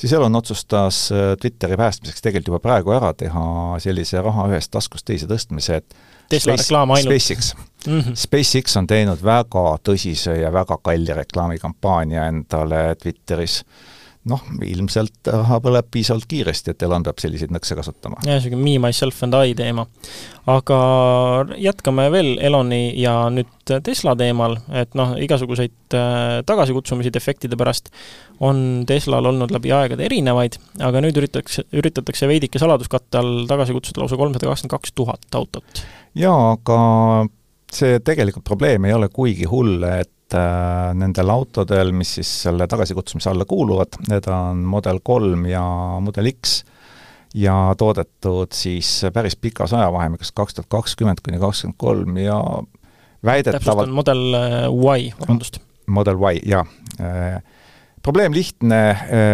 siis 0.00 0.12
Elon 0.12 0.36
otsustas 0.36 1.12
äh, 1.12 1.36
Twitteri 1.40 1.76
päästmiseks 1.76 2.22
tegelikult 2.22 2.54
juba 2.54 2.62
praegu 2.64 2.96
ära 2.96 3.12
teha 3.14 3.44
sellise 3.84 4.22
raha 4.24 4.48
ühest 4.52 4.72
taskust 4.72 5.06
teise 5.10 5.28
tõstmise, 5.30 5.82
et 5.82 5.96
Tesla 6.28 6.56
Space, 6.56 6.68
reklaam 6.68 6.94
ainult. 6.96 7.14
SpaceX 7.14 7.54
mm. 7.86 8.00
-hmm. 8.00 8.14
SpaceX 8.14 8.76
on 8.76 8.86
teinud 8.86 9.22
väga 9.24 9.66
tõsise 9.88 10.38
ja 10.40 10.52
väga 10.52 10.78
kalli 10.82 11.14
reklaamikampaania 11.14 12.26
endale 12.26 12.94
Twitteris 13.02 13.64
noh, 14.30 14.40
ilmselt 14.64 15.28
raha 15.28 15.58
põleb 15.64 15.88
piisavalt 15.92 16.26
kiiresti, 16.28 16.72
et 16.72 16.84
Elon 16.86 17.04
peab 17.04 17.20
selliseid 17.20 17.52
nõkse 17.52 17.76
kasutama. 17.76 18.22
jah, 18.24 18.38
niisugune 18.38 18.62
me, 18.62 18.76
myself 18.86 19.20
and 19.26 19.36
I 19.36 19.54
teema. 19.58 19.86
aga 20.50 20.78
jätkame 21.60 22.06
veel 22.12 22.34
Eloni 22.40 22.82
ja 23.00 23.14
nüüd 23.32 23.52
Tesla 23.84 24.14
teemal, 24.16 24.56
et 24.72 24.96
noh, 24.98 25.14
igasuguseid 25.20 25.96
äh, 25.96 26.40
tagasikutsumisi 26.46 27.12
defektide 27.12 27.58
pärast 27.60 27.92
on 28.44 28.84
Teslal 28.88 29.28
olnud 29.30 29.52
läbi 29.54 29.72
aegade 29.76 30.08
erinevaid, 30.08 30.58
aga 30.84 31.04
nüüd 31.04 31.20
üritatakse, 31.20 31.66
üritatakse 31.76 32.28
veidike 32.28 32.60
saladuskatte 32.62 33.20
all 33.20 33.44
tagasi 33.50 33.76
kutsuda 33.76 34.04
lausa 34.04 34.20
kolmsada 34.20 34.48
kakskümmend 34.50 34.76
kaks 34.78 34.96
tuhat 34.96 35.40
autot. 35.40 35.84
jaa, 36.16 36.52
aga 36.56 36.80
see 37.74 38.00
tegelikult 38.04 38.46
probleem 38.46 38.88
ei 38.88 38.96
ole 38.96 39.10
kuigi 39.12 39.48
hull, 39.50 39.82
et 39.84 40.12
äh, 40.34 40.92
nendel 40.98 41.30
autodel, 41.32 41.92
mis 41.96 42.16
siis 42.18 42.30
selle 42.46 42.66
tagasikutsumise 42.70 43.30
alla 43.30 43.46
kuuluvad, 43.48 43.98
need 44.10 44.28
on 44.32 44.64
Model 44.68 45.00
kolm 45.02 45.46
ja 45.50 45.64
Model 46.04 46.30
X, 46.32 46.60
ja 47.34 47.74
toodetud 47.78 48.54
siis 48.54 48.90
päris 49.14 49.36
pikas 49.36 49.74
ajavahemikus, 49.74 50.32
kaks 50.36 50.58
tuhat 50.58 50.70
kakskümmend 50.70 51.22
kuni 51.24 51.40
kakskümmend 51.42 51.78
kolm 51.80 52.20
ja 52.22 52.38
väidetavalt 53.24 53.92
Model 53.94 54.24
äh, 54.38 54.60
Y, 54.70 55.10
vabandust. 55.20 55.60
Model 55.86 56.20
Y, 56.20 56.40
jaa 56.50 56.64
äh, 57.00 57.42
probleem 58.04 58.34
lihtne, 58.36 58.78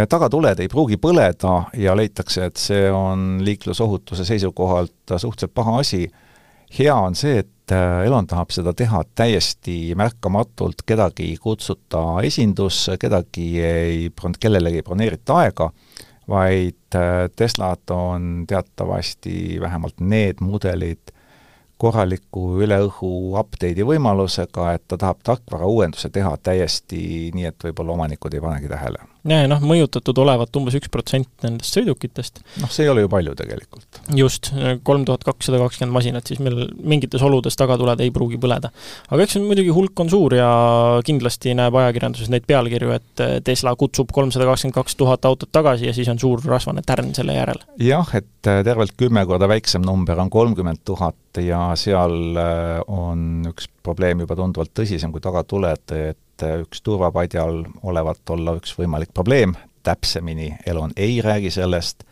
tagatuled 0.09 0.61
ei 0.62 0.68
pruugi 0.70 0.94
põleda 1.03 1.57
ja 1.74 1.90
leitakse, 1.98 2.44
et 2.46 2.61
see 2.61 2.84
on 2.94 3.40
liiklusohutuse 3.42 4.22
seisukohalt 4.28 5.16
suhteliselt 5.16 5.55
paha 5.59 5.80
asi. 5.82 6.05
hea 6.78 6.94
on 6.94 7.18
see, 7.18 7.40
et 7.42 7.51
et 7.71 8.07
Elon 8.07 8.27
tahab 8.27 8.51
seda 8.55 8.73
teha 8.77 9.03
täiesti 9.14 9.95
märkamatult, 9.99 10.83
kedagi 10.87 11.31
ei 11.31 11.37
kutsuta 11.41 12.21
esindusse, 12.27 12.97
kedagi 13.01 13.47
ei, 13.62 14.11
kellelegi 14.41 14.81
ei 14.81 14.87
broneerita 14.87 15.39
aega, 15.45 15.71
vaid 16.31 16.99
äh, 16.99 17.29
Teslad 17.37 17.95
on 17.95 18.45
teatavasti 18.49 19.59
vähemalt 19.61 20.01
need 20.01 20.43
mudelid 20.45 21.14
korraliku 21.81 22.61
üle 22.61 22.77
õhu 22.89 23.39
update'i 23.41 23.87
võimalusega, 23.87 24.75
et 24.75 24.85
ta 24.89 24.99
tahab 25.01 25.23
tarkvarauuenduse 25.25 26.11
teha 26.12 26.37
täiesti 26.43 27.31
nii, 27.35 27.49
et 27.53 27.71
võib-olla 27.71 27.97
omanikud 27.97 28.37
ei 28.37 28.45
panegi 28.45 28.71
tähele 28.71 29.10
noh, 29.25 29.61
mõjutatud 29.64 30.18
olevat 30.23 30.57
umbes 30.57 30.77
üks 30.79 30.91
protsent 30.93 31.29
nendest 31.45 31.77
sõidukitest. 31.77 32.41
noh, 32.62 32.71
see 32.73 32.87
ei 32.87 32.93
ole 32.93 33.05
ju 33.05 33.11
palju 33.12 33.35
tegelikult. 33.39 34.01
just, 34.16 34.53
kolm 34.87 35.05
tuhat 35.09 35.25
kakssada 35.27 35.61
kakskümmend 35.62 35.97
masinat, 35.97 36.27
siis 36.31 36.41
meil 36.43 36.66
mingites 36.81 37.23
oludes 37.27 37.59
tagatuled 37.61 38.01
ei 38.01 38.12
pruugi 38.14 38.41
põleda. 38.41 38.73
aga 39.11 39.27
eks 39.27 39.41
muidugi 39.45 39.75
hulk 39.77 40.05
on 40.05 40.12
suur 40.12 40.37
ja 40.39 40.51
kindlasti 41.07 41.55
näeb 41.59 41.77
ajakirjanduses 41.83 42.33
neid 42.33 42.49
pealkirju, 42.49 42.95
et 42.97 43.25
Tesla 43.45 43.75
kutsub 43.77 44.12
kolmsada 44.14 44.49
kakskümmend 44.49 44.79
kaks 44.81 44.97
tuhat 45.01 45.29
autot 45.29 45.53
tagasi 45.53 45.91
ja 45.91 45.97
siis 45.97 46.09
on 46.12 46.21
suur 46.21 46.43
rasvane 46.45 46.85
tärn 46.87 47.14
selle 47.16 47.37
järel. 47.37 47.61
jah, 47.81 48.14
et 48.16 48.31
tervelt 48.41 48.97
kümme 48.97 49.25
korda 49.29 49.49
väiksem 49.51 49.85
number 49.85 50.18
on 50.21 50.31
kolmkümmend 50.33 50.85
tuhat 50.85 51.43
ja 51.45 51.71
seal 51.79 52.37
äh, 52.41 52.81
on 52.89 53.45
üks 53.53 53.68
probleem 53.85 54.25
juba 54.25 54.37
tunduvalt 54.39 54.73
tõsisem 54.77 55.12
kui 55.12 55.23
tagatuled, 55.25 55.95
et 55.97 56.18
et 56.43 56.64
üks 56.66 56.82
turvapadjal 56.86 57.64
olevat 57.82 58.30
olla 58.30 58.57
üks 58.59 58.76
võimalik 58.78 59.12
probleem, 59.14 59.55
täpsemini 59.82 60.55
Elon 60.66 60.93
ei 60.97 61.20
räägi 61.24 61.51
sellest, 61.51 62.05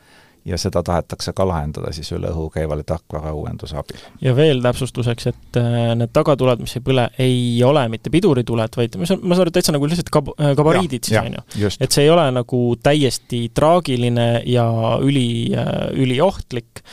ja 0.48 0.58
seda 0.60 0.82
tahetakse 0.82 1.32
ka 1.36 1.46
lahendada 1.48 1.90
siis 1.94 2.08
üle 2.16 2.30
õhu 2.32 2.48
käivale 2.52 2.84
tarkvarauuenduse 2.88 3.76
abil. 3.78 4.00
ja 4.24 4.34
veel 4.36 4.62
täpsustuseks, 4.64 5.28
et 5.32 5.58
äh, 5.60 5.92
need 5.98 6.12
tagatuled, 6.16 6.62
mis 6.64 6.76
ei 6.78 6.84
põle, 6.84 7.08
ei 7.20 7.42
ole 7.66 7.84
mitte 7.92 8.12
pidurituled, 8.14 8.78
vaid 8.80 8.96
ma 9.00 9.08
saan, 9.08 9.22
ma 9.24 9.36
saan 9.36 9.46
aru, 9.46 9.54
täitsa 9.54 9.74
nagu 9.76 9.90
lihtsalt 9.90 10.12
kab-, 10.14 10.32
äh, 10.38 10.54
gabariidid 10.58 11.10
siis, 11.10 11.20
on 11.20 11.38
ju. 11.38 11.72
et 11.80 11.94
see 11.94 12.06
ei 12.06 12.12
ole 12.14 12.28
nagu 12.38 12.62
täiesti 12.82 13.44
traagiline 13.54 14.28
ja 14.48 14.66
üli, 15.04 15.28
äh, 15.56 15.72
üliohtlik, 15.98 16.84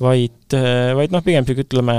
vaid, 0.00 0.58
vaid 0.98 1.14
noh, 1.14 1.24
pigem 1.24 1.46
niisugune 1.46 1.66
ütleme, 1.66 1.96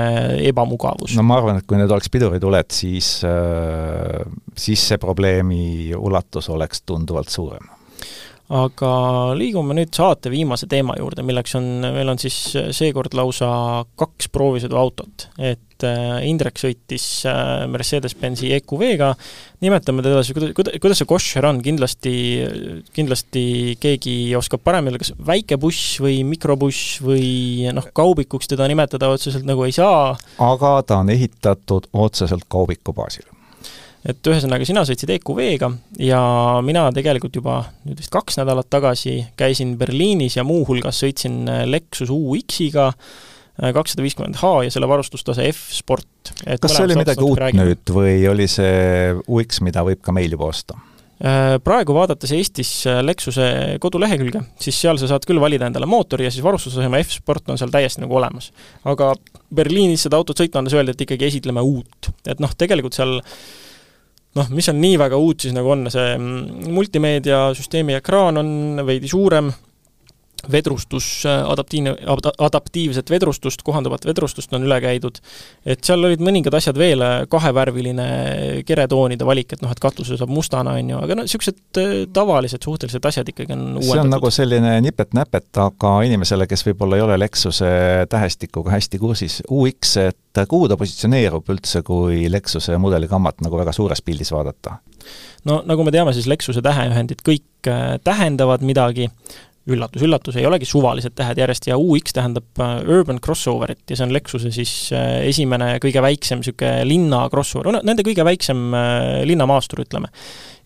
ebamugavus. 0.49 1.15
no 1.17 1.25
ma 1.27 1.39
arvan, 1.39 1.59
et 1.61 1.67
kui 1.69 1.79
need 1.79 1.91
oleks 1.91 2.11
pidurituled, 2.13 2.71
siis, 2.75 3.17
äh, 3.27 4.23
siis 4.57 4.85
see 4.91 5.01
probleemi 5.01 5.91
ulatus 5.97 6.49
oleks 6.53 6.85
tunduvalt 6.87 7.31
suurem 7.33 7.78
aga 8.49 8.91
liigume 9.37 9.75
nüüd 9.77 9.93
saate 9.93 10.31
viimase 10.33 10.67
teema 10.69 10.95
juurde, 10.97 11.21
milleks 11.25 11.53
on, 11.59 11.67
meil 11.85 12.09
on 12.09 12.19
siis 12.21 12.35
seekord 12.75 13.13
lausa 13.17 13.49
kaks 13.99 14.31
proovisõiduautot. 14.33 15.27
et 15.37 15.85
äh, 15.85 16.25
Indrek 16.25 16.57
sõitis 16.57 17.05
äh, 17.29 17.67
Mercedes-Benzi 17.69 18.49
EQV-ga, 18.57 19.11
nimetame 19.61 20.01
teda 20.05 20.23
siis, 20.25 20.33
kuidas, 20.33 20.73
kuidas 20.81 21.01
see 21.01 21.09
koššer 21.13 21.49
on, 21.51 21.61
kindlasti, 21.65 22.13
kindlasti 22.97 23.45
keegi 23.81 24.17
oskab 24.39 24.65
paremini, 24.65 25.01
kas 25.01 25.13
väike 25.13 25.59
buss 25.61 25.99
või 26.01 26.23
mikrobuss 26.25 27.03
või 27.05 27.69
noh, 27.75 27.91
kaubikuks 27.93 28.49
teda 28.49 28.69
nimetada 28.71 29.13
otseselt 29.13 29.45
nagu 29.45 29.67
ei 29.67 29.77
saa. 29.77 30.15
aga 30.41 30.79
ta 30.81 31.03
on 31.03 31.13
ehitatud 31.13 31.91
otseselt 31.93 32.49
kaubiku 32.49 32.97
baasil 32.97 33.29
et 34.07 34.29
ühesõnaga, 34.31 34.67
sina 34.67 34.85
sõitsid 34.87 35.11
EQV-ga 35.17 35.71
ja 36.03 36.21
mina 36.65 36.85
tegelikult 36.95 37.35
juba 37.39 37.61
nüüd 37.83 37.99
vist 37.99 38.13
kaks 38.13 38.39
nädalat 38.39 38.69
tagasi 38.71 39.17
käisin 39.39 39.75
Berliinis 39.79 40.37
ja 40.39 40.45
muuhulgas 40.47 41.01
sõitsin 41.03 41.41
Lexus 41.67 42.11
UX-iga, 42.13 42.89
äh, 42.93 43.73
kakssada 43.75 44.05
viiskümmend 44.05 44.39
H 44.39 44.53
ja 44.67 44.75
selle 44.75 44.87
varustustase 44.91 45.49
F-Sport. 45.51 46.35
kas 46.61 46.77
see 46.77 46.87
oli 46.87 46.99
midagi 46.99 47.25
uut 47.25 47.43
räägime. 47.43 47.67
nüüd 47.67 47.95
või 47.95 48.21
oli 48.31 48.47
see 48.47 49.17
UX, 49.27 49.59
mida 49.65 49.83
võib 49.87 50.03
ka 50.05 50.15
meil 50.15 50.37
juba 50.37 50.47
osta? 50.53 50.79
Äh, 51.19 51.57
praegu 51.59 51.91
vaadates 51.91 52.31
Eestis 52.31 52.69
äh, 52.87 53.01
Lexuse 53.03 53.75
kodulehekülge, 53.83 54.39
siis 54.63 54.77
seal 54.79 54.95
sa 55.01 55.09
saad 55.11 55.25
küll 55.27 55.41
valida 55.43 55.67
endale 55.67 55.89
mootori 55.89 56.23
ja 56.23 56.31
siis 56.31 56.45
varustusasema 56.45 57.01
F-Sport 57.03 57.51
on 57.51 57.59
seal 57.59 57.73
täiesti 57.73 58.05
nagu 58.05 58.15
olemas. 58.15 58.53
aga 58.87 59.11
Berliinis 59.51 60.05
seda 60.07 60.15
autot 60.15 60.39
sõitma 60.39 60.61
andes 60.63 60.77
öeldi, 60.77 60.95
et 60.95 61.03
ikkagi 61.03 61.27
esitleme 61.27 61.59
uut. 61.59 62.13
et 62.23 62.39
noh, 62.39 62.55
tegelikult 62.55 62.95
seal 62.95 63.19
noh, 64.39 64.51
mis 64.55 64.69
on 64.71 64.79
nii 64.81 64.97
väga 65.01 65.19
uut 65.19 65.45
siis 65.45 65.55
nagu 65.55 65.73
on, 65.75 65.87
see 65.91 66.13
mm, 66.15 66.69
multimeediasüsteemi 66.75 67.97
ekraan 67.99 68.39
on 68.41 68.83
veidi 68.87 69.11
suurem, 69.11 69.51
vedrustus, 70.51 71.07
adaptiivne, 71.25 71.95
adaptiivset 72.37 73.09
vedrustust, 73.09 73.63
kohanduvat 73.65 74.05
vedrustust 74.07 74.53
on 74.55 74.65
üle 74.67 74.79
käidud, 74.83 75.19
et 75.65 75.83
seal 75.85 76.03
olid 76.05 76.23
mõningad 76.23 76.55
asjad 76.59 76.79
veel, 76.79 77.03
kahevärviline 77.31 78.07
keretoonide 78.67 79.27
valik, 79.27 79.55
et 79.55 79.63
noh, 79.65 79.73
et 79.73 79.81
katuse 79.83 80.17
saab 80.19 80.31
mustana, 80.33 80.77
on 80.79 80.93
ju, 80.93 81.01
aga 81.03 81.17
no 81.19 81.25
niisugused 81.27 81.81
äh, 81.81 81.93
tavalised 82.15 82.65
suhteliselt 82.65 83.09
asjad 83.11 83.31
ikkagi 83.33 83.55
on 83.55 83.65
uuendatud. 83.65 83.91
see 83.91 84.03
on 84.05 84.13
nagu 84.13 84.33
selline 84.33 84.75
nipet-näpet, 84.85 85.49
aga 85.65 85.95
inimesele, 86.07 86.47
kes 86.49 86.65
võib-olla 86.69 86.99
ei 86.99 87.05
ole 87.05 87.19
Lexuse 87.19 87.71
tähestikuga 88.09 88.75
hästi 88.75 89.01
kursis, 89.01 89.41
UX, 89.49 89.95
et 90.03 90.43
kuhu 90.49 90.69
ta 90.69 90.77
positsioneerub 90.79 91.49
üldse, 91.51 91.83
kui 91.85 92.27
Lexuse 92.31 92.77
mudelikammat 92.81 93.43
nagu 93.45 93.59
väga 93.59 93.73
suures 93.75 94.03
pildis 94.05 94.31
vaadata? 94.35 94.79
no 95.47 95.61
nagu 95.67 95.83
me 95.85 95.91
teame, 95.95 96.13
siis 96.15 96.27
Lexuse 96.29 96.63
täheühendid 96.65 97.23
kõik 97.25 97.69
äh, 97.69 97.97
tähendavad 98.03 98.63
midagi, 98.65 99.09
üllatus-üllatus, 99.67 100.37
ei 100.39 100.47
olegi 100.47 100.67
suvalised 100.67 101.13
tähed 101.17 101.39
järjest 101.41 101.67
ja 101.69 101.77
UX 101.79 102.13
tähendab 102.15 102.61
äh, 102.63 102.77
Urban 102.87 103.19
Crossoverit 103.23 103.83
ja 103.89 103.97
see 103.97 104.07
on 104.07 104.13
Lexuse 104.15 104.51
siis 104.55 104.71
äh, 104.95 105.19
esimene 105.29 105.73
kõige 105.83 106.01
väiksem 106.03 106.41
niisugune 106.41 106.85
linna 106.87 107.25
crossover, 107.31 107.69
no 107.69 107.83
nende 107.85 108.05
kõige 108.07 108.25
väiksem 108.27 108.69
äh, 108.77 109.19
linnamaastur, 109.29 109.83
ütleme. 109.85 110.11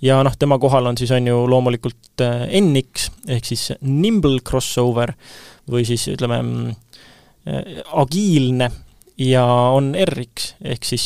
ja 0.03 0.21
noh, 0.25 0.37
tema 0.39 0.59
kohal 0.61 0.91
on 0.91 0.99
siis, 0.99 1.11
on 1.15 1.27
ju 1.27 1.43
loomulikult 1.49 2.23
NX 2.61 3.09
ehk 3.33 3.49
siis 3.49 3.71
Nimble 3.81 4.43
Crossover 4.45 5.15
või 5.71 5.85
siis 5.87 6.05
ütleme, 6.11 6.41
agiilne 7.95 8.67
ja 9.19 9.43
on 9.75 9.93
RX, 9.95 10.53
ehk 10.63 10.85
siis 10.87 11.05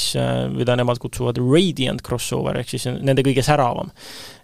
mida 0.53 0.75
nemad 0.77 0.97
kutsuvad 1.01 1.37
Radiant 1.41 2.01
Crossover, 2.05 2.57
ehk 2.61 2.73
siis 2.73 2.87
nende 2.89 3.25
kõige 3.25 3.45
säravam. 3.45 3.89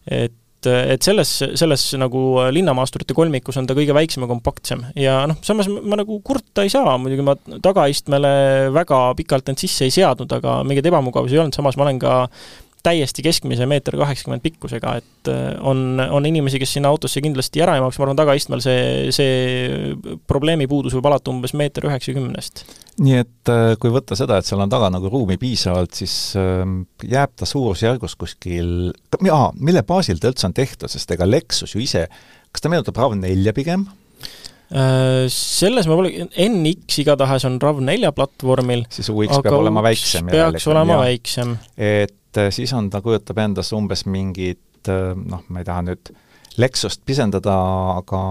et 0.10 0.38
et, 0.64 0.95
et 0.95 1.05
selles, 1.05 1.32
selles 1.59 1.86
nagu 1.99 2.24
linnamaasturite 2.55 3.16
kolmikus 3.18 3.59
on 3.59 3.68
ta 3.70 3.76
kõige 3.78 3.95
väiksem 3.95 4.26
ja 4.26 4.32
kompaktsem. 4.32 4.86
ja 4.99 5.20
noh, 5.30 5.39
samas 5.45 5.70
ma 5.70 5.99
nagu 5.99 6.20
kurta 6.26 6.66
ei 6.66 6.72
saa, 6.74 6.97
muidugi 7.01 7.26
ma 7.28 7.36
tagaistmele 7.64 8.34
väga 8.74 9.05
pikalt 9.20 9.51
end 9.51 9.61
sisse 9.61 9.88
ei 9.88 9.93
seadnud, 9.93 10.32
aga 10.39 10.61
mingeid 10.68 10.89
ebamugavusi 10.91 11.38
ei 11.38 11.43
olnud, 11.43 11.57
samas 11.57 11.78
ma 11.80 11.88
olen 11.88 12.01
ka 12.01 12.14
täiesti 12.84 13.23
keskmise 13.23 13.65
meeter 13.69 13.95
kaheksakümmend 13.99 14.43
pikkusega, 14.43 14.95
et 14.99 15.31
äh, 15.31 15.43
on, 15.63 16.01
on 16.03 16.25
inimesi, 16.27 16.59
kes 16.61 16.75
sinna 16.77 16.91
autosse 16.91 17.23
kindlasti 17.23 17.63
ära 17.63 17.77
ei 17.77 17.84
maaks, 17.84 17.99
ma 17.99 18.07
arvan, 18.07 18.19
tagaistmel 18.19 18.63
see, 18.63 19.13
see 19.15 20.17
probleemipuudus 20.29 20.95
võib 20.97 21.07
alata 21.11 21.31
umbes 21.31 21.55
meeter 21.57 21.88
üheksakümnest. 21.88 22.65
nii 23.03 23.17
et 23.21 23.51
äh, 23.53 23.73
kui 23.79 23.93
võtta 23.93 24.17
seda, 24.19 24.38
et 24.39 24.49
seal 24.49 24.63
on 24.63 24.71
taga 24.71 24.91
nagu 24.93 25.11
ruumi 25.11 25.39
piisavalt, 25.41 25.95
siis 26.03 26.36
ähm, 26.39 26.81
jääb 27.07 27.36
ta 27.39 27.47
suurusjärgus 27.49 28.17
kuskil, 28.19 28.91
jaa, 29.23 29.49
mille 29.55 29.86
baasil 29.88 30.19
ta 30.19 30.34
üldse 30.34 30.49
on 30.49 30.57
tehtud, 30.57 30.91
sest 30.91 31.15
ega 31.15 31.29
Lexus 31.29 31.77
ju 31.77 31.84
ise, 31.84 32.09
kas 32.51 32.63
ta 32.63 32.71
meenutab 32.73 32.99
RAV4 32.99 33.55
pigem? 33.55 33.88
Äh, 34.74 35.28
selles 35.30 35.86
ma 35.86 35.93
pole, 35.99 36.09
NX 36.34 37.03
igatahes 37.03 37.43
on 37.45 37.59
RAV4 37.61 38.09
platvormil, 38.17 38.88
siis 38.89 39.11
UX 39.13 39.43
peab 39.45 39.59
olema 39.59 39.84
väiksem. 39.86 40.32
peaks 40.34 40.65
olema 40.71 40.95
ja. 40.95 41.03
väiksem. 41.03 41.51
et 41.78 42.39
äh, 42.41 42.49
siis 42.49 42.74
on, 42.74 42.88
ta 42.89 43.03
kujutab 43.05 43.38
endas 43.43 43.69
umbes 43.78 44.07
mingit 44.09 44.89
äh, 44.89 45.11
noh, 45.13 45.43
ma 45.49 45.61
ei 45.61 45.67
taha 45.67 45.86
nüüd 45.91 46.13
Lexust 46.57 47.01
pisendada, 47.05 47.53
aga 47.97 48.24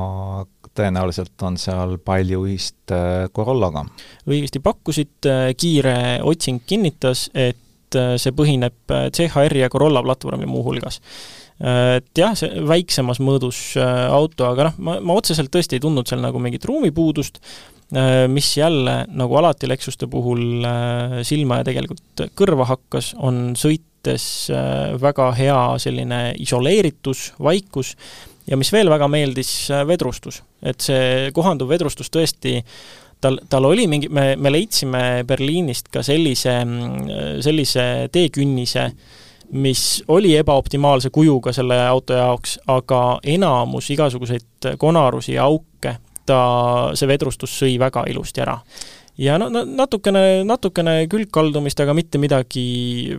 tõenäoliselt 0.79 1.43
on 1.47 1.57
seal 1.59 1.97
palju 2.03 2.45
ühist 2.47 2.93
Corollaga. 3.35 3.83
õigesti 4.31 4.63
pakkusid, 4.63 5.27
kiire 5.59 5.97
otsing 6.23 6.63
kinnitas, 6.67 7.25
et 7.35 7.59
see 7.93 8.35
põhineb 8.35 8.95
CHR-i 9.11 9.65
ja 9.65 9.71
Corolla 9.75 10.05
platvormil 10.07 10.47
muuhulgas 10.51 11.01
et 11.61 12.19
jah, 12.19 12.33
see 12.39 12.63
väiksemas 12.67 13.21
mõõdus 13.23 13.77
auto, 13.79 14.49
aga 14.49 14.71
noh, 14.71 14.81
ma, 14.83 14.97
ma 15.05 15.19
otseselt 15.19 15.53
tõesti 15.53 15.79
ei 15.79 15.85
tundnud 15.85 16.09
seal 16.09 16.23
nagu 16.25 16.41
mingit 16.43 16.65
ruumipuudust, 16.67 17.39
mis 18.33 18.49
jälle, 18.57 19.03
nagu 19.13 19.37
alati 19.37 19.69
Lexuste 19.69 20.09
puhul 20.09 20.65
silma 21.29 21.61
ja 21.61 21.67
tegelikult 21.69 22.23
kõrva 22.39 22.65
hakkas, 22.71 23.13
on 23.21 23.51
sõit 23.61 23.85
mõttes 24.03 24.51
äh, 24.51 24.99
väga 24.99 25.33
hea 25.37 25.79
selline 25.79 26.35
isoleeritus, 26.39 27.33
vaikus 27.39 27.95
ja 28.49 28.57
mis 28.57 28.73
veel 28.73 28.91
väga 28.91 29.09
meeldis, 29.09 29.71
äh, 29.71 29.87
vedrustus. 29.87 30.43
et 30.63 30.81
see 30.81 31.31
kohanduv 31.33 31.69
vedrustus 31.69 32.11
tõesti 32.11 32.63
tal, 33.21 33.39
tal 33.49 33.65
oli 33.65 33.87
mingi, 33.87 34.09
me, 34.09 34.37
me 34.37 34.51
leidsime 34.51 35.25
Berliinist 35.27 35.89
ka 35.91 36.03
sellise, 36.03 36.63
sellise 37.43 38.09
teekünnise, 38.13 38.91
mis 39.53 40.05
oli 40.09 40.37
ebaoptimaalse 40.37 41.11
kujuga 41.11 41.53
selle 41.53 41.77
auto 41.87 42.17
jaoks, 42.17 42.57
aga 42.73 43.03
enamus 43.25 43.91
igasuguseid 43.93 44.73
konarusi 44.81 45.37
ja 45.37 45.45
auke 45.45 45.97
ta, 46.27 46.41
see 46.97 47.11
vedrustus 47.11 47.55
sõi 47.61 47.77
väga 47.81 48.07
ilusti 48.11 48.45
ära. 48.45 48.59
Ja 49.21 49.35
no, 49.37 49.51
no 49.53 49.61
natukene, 49.69 50.41
natukene 50.49 50.95
külgkaldumist, 51.13 51.81
aga 51.85 51.93
mitte 51.93 52.17
midagi, 52.17 52.63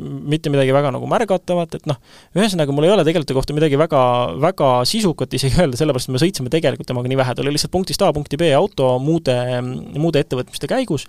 mitte 0.01 0.49
midagi 0.49 0.73
väga 0.73 0.89
nagu 0.95 1.05
märgatavat, 1.09 1.77
et 1.77 1.85
noh, 1.89 1.99
ühesõnaga 2.33 2.73
mul 2.73 2.87
ei 2.87 2.93
ole 2.95 3.05
tegelikult 3.05 3.29
ta 3.29 3.37
kohta 3.37 3.53
midagi 3.53 3.77
väga, 3.77 4.01
väga 4.41 4.71
sisukat 4.89 5.37
isegi 5.37 5.61
öelda, 5.61 5.77
sellepärast 5.77 6.09
et 6.09 6.15
me 6.15 6.23
sõitsime 6.23 6.53
tegelikult 6.53 6.89
temaga 6.89 7.11
nii 7.11 7.19
vähe, 7.21 7.35
ta 7.37 7.45
oli 7.45 7.53
lihtsalt 7.53 7.75
punktist 7.75 8.01
A 8.01 8.09
punkti 8.15 8.41
B 8.41 8.49
auto 8.57 8.95
muude, 9.03 9.37
muude 9.93 10.25
ettevõtmiste 10.25 10.71
käigus. 10.71 11.05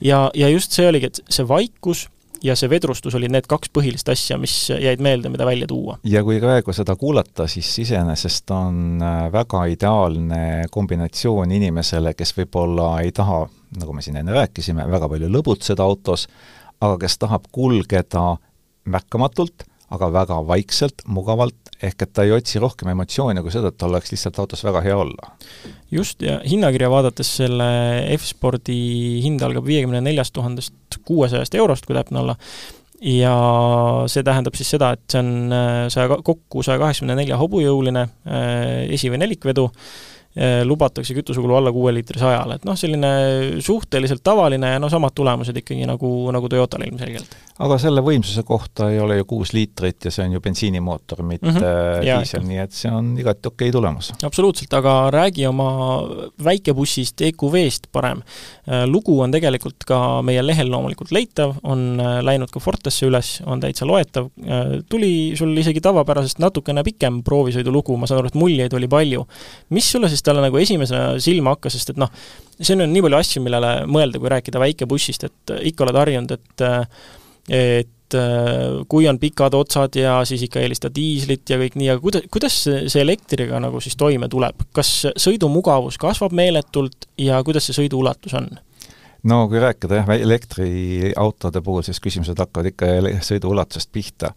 Ja, 0.00 0.24
ja 0.32 0.48
just 0.48 0.72
see 0.72 0.88
oligi, 0.88 1.12
et 1.12 1.20
see 1.28 1.44
vaikus 1.44 2.06
ja 2.42 2.56
see 2.58 2.70
vedrustus 2.70 3.14
olid 3.18 3.32
need 3.32 3.46
kaks 3.50 3.70
põhilist 3.74 4.08
asja, 4.12 4.38
mis 4.40 4.54
jäid 4.70 5.02
meelde, 5.04 5.30
mida 5.32 5.46
välja 5.46 5.68
tuua. 5.70 5.98
ja 6.04 6.22
kui 6.26 6.40
praegu 6.42 6.74
seda 6.76 6.96
kuulata, 6.98 7.46
siis 7.50 7.70
iseenesest 7.84 8.50
on 8.54 9.02
äh, 9.02 9.26
väga 9.32 9.64
ideaalne 9.72 10.68
kombinatsioon 10.70 11.52
inimesele, 11.52 12.14
kes 12.18 12.34
võib-olla 12.38 12.94
ei 13.02 13.12
taha, 13.16 13.44
nagu 13.78 13.96
me 13.96 14.04
siin 14.04 14.18
enne 14.20 14.34
rääkisime, 14.36 14.86
väga 14.90 15.10
palju 15.12 15.30
lõbutseda 15.32 15.84
autos, 15.84 16.28
aga 16.80 16.98
kes 17.04 17.18
tahab 17.22 17.46
kulgeda 17.54 18.36
märkamatult, 18.90 19.66
aga 19.92 20.08
väga 20.14 20.38
vaikselt, 20.48 21.04
mugavalt, 21.12 21.72
ehk 21.82 22.04
et 22.06 22.12
ta 22.14 22.24
ei 22.26 22.32
otsi 22.34 22.60
rohkem 22.62 22.92
emotsioone 22.92 23.42
kui 23.44 23.52
seda, 23.54 23.72
et 23.72 23.78
tal 23.80 23.92
oleks 23.92 24.12
lihtsalt 24.14 24.38
autos 24.42 24.62
väga 24.64 24.82
hea 24.84 24.96
olla. 24.96 25.32
just, 25.92 26.22
ja 26.24 26.38
hinnakirja 26.48 26.90
vaadates 26.90 27.36
selle 27.42 27.66
F-spordi 28.16 28.78
hind 29.24 29.42
algab 29.44 29.66
viiekümne 29.68 30.00
neljast 30.04 30.32
tuhandest 30.36 31.02
kuuesajast 31.04 31.54
eurost, 31.58 31.86
kui 31.86 31.98
täpne 31.98 32.22
olla, 32.22 32.36
ja 33.02 33.34
see 34.10 34.24
tähendab 34.26 34.56
siis 34.58 34.72
seda, 34.76 34.92
et 34.94 35.04
see 35.10 35.20
on 35.22 35.52
äh, 35.52 35.74
saja, 35.92 36.22
kokku 36.24 36.62
saja 36.64 36.80
kaheksakümne 36.82 37.18
nelja 37.18 37.38
hobujõuline 37.40 38.06
äh, 38.06 38.94
esi- 38.94 39.10
või 39.12 39.20
nelikvedu, 39.24 39.66
äh, 40.38 40.60
lubatakse 40.68 41.16
kütusekulu 41.16 41.58
alla 41.58 41.72
kuue 41.74 41.94
liitrise 41.96 42.28
ajal, 42.30 42.54
et 42.56 42.66
noh, 42.68 42.78
selline 42.78 43.12
suhteliselt 43.64 44.22
tavaline 44.24 44.76
ja 44.76 44.82
no 44.82 44.90
samad 44.92 45.16
tulemused 45.18 45.58
ikkagi 45.64 45.88
nagu, 45.90 46.12
nagu 46.34 46.50
Toyotal 46.52 46.86
ilmselgelt 46.86 47.36
aga 47.62 47.78
selle 47.80 48.02
võimsuse 48.04 48.42
kohta 48.46 48.88
ei 48.92 48.98
ole 49.02 49.18
ju 49.20 49.26
kuus 49.30 49.52
liitrit 49.54 50.06
ja 50.06 50.12
see 50.14 50.24
on 50.26 50.36
ju 50.36 50.40
bensiinimootor, 50.42 51.22
mitte 51.26 51.48
mm 51.48 51.58
-hmm. 51.58 52.02
diisel, 52.06 52.44
nii 52.46 52.60
et 52.62 52.74
see 52.76 52.90
on 52.90 53.12
igati 53.18 53.48
okei 53.48 53.68
okay 53.68 53.72
tulemus. 53.76 54.12
absoluutselt, 54.22 54.72
aga 54.74 55.10
räägi 55.14 55.46
oma 55.46 55.68
väikebussist, 56.44 57.20
EQV-st 57.20 57.88
parem. 57.92 58.22
Äh, 58.68 58.84
lugu 58.86 59.20
on 59.20 59.30
tegelikult 59.30 59.84
ka 59.86 60.22
meie 60.22 60.42
lehel 60.42 60.70
loomulikult 60.70 61.12
leitav, 61.12 61.54
on 61.62 62.00
äh, 62.00 62.20
läinud 62.24 62.50
ka 62.50 62.60
Fortesse 62.60 63.06
üles, 63.06 63.34
on 63.46 63.60
täitsa 63.60 63.86
loetav, 63.86 64.30
äh, 64.42 64.82
tuli 64.90 65.34
sul 65.38 65.56
isegi 65.56 65.80
tavapärasest 65.80 66.38
natukene 66.38 66.82
pikem 66.82 67.22
proovisõidulugu, 67.22 67.96
ma 67.96 68.06
saan 68.06 68.22
aru, 68.22 68.32
et 68.32 68.38
muljeid 68.38 68.74
oli 68.74 68.88
palju. 68.88 69.26
mis 69.70 69.92
sulle 69.92 70.08
siis 70.08 70.22
talle 70.22 70.42
nagu 70.42 70.56
esimesena 70.56 71.18
silma 71.20 71.54
hakkas, 71.56 71.72
sest 71.72 71.90
et 71.90 71.96
noh, 71.96 72.10
siin 72.60 72.80
on 72.80 72.92
nii 72.92 73.02
palju 73.02 73.18
asju, 73.18 73.42
millele 73.42 73.72
mõelda, 73.86 74.18
kui 74.18 74.28
rääkida 74.28 74.60
väikebussist, 74.62 75.24
et 75.24 75.52
ikka 75.72 75.84
oled 75.84 75.96
harjunud, 75.96 76.32
et 76.32 76.64
et 77.48 78.16
äh, 78.18 78.82
kui 78.88 79.08
on 79.10 79.18
pikad 79.18 79.54
otsad 79.58 79.96
ja 79.98 80.20
siis 80.28 80.44
ikka 80.46 80.62
eelistad 80.62 80.94
diislit 80.94 81.50
ja 81.50 81.58
kõik 81.60 81.78
nii, 81.80 81.92
aga 81.92 82.04
kuida-, 82.04 82.24
kuidas 82.32 82.58
see 82.66 83.02
elektriga 83.02 83.60
nagu 83.62 83.80
siis 83.82 83.96
toime 83.98 84.28
tuleb? 84.32 84.66
kas 84.74 84.90
sõidumugavus 85.16 85.98
kasvab 86.02 86.34
meeletult 86.36 87.08
ja 87.18 87.42
kuidas 87.46 87.68
see 87.68 87.82
sõiduulatus 87.82 88.36
on? 88.38 88.50
no 89.28 89.44
kui 89.48 89.62
rääkida 89.62 90.02
jah, 90.02 90.12
elektriautode 90.18 91.62
puhul, 91.64 91.86
siis 91.86 92.00
küsimused 92.02 92.38
hakkavad 92.38 92.72
ikka 92.72 92.92
sõiduulatusest 93.26 93.92
pihta 93.94 94.32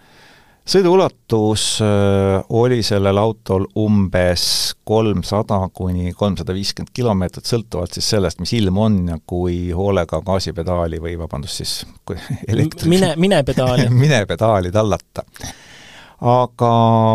sõiduulatus 0.66 1.66
äh, 1.86 2.44
oli 2.58 2.82
sellel 2.84 3.20
autol 3.22 3.68
umbes 3.80 4.48
kolmsada 4.84 5.60
kuni 5.74 6.14
kolmsada 6.18 6.56
viiskümmend 6.58 6.92
kilomeetrit, 6.96 7.46
sõltuvalt 7.46 7.94
siis 7.96 8.10
sellest, 8.16 8.42
mis 8.42 8.56
ilm 8.58 8.80
on 8.82 8.98
ja 9.14 9.20
kui 9.30 9.70
hoolega 9.76 10.22
gaasipedaali 10.26 11.00
või 11.04 11.16
vabandust 11.22 11.62
siis, 11.62 11.78
kui 12.06 12.18
elektri 12.52 12.90
mine, 12.92 13.14
mine 13.22 13.44
pedaali 13.46 13.88
mine 14.06 14.24
pedaali 14.26 14.74
tallata. 14.74 15.26
aga 16.34 16.72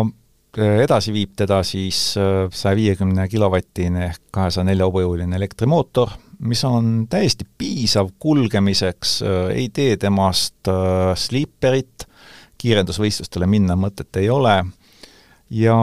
äh, 0.07 0.77
edasi 0.85 1.11
viib 1.15 1.35
teda 1.43 1.59
siis 1.67 2.15
äh, 2.19 2.45
saja 2.55 2.79
viiekümne 2.79 3.27
kilovatine 3.27 4.05
ehk 4.13 4.21
kahesaja 4.31 4.69
nelja 4.69 4.87
hobujõuline 4.87 5.35
elektrimootor, 5.35 6.15
mis 6.47 6.63
on 6.63 7.03
täiesti 7.11 7.43
piisav 7.57 8.15
kulgemiseks, 8.19 9.19
ei 9.53 9.67
tee 9.75 9.97
temast 9.99 10.71
sliiperit, 11.19 12.07
kiirendusvõistlustele 12.61 13.49
minna 13.49 13.75
mõtet 13.79 14.21
ei 14.21 14.29
ole 14.29 14.55
ja 15.51 15.77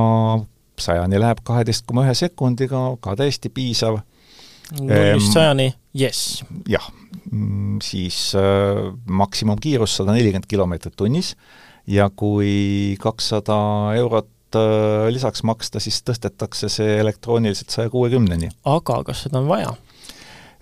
sajani 0.78 1.20
läheb 1.20 1.42
kaheteist 1.46 1.86
koma 1.88 2.06
ühe 2.06 2.14
sekundiga, 2.16 2.80
ka 3.02 3.16
täiesti 3.18 3.50
piisav. 3.52 4.00
nullist 4.78 5.34
sajani, 5.34 5.72
jess. 5.96 6.42
jah, 6.68 6.90
mm, 7.30 7.78
siis 7.82 8.32
äh, 8.38 8.82
maksimumkiirus 9.06 9.98
sada 10.00 10.14
nelikümmend 10.16 10.48
kilomeetrit 10.48 10.96
tunnis 10.96 11.34
ja 11.88 12.10
kui 12.10 12.96
kakssada 13.00 13.58
eurot 13.96 14.56
äh, 14.56 15.08
lisaks 15.12 15.42
maksta, 15.42 15.80
siis 15.80 16.02
tõstetakse 16.04 16.70
see 16.72 16.98
elektrooniliselt 17.00 17.74
saja 17.74 17.90
kuuekümneni. 17.90 18.52
aga 18.64 19.02
kas 19.08 19.26
seda 19.26 19.42
on 19.42 19.50
vaja? 19.50 19.74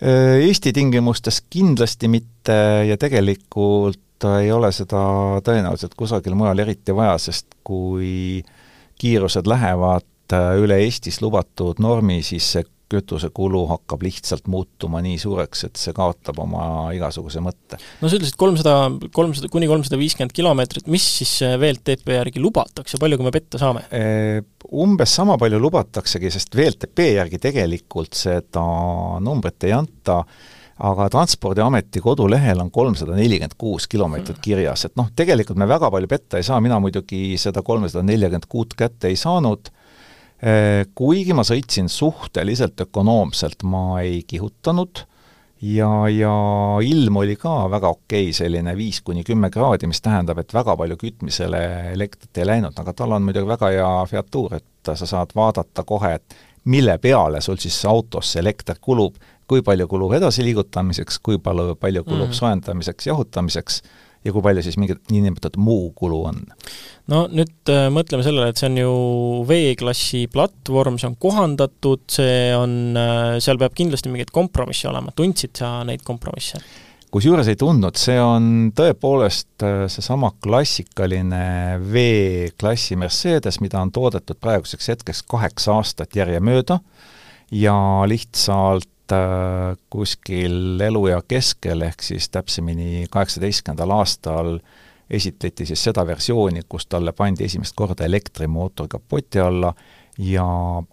Äh, 0.02 0.42
Eesti 0.46 0.72
tingimustes 0.76 1.42
kindlasti 1.50 2.08
mitte 2.08 2.58
ja 2.88 2.98
tegelikult 3.00 4.00
ei 4.40 4.52
ole 4.52 4.70
seda 4.72 5.00
tõenäoliselt 5.44 5.96
kusagil 5.98 6.36
mujal 6.38 6.62
eriti 6.64 6.94
vaja, 6.96 7.18
sest 7.20 7.58
kui 7.66 8.42
kiirused 9.00 9.48
lähevad 9.48 10.36
üle 10.58 10.80
Eestis 10.82 11.20
lubatud 11.22 11.78
normi, 11.82 12.22
siis 12.26 12.48
see 12.56 12.64
kütusekulu 12.90 13.64
hakkab 13.66 14.04
lihtsalt 14.06 14.46
muutuma 14.50 15.00
nii 15.02 15.16
suureks, 15.18 15.64
et 15.66 15.80
see 15.80 15.94
kaotab 15.94 16.38
oma 16.42 16.92
igasuguse 16.94 17.42
mõtte. 17.42 17.80
no 18.00 18.08
sa 18.08 18.18
ütlesid 18.18 18.38
kolmsada, 18.38 18.74
kolmsada, 19.14 19.50
kuni 19.50 19.66
kolmsada 19.70 19.98
viiskümmend 19.98 20.34
kilomeetrit, 20.36 20.86
mis 20.92 21.06
siis 21.18 21.32
VLTP 21.58 22.14
järgi 22.14 22.42
lubatakse, 22.42 23.00
palju 23.02 23.18
me 23.26 23.34
petta 23.34 23.58
saame? 23.58 23.82
Umbes 24.70 25.16
sama 25.18 25.34
palju 25.38 25.58
lubataksegi, 25.62 26.30
sest 26.34 26.54
VLTP 26.54 27.10
järgi 27.16 27.42
tegelikult 27.42 28.14
seda 28.18 28.62
numbrit 29.22 29.66
ei 29.66 29.74
anta, 29.74 30.22
aga 30.76 31.08
Transpordiameti 31.08 32.00
kodulehel 32.04 32.60
on 32.60 32.70
kolmsada 32.70 33.14
nelikümmend 33.16 33.54
kuus 33.56 33.86
kilomeetrit 33.88 34.42
kirjas, 34.44 34.84
et 34.84 34.96
noh, 34.96 35.08
tegelikult 35.16 35.58
me 35.58 35.68
väga 35.68 35.90
palju 35.90 36.10
petta 36.10 36.36
ei 36.36 36.44
saa, 36.44 36.60
mina 36.60 36.80
muidugi 36.80 37.38
seda 37.40 37.62
kolmesada 37.64 38.04
nelikümmend 38.04 38.44
kuut 38.48 38.76
kätte 38.76 39.08
ei 39.08 39.16
saanud, 39.16 39.70
Äh, 40.36 40.84
kuigi 40.94 41.32
ma 41.32 41.46
sõitsin 41.48 41.88
suhteliselt 41.88 42.80
ökonoomselt, 42.84 43.62
ma 43.64 44.02
ei 44.02 44.20
kihutanud. 44.28 45.06
Ja, 45.64 45.88
ja 46.12 46.32
ilm 46.84 47.16
oli 47.16 47.38
ka 47.40 47.54
väga 47.72 47.88
okei, 47.94 48.28
selline 48.36 48.74
viis 48.76 49.00
kuni 49.00 49.24
kümme 49.24 49.48
kraadi, 49.50 49.88
mis 49.88 50.02
tähendab, 50.04 50.42
et 50.42 50.52
väga 50.52 50.74
palju 50.76 50.98
kütmisele 51.00 51.62
elektrit 51.94 52.42
ei 52.42 52.44
läinud, 52.50 52.76
aga 52.76 52.92
tal 52.92 53.16
on 53.16 53.24
muidugi 53.24 53.48
väga 53.48 53.70
hea 53.72 53.94
featuur, 54.10 54.58
et 54.58 54.92
sa 54.92 55.08
saad 55.08 55.32
vaadata 55.34 55.86
kohe, 55.88 56.12
et 56.18 56.36
mille 56.68 56.98
peale 57.00 57.40
sul 57.40 57.56
siis 57.56 57.78
autos 57.88 58.34
see 58.34 58.44
elekter 58.44 58.76
kulub, 58.84 59.16
kui 59.46 59.62
palju 59.66 59.86
kulub 59.90 60.16
edasiliigutamiseks, 60.18 61.20
kui 61.22 61.38
palju, 61.42 61.76
palju 61.80 62.04
kulub 62.06 62.28
mm. 62.30 62.38
soojendamiseks, 62.40 63.08
jahutamiseks 63.10 63.80
ja 64.26 64.32
kui 64.34 64.42
palju 64.42 64.64
siis 64.64 64.78
mingit 64.80 65.12
niinimetatud 65.12 65.60
muu 65.62 65.90
kulu 65.96 66.22
on? 66.30 66.40
no 67.12 67.22
nüüd 67.30 67.70
äh, 67.70 67.86
mõtleme 67.94 68.26
sellele, 68.26 68.50
et 68.50 68.60
see 68.60 68.70
on 68.70 68.80
ju 68.80 68.96
V-klassi 69.46 70.24
platvorm, 70.32 70.98
see 70.98 71.10
on 71.10 71.18
kohandatud, 71.22 72.02
see 72.10 72.50
on 72.56 72.98
äh,, 72.98 73.36
seal 73.44 73.60
peab 73.60 73.76
kindlasti 73.78 74.10
mingeid 74.10 74.34
kompromisse 74.34 74.90
olema, 74.90 75.14
tundsid 75.16 75.54
sa 75.60 75.78
neid 75.86 76.02
kompromisse? 76.06 76.62
kusjuures 77.14 77.48
ei 77.48 77.56
tundnud, 77.56 77.96
see 78.00 78.18
on 78.20 78.72
tõepoolest 78.76 79.64
äh, 79.64 79.84
seesama 79.92 80.32
klassikaline 80.42 81.78
V-klassi 81.86 82.98
Mercedes, 82.98 83.60
mida 83.62 83.80
on 83.80 83.94
toodetud 83.94 84.40
praeguseks 84.42 84.90
hetkeks 84.94 85.22
kaheksa 85.30 85.78
aastat 85.78 86.18
järjemööda 86.18 86.80
ja 87.54 87.78
lihtsalt 88.10 88.90
kuskil 89.90 90.80
eluea 90.80 91.20
keskel, 91.28 91.82
ehk 91.86 92.02
siis 92.02 92.28
täpsemini 92.28 93.06
kaheksateistkümnendal 93.10 93.90
aastal 93.98 94.58
esitleti 95.10 95.66
siis 95.66 95.84
seda 95.84 96.06
versiooni, 96.06 96.62
kus 96.68 96.86
talle 96.86 97.12
pandi 97.12 97.44
esimest 97.44 97.76
korda 97.76 98.04
elektrimootor 98.04 98.88
kapoti 98.88 99.40
alla 99.40 99.74
ja 100.18 100.46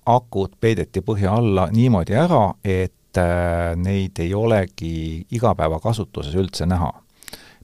akud 0.05 0.57
peideti 0.59 1.01
põhja 1.01 1.33
alla 1.39 1.67
niimoodi 1.71 2.13
ära, 2.13 2.53
et 2.63 3.17
äh, 3.17 3.73
neid 3.75 4.19
ei 4.19 4.33
olegi 4.33 5.25
igapäevakasutuses 5.31 6.35
üldse 6.35 6.65
näha. 6.65 6.93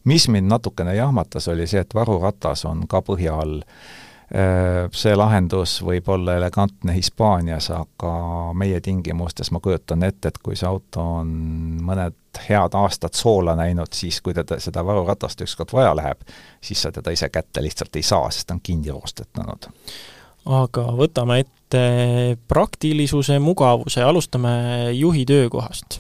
mis 0.04 0.28
mind 0.28 0.48
natukene 0.50 0.96
jahmatas, 0.96 1.48
oli 1.48 1.68
see, 1.68 1.82
et 1.82 1.94
varuratas 1.94 2.66
on 2.66 2.88
ka 2.88 3.02
põhja 3.06 3.36
all 3.38 3.60
Äh, 3.62 4.09
see 4.30 5.16
lahendus 5.18 5.80
võib 5.82 6.10
olla 6.14 6.36
elegantne 6.38 6.94
Hispaanias, 6.94 7.72
aga 7.74 8.12
meie 8.54 8.78
tingimustes 8.82 9.50
ma 9.52 9.62
kujutan 9.64 10.06
ette, 10.06 10.30
et 10.30 10.38
kui 10.38 10.58
see 10.60 10.68
auto 10.70 11.02
on 11.22 11.32
mõned 11.86 12.18
head 12.46 12.76
aastad 12.78 13.18
soola 13.18 13.56
näinud, 13.58 13.90
siis 13.94 14.22
kui 14.22 14.36
teda, 14.38 14.60
seda 14.62 14.84
varuratast 14.86 15.42
ükskord 15.42 15.74
vaja 15.74 15.96
läheb, 15.98 16.22
siis 16.62 16.82
sa 16.86 16.92
teda 16.94 17.14
ise 17.16 17.32
kätte 17.34 17.64
lihtsalt 17.66 17.96
ei 17.98 18.06
saa, 18.06 18.30
sest 18.30 18.48
ta 18.48 18.58
on 18.58 18.62
kinni 18.64 18.94
roostetanud. 18.94 19.72
aga 20.46 20.86
võtame 21.00 21.40
ette 21.42 22.38
praktilisuse, 22.48 23.40
mugavuse, 23.40 24.04
alustame 24.04 24.92
juhi 24.94 25.26
töökohast. 25.26 26.00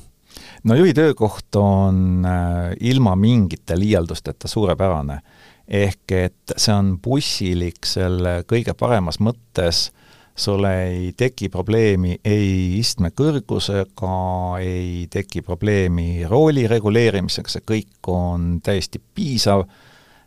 No 0.64 0.76
juhi 0.76 0.94
töökoht 0.94 1.56
on 1.56 2.26
äh, 2.26 2.74
ilma 2.80 3.16
mingite 3.16 3.80
liialdusteta 3.80 4.48
suurepärane 4.48 5.22
ehk 5.70 6.12
et 6.18 6.54
see 6.58 6.74
on 6.74 6.96
bussilik 7.02 7.86
selle 7.86 8.42
kõige 8.50 8.74
paremas 8.78 9.20
mõttes, 9.22 9.90
sul 10.40 10.64
ei 10.66 11.12
teki 11.18 11.50
probleemi 11.52 12.16
ei 12.26 12.80
istme 12.80 13.12
kõrgusega, 13.12 14.16
ei 14.64 15.06
teki 15.12 15.44
probleemi 15.46 16.26
rooli 16.30 16.66
reguleerimisega, 16.68 17.52
see 17.52 17.66
kõik 17.68 18.10
on 18.14 18.56
täiesti 18.64 19.02
piisav, 19.02 19.66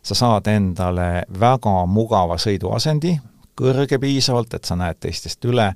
sa 0.03 0.15
saad 0.15 0.47
endale 0.51 1.25
väga 1.39 1.75
mugava 1.89 2.37
sõiduasendi, 2.37 3.17
kõrge 3.57 3.99
piisavalt, 3.99 4.53
et 4.53 4.69
sa 4.69 4.77
näed 4.79 5.01
teistest 5.01 5.45
üle, 5.49 5.71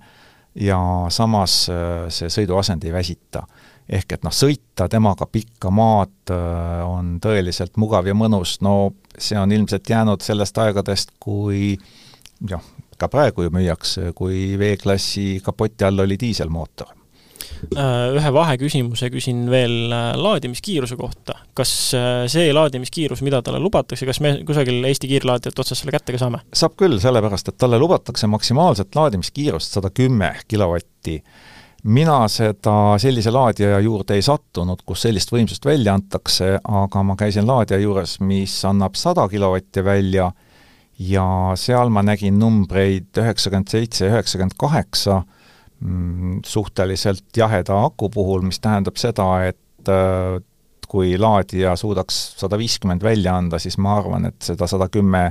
ja 0.58 0.80
samas 1.14 1.66
äh, 1.70 2.08
see 2.14 2.32
sõiduasend 2.34 2.86
ei 2.88 2.94
väsita 2.94 3.44
ehk 3.88 4.18
et 4.18 4.26
noh, 4.28 4.34
sõita 4.36 4.88
temaga 4.92 5.28
pikka 5.32 5.72
maad 5.74 6.34
äh, 6.34 6.84
on 6.88 7.18
tõeliselt 7.24 7.80
mugav 7.80 8.08
ja 8.08 8.16
mõnus, 8.18 8.58
no 8.66 8.94
see 9.18 9.40
on 9.40 9.54
ilmselt 9.56 9.88
jäänud 9.90 10.24
sellest 10.24 10.60
aegadest, 10.62 11.16
kui 11.24 11.78
noh, 12.52 12.68
ka 13.00 13.10
praegu 13.12 13.48
ju 13.48 13.54
müüakse, 13.54 14.12
kui 14.18 14.58
V-klassi 14.60 15.38
kapoti 15.46 15.88
all 15.88 16.04
oli 16.04 16.20
diiselmootor. 16.20 16.94
Äh, 17.74 18.14
ühe 18.18 18.30
vaheküsimuse 18.36 19.08
küsin 19.14 19.46
veel 19.50 19.94
äh, 19.96 20.12
laadimiskiiruse 20.20 20.98
kohta. 21.00 21.40
kas 21.58 21.72
see 22.30 22.52
laadimiskiirus, 22.54 23.24
mida 23.26 23.40
talle 23.42 23.58
lubatakse, 23.64 24.06
kas 24.06 24.20
me 24.22 24.36
kusagil 24.46 24.84
Eesti 24.86 25.10
kiirlaadijate 25.10 25.64
otsas 25.64 25.80
selle 25.82 25.96
kätte 25.96 26.14
ka 26.14 26.20
saame? 26.22 26.44
saab 26.54 26.76
küll, 26.78 27.00
sellepärast 27.02 27.50
et 27.50 27.58
talle 27.58 27.80
lubatakse 27.82 28.28
maksimaalset 28.30 29.00
laadimiskiirust 29.00 29.80
sada 29.80 29.90
kümme 29.96 30.36
kilovatti 30.48 31.22
mina 31.84 32.18
seda 32.32 32.98
sellise 33.02 33.32
laadija 33.32 33.80
juurde 33.84 34.18
ei 34.18 34.26
sattunud, 34.26 34.82
kus 34.86 35.06
sellist 35.06 35.32
võimsust 35.32 35.66
välja 35.66 35.94
antakse, 35.98 36.58
aga 36.64 37.04
ma 37.06 37.16
käisin 37.20 37.48
laadija 37.48 37.80
juures, 37.82 38.18
mis 38.20 38.56
annab 38.66 38.98
sada 38.98 39.28
kilovatti 39.30 39.84
välja 39.86 40.32
ja 41.00 41.28
seal 41.56 41.92
ma 41.94 42.02
nägin 42.06 42.40
numbreid 42.42 43.22
üheksakümmend 43.22 43.70
seitse, 43.70 44.08
üheksakümmend 44.10 44.58
kaheksa, 44.58 45.22
mm, 45.82 46.42
suhteliselt 46.46 47.38
jaheda 47.38 47.84
aku 47.86 48.10
puhul, 48.10 48.42
mis 48.42 48.60
tähendab 48.60 48.98
seda, 48.98 49.30
et 49.46 49.94
äh, 49.94 50.42
kui 50.88 51.18
laadija 51.20 51.76
suudaks 51.78 52.40
sada 52.40 52.58
viiskümmend 52.58 53.04
välja 53.04 53.36
anda, 53.38 53.60
siis 53.60 53.78
ma 53.78 53.98
arvan, 54.00 54.32
et 54.32 54.42
seda 54.42 54.68
sada 54.68 54.88
kümme 54.90 55.30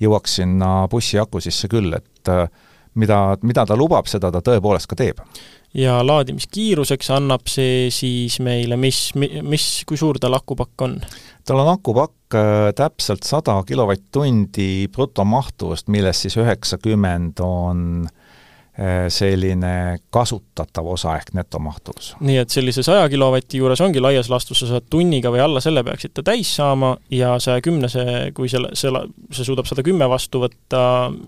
jõuaks 0.00 0.38
sinna 0.40 0.86
bussiaku 0.88 1.40
sisse 1.42 1.68
küll, 1.68 1.92
et 1.96 2.30
äh, 2.30 2.46
mida, 2.94 3.36
mida 3.42 3.66
ta 3.66 3.76
lubab, 3.76 4.06
seda 4.10 4.30
ta 4.30 4.44
tõepoolest 4.44 4.90
ka 4.90 4.98
teeb 5.00 5.24
ja 5.74 6.00
laadimiskiiruseks 6.06 7.10
annab 7.14 7.46
see 7.50 7.90
siis 7.94 8.40
meile, 8.42 8.76
mis, 8.80 9.10
mis, 9.14 9.66
kui 9.86 9.98
suur 10.00 10.18
tal 10.22 10.34
akupakk 10.38 10.86
on? 10.86 10.96
tal 11.46 11.62
on 11.62 11.72
akupakk 11.74 12.38
äh, 12.38 12.70
täpselt 12.76 13.26
sada 13.26 13.60
kilovatt-tundi 13.66 14.88
brutomahtuvust, 14.92 15.88
millest 15.92 16.26
siis 16.26 16.38
üheksakümmend 16.40 17.42
on 17.44 18.08
Äh, 18.10 18.19
selline 19.12 19.98
kasutatav 20.14 20.86
osa 20.88 21.12
ehk 21.18 21.34
netomahtuvus. 21.36 22.14
nii 22.24 22.38
et 22.40 22.52
sellise 22.52 22.84
saja 22.86 23.08
kilovati 23.12 23.60
juures 23.60 23.80
ongi 23.84 24.00
laias 24.00 24.30
laastus, 24.32 24.62
sa 24.62 24.70
saad 24.70 24.86
tunniga 24.90 25.32
või 25.32 25.42
alla 25.44 25.60
selle 25.60 25.82
peaksid 25.84 26.14
ta 26.16 26.24
täis 26.30 26.48
saama 26.56 26.94
ja 27.12 27.34
saja 27.42 27.60
kümnese, 27.64 28.04
kui 28.36 28.48
selle, 28.48 28.70
selle, 28.78 29.02
see 29.34 29.44
suudab 29.44 29.68
sada 29.68 29.84
kümme 29.84 30.08
vastu 30.08 30.40
võtta 30.44 30.82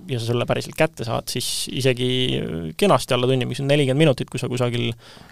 ja 0.09 0.21
sa 0.21 0.31
selle 0.31 0.47
päriselt 0.49 0.79
kätte 0.79 1.05
saad, 1.09 1.29
siis 1.33 1.67
isegi 1.73 2.09
kenasti 2.81 3.17
alla 3.17 3.29
tunni, 3.29 3.49
mis 3.49 3.61
on 3.61 3.69
nelikümmend 3.69 4.07
minutit, 4.07 4.31
kui 4.33 4.41
sa 4.41 4.49
kusagil 4.49 4.89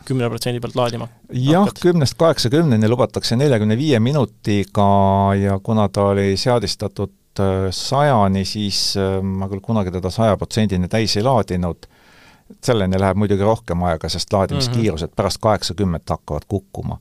kümne 0.08 0.28
protsendi 0.28 0.60
pealt 0.60 0.76
laadima 0.76 1.08
jah, 1.32 1.70
kümnest 1.80 2.18
kaheksakümneni 2.20 2.88
lubatakse 2.90 3.38
neljakümne 3.38 3.78
viie 3.78 4.00
minutiga 4.02 4.90
ja 5.40 5.58
kuna 5.62 5.88
ta 5.88 6.10
oli 6.12 6.36
seadistatud 6.40 7.40
äh, 7.40 7.70
sajani, 7.74 8.44
siis 8.44 8.96
äh, 9.00 9.18
ma 9.22 9.48
küll 9.50 9.64
kunagi 9.64 9.94
teda 9.94 10.12
saja 10.12 10.36
protsendini 10.40 10.90
täis 10.90 11.16
ei 11.16 11.24
laadinud 11.26 11.88
selleni 12.64 13.01
läheb 13.01 13.20
muidugi 13.20 13.46
rohkem 13.46 13.82
aega, 13.88 14.09
sest 14.09 14.32
laadimiskiirused 14.32 15.09
mm 15.09 15.12
-hmm. 15.12 15.16
pärast 15.16 15.38
kaheksakümmet 15.40 16.11
hakkavad 16.11 16.48
kukkuma. 16.48 16.98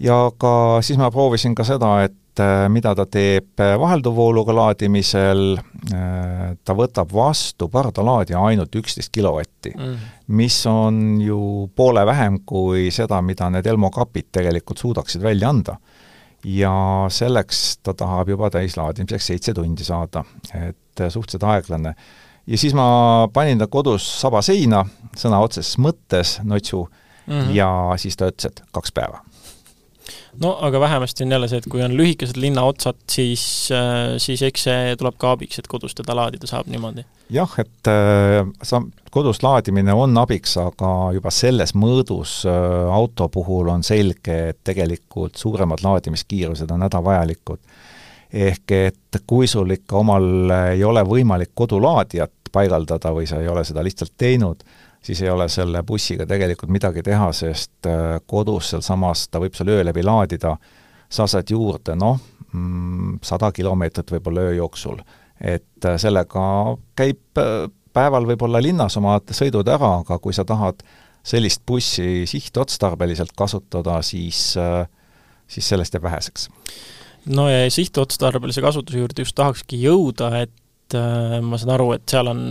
ja 0.00 0.32
ka 0.38 0.78
siis 0.80 0.98
ma 0.98 1.10
proovisin 1.10 1.54
ka 1.54 1.64
seda, 1.64 2.02
et 2.02 2.40
äh, 2.40 2.68
mida 2.68 2.94
ta 2.94 3.06
teeb 3.06 3.60
äh, 3.60 3.78
vahelduvvooluga 3.78 4.54
laadimisel, 4.54 5.58
äh, 5.92 6.56
ta 6.64 6.74
võtab 6.74 7.12
vastu 7.14 7.68
pardalaadija 7.68 8.40
ainult 8.44 8.74
üksteist 8.74 9.12
kilovatti 9.12 9.72
mm, 9.76 9.84
-hmm. 9.84 9.96
mis 10.26 10.66
on 10.66 11.20
ju 11.20 11.70
poole 11.74 12.06
vähem 12.06 12.40
kui 12.46 12.90
seda, 12.90 13.22
mida 13.22 13.50
need 13.50 13.66
Elmo 13.66 13.90
kapid 13.90 14.26
tegelikult 14.32 14.78
suudaksid 14.78 15.22
välja 15.22 15.48
anda 15.48 15.76
ja 16.44 17.06
selleks 17.08 17.78
ta 17.82 17.94
tahab 17.94 18.28
juba 18.28 18.50
täislaadimiseks 18.50 19.26
seitse 19.26 19.54
tundi 19.54 19.84
saada, 19.84 20.24
et 20.54 21.02
suhteliselt 21.08 21.42
aeglane 21.42 21.94
ja 22.46 22.58
siis 22.58 22.74
ma 22.74 23.28
panin 23.32 23.60
ta 23.60 23.68
kodus 23.70 24.06
saba 24.20 24.42
seina, 24.42 24.84
sõna 25.18 25.42
otseses 25.44 25.78
mõttes, 25.82 26.38
notsu 26.44 26.86
mm, 26.86 27.32
-hmm. 27.32 27.52
ja 27.54 27.68
siis 27.96 28.16
ta 28.16 28.30
ütles, 28.32 28.50
et 28.50 28.62
kaks 28.72 28.92
päeva. 28.92 29.22
no 30.42 30.56
aga 30.60 30.80
vähemasti 30.80 31.24
on 31.24 31.30
jälle 31.30 31.48
see, 31.48 31.58
et 31.58 31.68
kui 31.70 31.82
on 31.82 31.96
lühikesed 31.96 32.36
linnaotsad, 32.36 32.98
siis, 33.10 33.68
äh, 33.72 34.18
siis 34.18 34.42
eks 34.42 34.64
see 34.68 34.96
tuleb 34.98 35.18
ka 35.18 35.36
abiks, 35.36 35.58
et 35.58 35.68
kodus 35.68 35.94
teda 35.94 36.16
laadida 36.16 36.46
saab 36.46 36.66
niimoodi. 36.66 37.04
jah, 37.30 37.54
et 37.58 37.88
äh, 37.88 38.46
sa, 38.62 38.82
kodus 39.10 39.42
laadimine 39.42 39.92
on 39.92 40.18
abiks, 40.18 40.56
aga 40.56 41.12
juba 41.14 41.30
selles 41.30 41.74
mõõdus 41.74 42.42
äh, 42.46 42.94
auto 42.94 43.28
puhul 43.28 43.68
on 43.68 43.82
selge, 43.82 44.48
et 44.48 44.58
tegelikult 44.64 45.36
suuremad 45.36 45.84
laadimiskiirused 45.84 46.70
on 46.70 46.82
hädavajalikud. 46.82 47.60
Ehk 48.32 48.72
et 48.72 49.18
kui 49.26 49.46
sul 49.46 49.70
ikka 49.74 49.98
omal 50.00 50.50
ei 50.72 50.84
ole 50.84 51.02
võimalik 51.04 51.50
kodulaadijat 51.54 52.32
paigaldada 52.52 53.12
või 53.12 53.26
sa 53.28 53.40
ei 53.40 53.48
ole 53.48 53.64
seda 53.64 53.84
lihtsalt 53.84 54.14
teinud, 54.18 54.62
siis 55.02 55.22
ei 55.22 55.30
ole 55.30 55.48
selle 55.48 55.82
bussiga 55.86 56.26
tegelikult 56.28 56.72
midagi 56.72 57.02
teha, 57.06 57.30
sest 57.36 57.88
äh, 57.88 58.18
kodus 58.26 58.72
sealsamas 58.72 59.26
ta 59.28 59.40
võib 59.42 59.56
sul 59.56 59.72
öö 59.72 59.84
läbi 59.84 60.04
laadida, 60.04 60.56
sa 61.12 61.26
saad 61.28 61.50
juurde 61.50 61.96
noh, 61.98 62.20
mm, 62.52 63.18
sada 63.24 63.52
kilomeetrit 63.52 64.14
võib-olla 64.16 64.48
öö 64.48 64.56
jooksul. 64.60 65.02
et 65.40 65.84
äh, 65.84 65.96
sellega 65.98 66.42
käib 66.96 67.40
äh, 67.40 67.68
päeval 67.92 68.26
võib-olla 68.28 68.62
linnas 68.62 68.96
oma 68.96 69.18
sõidud 69.30 69.68
ära, 69.68 69.98
aga 70.04 70.18
kui 70.18 70.32
sa 70.32 70.44
tahad 70.44 70.82
sellist 71.22 71.62
bussi 71.66 72.24
sihtotstarbeliselt 72.26 73.30
kasutada, 73.36 74.00
siis, 74.02 74.56
siis 75.46 75.68
sellest 75.68 75.94
jääb 75.94 76.02
väheseks. 76.08 76.48
No 77.26 77.48
ja 77.50 77.70
sihtotstarbelise 77.70 78.64
kasutuse 78.64 78.98
juurde 78.98 79.22
just 79.22 79.36
tahakski 79.38 79.78
jõuda, 79.84 80.32
et 80.42 80.96
ma 81.42 81.56
saan 81.56 81.76
aru, 81.76 81.92
et 81.96 82.02
seal 82.10 82.28
on 82.28 82.42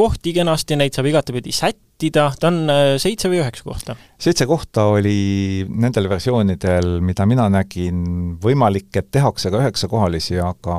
kohti 0.00 0.32
kenasti, 0.34 0.78
neid 0.78 0.94
saab 0.96 1.08
igatepidi 1.10 1.52
sättida, 1.54 2.30
ta 2.40 2.48
on 2.50 2.70
äh, 2.72 2.94
seitse 3.00 3.30
või 3.30 3.40
üheksa 3.42 3.66
kohta? 3.66 3.96
seitse 4.20 4.46
kohta 4.48 4.86
oli 4.94 5.66
nendel 5.68 6.08
versioonidel, 6.10 6.98
mida 7.04 7.26
mina 7.28 7.48
nägin, 7.52 8.04
võimalik, 8.42 8.90
et 8.96 9.10
tehakse 9.12 9.52
ka 9.52 9.60
üheksakohalisi, 9.60 10.38
aga 10.44 10.78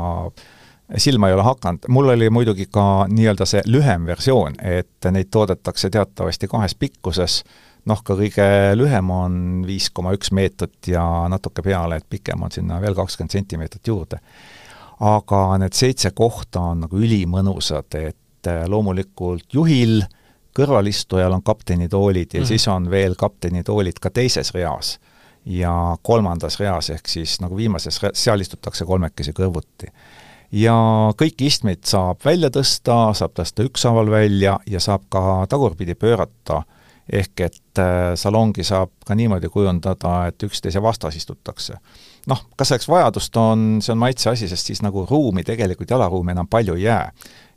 silma 0.98 1.30
ei 1.30 1.36
ole 1.38 1.46
hakanud. 1.48 1.88
mul 1.90 2.14
oli 2.16 2.30
muidugi 2.34 2.68
ka 2.72 3.06
nii-öelda 3.12 3.48
see 3.48 3.62
lühem 3.68 4.08
versioon, 4.10 4.58
et 4.62 5.12
neid 5.12 5.30
toodetakse 5.32 5.90
teatavasti 5.94 6.50
kahes 6.52 6.76
pikkuses, 6.76 7.42
noh, 7.90 8.02
ka 8.06 8.16
kõige 8.18 8.48
lühem 8.78 9.10
on 9.14 9.36
viis 9.68 9.90
koma 9.94 10.14
üks 10.18 10.32
meetrit 10.36 10.92
ja 10.94 11.04
natuke 11.32 11.64
peale, 11.66 11.98
et 11.98 12.10
pikem 12.10 12.42
on 12.44 12.54
sinna 12.54 12.80
veel 12.82 12.98
kakskümmend 12.98 13.38
sentimeetrit 13.38 13.88
juurde. 13.88 14.22
aga 15.02 15.58
need 15.58 15.74
seitse 15.74 16.12
kohta 16.14 16.62
on 16.62 16.84
nagu 16.86 16.98
ülimõnusad, 16.98 17.96
et 17.98 18.48
äh, 18.48 18.66
loomulikult 18.70 19.54
juhil, 19.54 20.04
kõrvalistujal 20.54 21.34
on 21.34 21.42
kaptenitoolid 21.42 22.34
ja 22.34 22.40
mm 22.40 22.44
-hmm. 22.44 22.48
siis 22.48 22.68
on 22.68 22.90
veel 22.90 23.16
kaptenitoolid 23.16 24.00
ka 24.00 24.10
teises 24.10 24.54
reas 24.54 25.00
ja 25.46 25.98
kolmandas 26.02 26.60
reas, 26.60 26.90
ehk 26.90 27.08
siis 27.08 27.40
nagu 27.42 27.58
viimases, 27.58 28.00
seal 28.14 28.42
istutakse 28.42 28.86
kolmekesi 28.86 29.34
kõrvuti. 29.34 29.88
ja 30.52 30.76
kõiki 31.18 31.48
istmeid 31.48 31.84
saab 31.88 32.20
välja 32.26 32.50
tõsta, 32.50 33.14
saab 33.14 33.34
tõsta 33.34 33.64
ükshaaval 33.64 34.12
välja 34.12 34.60
ja 34.68 34.80
saab 34.80 35.02
ka 35.10 35.46
tagurpidi 35.50 35.96
pöörata, 35.96 36.64
ehk 37.10 37.46
et 37.48 37.80
äh, 37.80 38.14
salongi 38.16 38.64
saab 38.64 38.92
ka 39.06 39.16
niimoodi 39.16 39.50
kujundada, 39.50 40.28
et 40.28 40.44
üksteise 40.44 40.82
vastas 40.82 41.16
istutakse. 41.16 41.78
noh, 42.28 42.44
kas 42.56 42.70
selleks 42.70 42.90
vajadust 42.90 43.38
on, 43.38 43.80
see 43.82 43.94
on 43.94 43.98
maitse 43.98 44.30
asi, 44.30 44.48
sest 44.48 44.68
siis 44.70 44.82
nagu 44.86 45.06
ruumi, 45.10 45.44
tegelikult 45.44 45.90
jalaruumi 45.90 46.36
enam 46.36 46.48
palju 46.48 46.76
ei 46.78 46.84
jää 46.84 47.08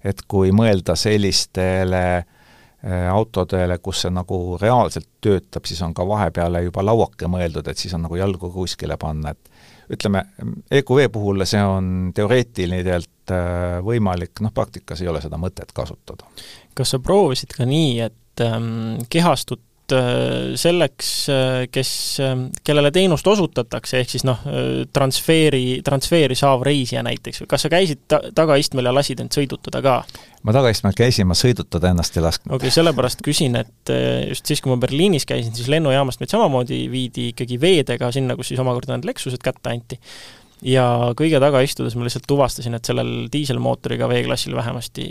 et 0.05 0.25
kui 0.29 0.53
mõelda 0.55 0.97
sellistele 0.99 2.05
äh, 2.19 3.07
autodele, 3.13 3.79
kus 3.83 4.05
see 4.05 4.13
nagu 4.15 4.59
reaalselt 4.61 5.09
töötab, 5.25 5.67
siis 5.69 5.81
on 5.87 5.95
ka 5.97 6.07
vahepeale 6.09 6.65
juba 6.67 6.85
lauake 6.85 7.29
mõeldud, 7.31 7.69
et 7.71 7.81
siis 7.81 7.95
on 7.97 8.05
nagu 8.07 8.19
jalgu 8.21 8.53
kuskile 8.53 8.99
panna, 9.01 9.33
et 9.35 9.95
ütleme, 9.95 10.25
EQV 10.73 11.09
puhul 11.13 11.45
see 11.49 11.63
on 11.65 12.11
teoreetiliselt 12.17 13.33
äh, 13.33 13.81
võimalik, 13.85 14.37
noh 14.45 14.53
praktikas 14.55 15.03
ei 15.05 15.11
ole 15.13 15.25
seda 15.25 15.41
mõtet 15.41 15.73
kasutada. 15.77 16.29
kas 16.75 16.95
sa 16.95 17.01
proovisid 17.01 17.57
ka 17.57 17.67
nii, 17.69 17.99
et 18.05 18.21
ähm, 18.41 19.05
kehastud 19.13 19.63
Äh, 19.93 20.57
selleks, 20.57 21.29
äh, 21.29 21.67
kes, 21.69 22.19
äh, 22.19 22.33
kellele 22.65 22.89
teenust 22.89 23.27
osutatakse, 23.29 23.99
ehk 24.01 24.15
siis 24.15 24.23
noh, 24.25 24.39
transfeeri, 24.97 25.83
transfeeri 25.85 26.37
saav 26.39 26.63
reisija 26.65 27.03
näiteks 27.05 27.43
või 27.43 27.51
kas 27.51 27.67
sa 27.67 27.71
käisid 27.73 28.01
ta-, 28.09 28.23
tagaistmel 28.33 28.89
ja 28.89 28.95
lasid 28.97 29.21
end 29.21 29.37
sõidutada 29.37 29.83
ka? 29.85 29.99
ma 30.41 30.55
tagaistmel 30.57 30.97
käisin, 30.97 31.29
ma 31.29 31.37
sõidutada 31.37 31.91
ennast 31.93 32.17
ei 32.17 32.25
lasknud. 32.25 32.55
okei 32.55 32.71
okay,, 32.71 32.77
sellepärast 32.79 33.21
küsin, 33.27 33.59
et 33.61 33.93
just 34.31 34.49
siis, 34.49 34.65
kui 34.65 34.73
ma 34.73 34.79
Berliinis 34.81 35.29
käisin, 35.29 35.53
siis 35.53 35.69
lennujaamast 35.69 36.23
meid 36.23 36.33
samamoodi 36.33 36.81
viidi 36.89 37.29
ikkagi 37.35 37.61
veedega 37.61 38.09
sinna, 38.17 38.39
kus 38.41 38.55
siis 38.55 38.65
omakorda 38.65 38.97
need 38.97 39.11
Lexused 39.11 39.45
kätte 39.45 39.75
anti. 39.75 40.01
ja 40.65 40.87
kõige 41.13 41.43
taga 41.45 41.61
istudes 41.61 41.93
ma 41.93 42.09
lihtsalt 42.09 42.25
tuvastasin, 42.31 42.81
et 42.81 42.89
sellel 42.89 43.29
diiselmootoriga 43.29 44.09
V-klassil 44.09 44.57
vähemasti 44.57 45.11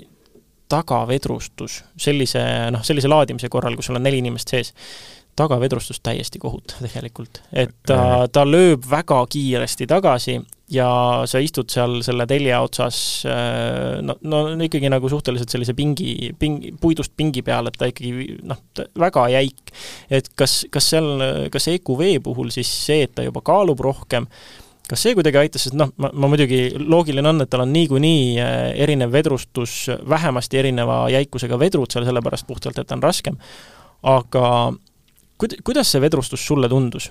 tagavedrustus 0.74 1.82
sellise 2.00 2.42
noh, 2.74 2.84
sellise 2.86 3.12
laadimise 3.12 3.52
korral, 3.54 3.78
kus 3.78 3.92
sul 3.92 4.00
on 4.00 4.06
neli 4.08 4.24
inimest 4.24 4.56
sees, 4.56 4.74
tagavedrustus 5.36 6.02
täiesti 6.04 6.40
kohutav 6.42 6.84
tegelikult. 6.86 7.42
et 7.54 7.74
ta, 7.88 8.28
ta 8.32 8.44
lööb 8.46 8.86
väga 8.90 9.24
kiiresti 9.34 9.88
tagasi 9.90 10.40
ja 10.74 10.88
sa 11.30 11.42
istud 11.44 11.70
seal 11.74 12.00
selle 12.06 12.26
telje 12.30 12.56
otsas 12.58 12.98
äh, 13.30 14.00
no, 14.06 14.16
no 14.22 14.42
ikkagi 14.66 14.90
nagu 14.94 15.10
suhteliselt 15.12 15.54
sellise 15.54 15.76
pingi, 15.78 16.32
pingi, 16.40 16.74
puidust 16.82 17.16
pingi 17.18 17.44
peal, 17.46 17.70
et 17.70 17.78
ta 17.80 17.90
ikkagi 17.92 18.38
noh, 18.48 18.62
väga 19.00 19.28
jäik. 19.34 19.74
et 20.14 20.30
kas, 20.40 20.64
kas 20.74 20.92
seal, 20.94 21.26
kas 21.54 21.70
EQV 21.74 22.20
puhul 22.24 22.54
siis 22.54 22.70
see, 22.86 23.04
et 23.08 23.16
ta 23.16 23.26
juba 23.26 23.44
kaalub 23.46 23.82
rohkem, 23.84 24.30
kas 24.90 25.06
see 25.06 25.16
kuidagi 25.16 25.40
aitas, 25.40 25.68
sest 25.68 25.78
noh, 25.80 25.92
ma, 26.02 26.10
ma 26.14 26.30
muidugi, 26.32 26.66
loogiline 26.80 27.30
on, 27.30 27.44
et 27.46 27.52
tal 27.52 27.64
on 27.64 27.74
niikuinii 27.74 28.24
äh, 28.44 28.56
erinev 28.84 29.14
vedrustus, 29.16 29.86
vähemasti 30.10 30.60
erineva 30.60 31.06
jäikusega 31.14 31.60
vedrud 31.60 31.94
seal, 31.94 32.08
sellepärast 32.08 32.48
puhtalt, 32.48 32.80
et 32.80 32.90
ta 32.90 32.98
on 32.98 33.06
raskem, 33.06 33.40
aga 34.04 34.50
kuid-, 35.40 35.58
kuidas 35.64 35.92
see 35.92 36.04
vedrustus 36.04 36.44
sulle 36.48 36.70
tundus? 36.72 37.10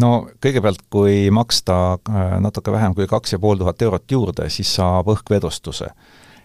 no 0.00 0.30
kõigepealt, 0.42 0.86
kui 0.92 1.28
maksta 1.34 1.76
äh, 1.98 2.34
natuke 2.42 2.72
vähem 2.72 2.96
kui 2.96 3.08
kaks 3.10 3.36
ja 3.36 3.42
pool 3.42 3.60
tuhat 3.60 3.82
eurot 3.82 4.16
juurde, 4.16 4.48
siis 4.50 4.72
saab 4.78 5.10
õhkvedrustuse. 5.12 5.90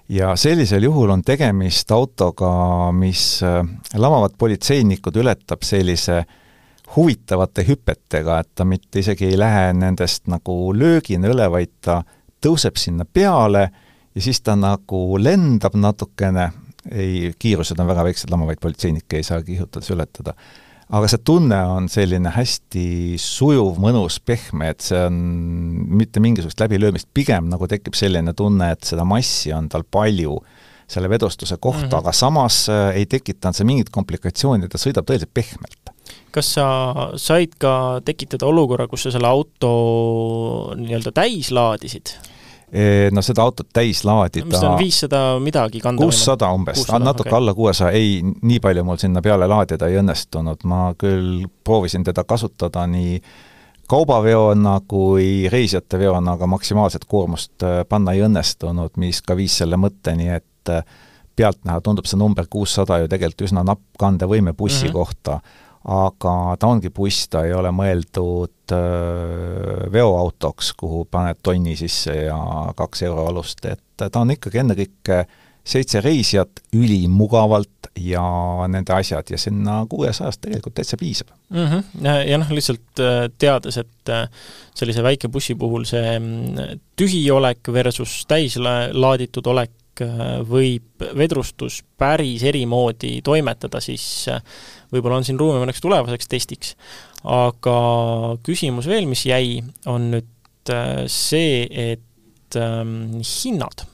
ja 0.09 0.35
sellisel 0.35 0.83
juhul 0.83 1.09
on 1.09 1.23
tegemist 1.23 1.91
autoga, 1.91 2.91
mis 2.91 3.43
äh, 3.43 3.61
lamavad 3.95 4.35
politseinikud 4.37 5.23
ületab 5.23 5.63
sellise 5.63 6.25
huvitavate 6.95 7.65
hüpetega, 7.67 8.39
et 8.39 8.51
ta 8.55 8.65
mitte 8.67 9.01
isegi 9.01 9.31
ei 9.31 9.39
lähe 9.39 9.71
nendest 9.73 10.27
nagu 10.31 10.73
löögina 10.75 11.31
üle, 11.31 11.47
vaid 11.51 11.73
ta 11.85 12.01
tõuseb 12.43 12.77
sinna 12.79 13.05
peale 13.05 13.65
ja 14.15 14.21
siis 14.21 14.41
ta 14.45 14.55
nagu 14.59 15.17
lendab 15.19 15.75
natukene, 15.79 16.49
ei, 16.91 17.33
kiirused 17.39 17.79
on 17.81 17.89
väga 17.89 18.05
väiksed, 18.07 18.31
lamavaid 18.31 18.61
politseinikke 18.61 19.19
ei 19.19 19.25
saa 19.27 19.41
kihutades 19.43 19.89
ületada. 19.91 20.35
aga 20.85 21.07
see 21.09 21.21
tunne 21.25 21.57
on 21.65 21.87
selline 21.89 22.29
hästi 22.29 23.17
sujuv, 23.17 23.79
mõnus, 23.81 24.19
pehme, 24.21 24.69
et 24.69 24.85
see 24.85 24.99
on 25.07 25.15
mitte 25.97 26.21
mingisugust 26.21 26.61
läbilöömist, 26.61 27.09
pigem 27.13 27.49
nagu 27.49 27.65
tekib 27.67 27.97
selline 27.97 28.35
tunne, 28.37 28.69
et 28.75 28.85
seda 28.85 29.03
massi 29.03 29.53
on 29.53 29.65
tal 29.69 29.83
palju 29.83 30.37
selle 30.87 31.09
vedostuse 31.09 31.57
kohta 31.57 31.85
mm, 31.85 31.91
-hmm. 31.91 31.97
aga 31.97 32.11
samas 32.11 32.69
äh, 32.69 32.95
ei 32.95 33.05
tekitanud 33.05 33.55
see 33.55 33.65
mingit 33.65 33.89
komplikatsiooni, 33.89 34.69
ta 34.69 34.81
sõidab 34.81 35.07
tõeliselt 35.09 35.33
pehmelt 35.33 35.93
kas 36.35 36.53
sa 36.57 36.67
said 37.15 37.55
ka 37.59 38.01
tekitada 38.05 38.45
olukorra, 38.45 38.87
kus 38.87 39.07
sa 39.07 39.11
selle 39.15 39.27
auto 39.27 39.71
nii-öelda 40.75 41.13
täis 41.15 41.51
laadisid? 41.55 42.15
no 43.11 43.21
seda 43.23 43.43
autot 43.45 43.67
täis 43.73 44.01
laadida 44.03 44.45
mis 44.49 44.59
ta 44.59 44.71
on, 44.71 44.79
viissada 44.79 45.19
midagi 45.39 45.79
kanda? 45.79 46.01
kuussada 46.01 46.49
umbes, 46.51 46.81
natuke 46.99 47.29
okay. 47.29 47.37
alla 47.37 47.53
kuuesaja, 47.53 47.91
ei, 47.95 48.19
nii 48.23 48.59
palju 48.59 48.83
mul 48.83 48.97
sinna 48.99 49.21
peale 49.23 49.47
laadida 49.47 49.87
ei 49.87 49.99
õnnestunud, 50.01 50.65
ma 50.67 50.87
küll 50.99 51.45
proovisin 51.63 52.03
teda 52.03 52.25
kasutada 52.27 52.87
nii 52.89 53.19
kaubaveona 53.87 54.79
kui 54.89 55.45
reisijate 55.51 55.99
veona, 56.01 56.33
aga 56.35 56.49
maksimaalset 56.49 57.05
koormust 57.07 57.63
äh, 57.63 57.83
panna 57.89 58.17
ei 58.17 58.25
õnnestunud, 58.25 58.97
mis 58.97 59.21
ka 59.21 59.37
viis 59.37 59.55
selle 59.61 59.77
mõtteni, 59.79 60.31
et 60.35 60.45
äh, 60.69 60.83
pealtnäha 61.35 61.81
tundub 61.81 62.07
see 62.07 62.19
number 62.19 62.47
kuussada 62.49 63.01
ju 63.01 63.07
tegelikult 63.11 63.47
üsna 63.49 63.63
napp 63.67 63.83
kandevõime 63.99 64.53
bussi 64.53 64.85
mm 64.85 64.89
-hmm. 64.89 64.93
kohta 64.93 65.39
aga 65.85 66.33
ta 66.59 66.67
ongi 66.67 66.89
buss, 66.89 67.27
ta 67.29 67.43
ei 67.45 67.53
ole 67.53 67.69
mõeldud 67.75 68.73
äh, 68.73 69.85
veoautoks, 69.93 70.73
kuhu 70.73 71.05
paned 71.11 71.41
tonni 71.45 71.75
sisse 71.77 72.15
ja 72.25 72.37
kaks 72.77 73.05
euro 73.05 73.27
alust, 73.29 73.65
et 73.69 73.83
ta 73.97 74.21
on 74.21 74.33
ikkagi 74.33 74.63
ennekõike 74.63 75.25
seitse 75.65 76.01
reisijat 76.01 76.61
ülimugavalt 76.77 77.89
ja 77.97 78.23
nende 78.69 78.93
asjad 78.93 79.29
ja 79.33 79.37
sinna 79.41 79.79
kuuesajast 79.89 80.43
tegelikult 80.43 80.75
täitsa 80.77 80.97
piisab 80.97 81.31
mm. 81.49 81.65
-hmm. 81.65 82.05
ja, 82.29 82.37
noh, 82.37 82.51
lihtsalt 82.53 83.01
äh, 83.01 83.29
teades, 83.37 83.77
et 83.81 84.13
äh, 84.13 84.27
sellise 84.77 85.03
väike 85.03 85.29
bussi 85.29 85.55
puhul 85.55 85.85
see 85.89 86.19
mm, 86.19 86.81
tühi 86.97 87.23
olek 87.31 87.73
versus 87.73 88.25
täis 88.29 88.57
laaditud 88.57 89.47
olek 89.53 89.71
võib 90.49 91.05
vedrustus 91.17 91.81
päris 91.97 92.43
eri 92.43 92.65
moodi 92.67 93.19
toimetada, 93.25 93.79
siis 93.83 94.27
võib-olla 94.91 95.21
on 95.21 95.27
siin 95.27 95.39
ruumi 95.39 95.61
mõneks 95.63 95.83
tulevaseks 95.83 96.31
testiks. 96.31 96.75
aga 97.23 97.75
küsimus 98.45 98.89
veel, 98.91 99.07
mis 99.09 99.25
jäi, 99.25 99.61
on 99.85 100.09
nüüd 100.13 100.73
see, 101.11 101.65
et 101.69 102.57
ähm, 102.57 103.19
hinnad, 103.21 103.85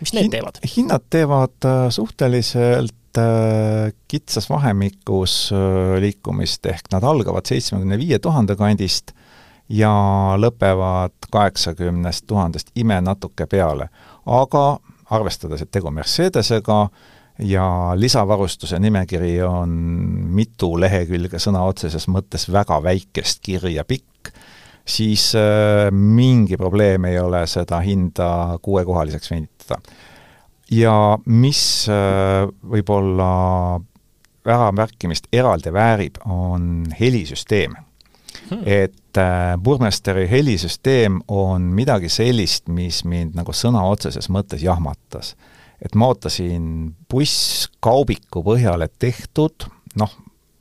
mis 0.00 0.14
need 0.16 0.26
Hin 0.26 0.34
teevad? 0.38 0.62
hinnad 0.76 1.06
teevad 1.12 1.70
suhteliselt 1.92 2.96
Äh, 3.18 3.92
kitsas 4.08 4.50
vahemikus 4.50 5.50
äh, 5.52 6.00
liikumist, 6.00 6.66
ehk 6.66 6.92
nad 6.92 7.02
algavad 7.02 7.48
seitsmekümne 7.48 7.96
viie 7.98 8.20
tuhande 8.22 8.54
kandist 8.54 9.10
ja 9.66 9.90
lõpevad 10.38 11.26
kaheksakümnest 11.34 12.28
tuhandest 12.30 12.70
ime 12.78 13.00
natuke 13.02 13.48
peale. 13.50 13.88
aga 14.26 14.78
arvestades, 15.10 15.62
et 15.62 15.70
tegu 15.70 15.90
Mercedesega 15.94 16.80
ja 17.46 17.66
lisavarustuse 17.96 18.78
nimekiri 18.78 19.42
on 19.42 19.70
mitu 20.36 20.74
lehekülge 20.80 21.40
sõna 21.40 21.64
otseses 21.68 22.06
mõttes 22.12 22.48
väga 22.52 22.80
väikest 22.84 23.40
kirja 23.44 23.84
pikk, 23.88 24.32
siis 24.84 25.30
äh, 25.38 25.88
mingi 25.92 26.58
probleem 26.60 27.08
ei 27.10 27.18
ole 27.20 27.46
seda 27.50 27.80
hinda 27.84 28.58
kuuekohaliseks 28.62 29.30
venitada. 29.32 29.80
Ja 30.70 31.18
mis 31.26 31.62
äh, 31.90 32.46
võib-olla 32.46 33.30
äramärkimist 34.46 35.26
eraldi 35.32 35.72
väärib, 35.72 36.20
on 36.24 36.86
helisüsteem. 37.00 37.74
Hmm.. 38.50 38.62
et 38.64 38.94
äh, 39.18 39.56
Burmesteri 39.58 40.26
helisüsteem 40.30 41.20
on 41.28 41.70
midagi 41.74 42.08
sellist, 42.08 42.68
mis 42.68 43.04
mind 43.04 43.36
nagu 43.38 43.54
sõna 43.56 43.82
otseses 43.90 44.30
mõttes 44.30 44.62
jahmatas. 44.62 45.36
et 45.80 45.94
ma 45.94 46.10
ootasin 46.12 46.94
buss 47.08 47.70
kaubiku 47.80 48.42
põhjale 48.44 48.90
tehtud, 48.98 49.64
noh, 49.96 50.10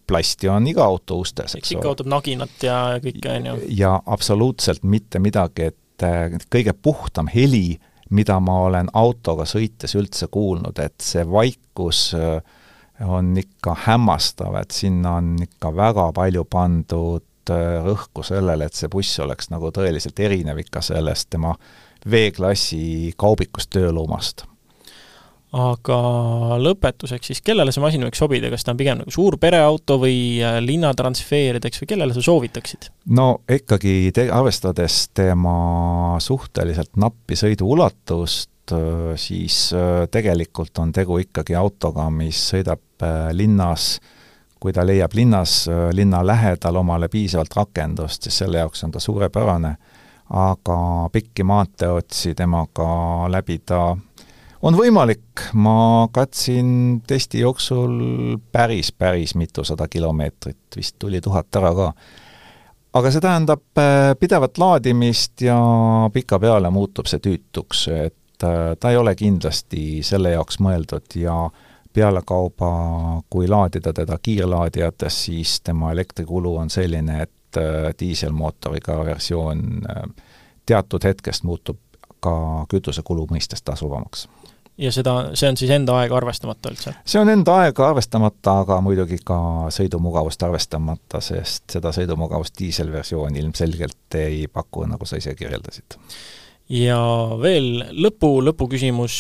plasti 0.08 0.48
on 0.48 0.68
iga 0.68 0.86
auto 0.86 1.18
ustes, 1.20 1.56
eks 1.56 1.74
ikka 1.76 1.90
ootab 1.92 2.08
naginat 2.08 2.64
ja 2.64 3.00
kõike, 3.04 3.36
on 3.36 3.46
ju. 3.46 3.58
ja 3.82 4.00
absoluutselt 4.06 4.84
mitte 4.84 5.20
midagi, 5.20 5.74
et 5.74 6.08
äh, 6.08 6.40
kõige 6.50 6.74
puhtam 6.74 7.28
heli 7.28 7.80
mida 8.10 8.40
ma 8.42 8.62
olen 8.66 8.90
autoga 8.94 9.46
sõites 9.46 9.94
üldse 9.98 10.30
kuulnud, 10.32 10.80
et 10.82 10.98
see 11.04 11.26
vaikus 11.30 12.14
äh, 12.18 12.40
on 13.06 13.36
ikka 13.38 13.76
hämmastav, 13.86 14.58
et 14.60 14.72
sinna 14.76 15.18
on 15.20 15.36
ikka 15.44 15.72
väga 15.76 16.10
palju 16.16 16.46
pandud 16.50 17.29
äh, 17.54 17.80
rõhku 17.86 18.26
sellele, 18.26 18.70
et 18.70 18.78
see 18.78 18.92
buss 18.92 19.20
oleks 19.24 19.52
nagu 19.54 19.72
tõeliselt 19.76 20.20
erinev 20.20 20.62
ikka 20.66 20.84
sellest 20.92 21.32
tema 21.36 21.56
V-klassi 22.10 23.14
kaubikust 23.20 23.74
tööloomast 23.76 24.46
aga 25.56 25.98
lõpetuseks 26.62 27.32
siis, 27.32 27.42
kellele 27.46 27.74
see 27.74 27.82
masin 27.82 28.06
võiks 28.06 28.22
sobida, 28.22 28.52
kas 28.54 28.66
ta 28.66 28.74
on 28.74 28.80
pigem 28.80 29.00
nagu 29.02 29.14
suur 29.14 29.40
pereauto 29.42 29.98
või 30.02 30.38
äh, 30.46 30.60
linnatransferideks 30.62 31.82
või 31.82 31.90
kellele 31.90 32.14
sa 32.14 32.24
soovitaksid? 32.26 32.92
no 33.18 33.42
ikkagi 33.50 34.12
te-, 34.14 34.30
arvestades 34.34 35.08
tema 35.18 36.20
suhteliselt 36.22 36.94
nappi 37.02 37.38
sõiduulatust, 37.40 38.76
äh, 38.78 39.16
siis 39.18 39.72
äh, 39.74 40.06
tegelikult 40.14 40.78
on 40.84 40.94
tegu 40.94 41.18
ikkagi 41.24 41.58
autoga, 41.58 42.10
mis 42.14 42.52
sõidab 42.54 42.86
linnas, 43.34 43.96
kui 44.60 44.74
ta 44.76 44.84
leiab 44.86 45.14
linnas, 45.16 45.70
linna 45.96 46.20
lähedal 46.28 46.76
omale 46.76 47.08
piisavalt 47.08 47.56
rakendust, 47.56 48.24
siis 48.24 48.42
selle 48.44 48.60
jaoks 48.60 48.84
on 48.84 48.92
ta 48.92 49.00
suurepärane, 49.00 49.76
aga 50.30 50.78
pikki 51.14 51.44
maanteeotsi 51.48 52.36
temaga 52.36 52.90
läbida 53.32 53.96
on 54.62 54.76
võimalik, 54.76 55.50
ma 55.54 56.08
katsin 56.12 57.00
testi 57.08 57.44
jooksul 57.44 58.38
päris, 58.52 58.92
päris 58.92 59.36
mitusada 59.40 59.88
kilomeetrit, 59.88 60.62
vist 60.76 60.98
tuli 61.00 61.22
tuhat 61.22 61.56
ära 61.56 61.74
ka. 61.76 61.94
aga 62.94 63.12
see 63.12 63.22
tähendab 63.22 63.78
äh, 63.78 64.16
pidevat 64.20 64.58
laadimist 64.58 65.42
ja 65.42 65.58
pikapeale 66.14 66.70
muutub 66.74 67.08
see 67.08 67.22
tüütuks, 67.24 67.88
et 67.94 68.44
äh, 68.44 68.76
ta 68.80 68.92
ei 68.92 68.98
ole 68.98 69.16
kindlasti 69.16 70.04
selle 70.04 70.36
jaoks 70.36 70.60
mõeldud 70.60 71.16
ja 71.16 71.50
pealekauba, 71.94 72.72
kui 73.30 73.48
laadida 73.48 73.94
teda 73.94 74.18
kiirlaadijates, 74.22 75.26
siis 75.26 75.62
tema 75.62 75.92
elektrikulu 75.92 76.56
on 76.58 76.70
selline, 76.70 77.22
et 77.22 77.58
äh, 77.58 77.92
diiselmootoriga 78.00 79.00
versioon 79.06 79.64
teatud 80.66 81.04
hetkest 81.04 81.44
muutub 81.44 81.80
ka 82.20 82.66
kütusekulu 82.70 83.26
mõistes 83.32 83.64
tasuvamaks 83.66 84.28
ja 84.80 84.92
seda, 84.96 85.14
see 85.38 85.50
on 85.52 85.58
siis 85.60 85.72
enda 85.76 85.98
aega 86.00 86.18
arvestamata 86.20 86.72
üldse? 86.72 86.94
see 87.08 87.20
on 87.22 87.30
enda 87.32 87.58
aega 87.64 87.90
arvestamata, 87.90 88.60
aga 88.64 88.80
muidugi 88.84 89.20
ka 89.26 89.40
sõidumugavust 89.76 90.44
arvestamata, 90.48 91.22
sest 91.24 91.76
seda 91.76 91.92
sõidumugavust 91.96 92.56
diiselversioon 92.60 93.36
ilmselgelt 93.42 94.20
ei 94.20 94.46
paku, 94.52 94.86
nagu 94.90 95.08
sa 95.10 95.20
ise 95.20 95.36
kirjeldasid. 95.40 96.00
Ja 96.70 97.00
veel 97.42 97.70
lõpu, 97.98 98.32
lõpuküsimus, 98.46 99.16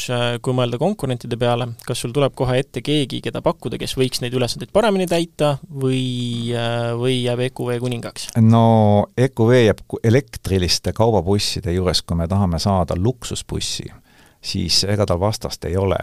kui 0.45 0.57
mõelda 0.57 0.77
konkurentide 0.81 1.37
peale, 1.39 1.71
kas 1.85 2.03
sul 2.03 2.13
tuleb 2.15 2.35
kohe 2.37 2.59
ette 2.61 2.83
keegi, 2.85 3.21
keda 3.25 3.41
pakkuda, 3.45 3.79
kes 3.81 3.95
võiks 3.97 4.21
neid 4.21 4.35
ülesandeid 4.37 4.73
paremini 4.75 5.07
täita 5.09 5.55
või, 5.69 6.51
või 6.99 7.21
jääb 7.23 7.47
EQV 7.49 7.79
kuningaks? 7.81 8.29
no 8.43 9.09
EQV 9.17 9.55
jääb 9.63 9.81
elektriliste 10.03 10.93
kaubabusside 10.93 11.73
juures, 11.73 12.03
kui 12.05 12.19
me 12.19 12.29
tahame 12.29 12.61
saada 12.61 12.97
luksusbussi 12.99 13.89
siis 14.41 14.83
ega 14.87 15.05
tal 15.05 15.19
vastast 15.19 15.65
ei 15.65 15.77
ole. 15.77 15.97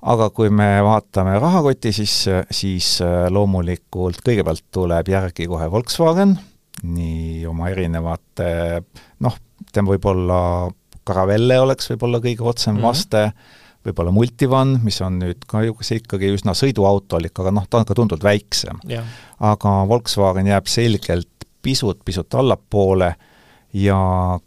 aga 0.00 0.30
kui 0.32 0.48
me 0.48 0.78
vaatame 0.80 1.34
rahakoti 1.38 1.90
sisse, 1.92 2.38
siis 2.50 2.86
äh, 3.04 3.26
loomulikult 3.28 4.22
kõigepealt 4.24 4.64
tuleb 4.72 5.10
järgi 5.12 5.44
kohe 5.44 5.66
Volkswagen, 5.70 6.38
nii 6.88 7.44
oma 7.50 7.68
erinevate 7.68 8.46
noh, 9.20 9.36
tema 9.72 9.92
võib-olla 9.92 10.38
Caravelle 11.06 11.60
oleks 11.60 11.90
võib-olla 11.90 12.20
kõige 12.20 12.46
otsem 12.46 12.74
mm 12.74 12.78
-hmm. 12.78 12.86
vaste, 12.86 13.32
võib-olla 13.86 14.12
Multivan, 14.12 14.78
mis 14.84 15.00
on 15.00 15.18
nüüd 15.22 15.44
ka 15.48 15.62
ikkagi 15.64 16.34
üsna 16.36 16.54
sõiduautolik, 16.54 17.32
aga 17.40 17.50
noh, 17.50 17.66
ta 17.70 17.78
on 17.78 17.88
ka 17.88 17.94
tunduvalt 17.94 18.24
väiksem. 18.24 18.78
aga 19.40 19.88
Volkswagen 19.88 20.46
jääb 20.46 20.66
selgelt 20.66 21.28
pisut-pisut 21.62 22.34
allapoole 22.34 23.14
ja 23.72 23.98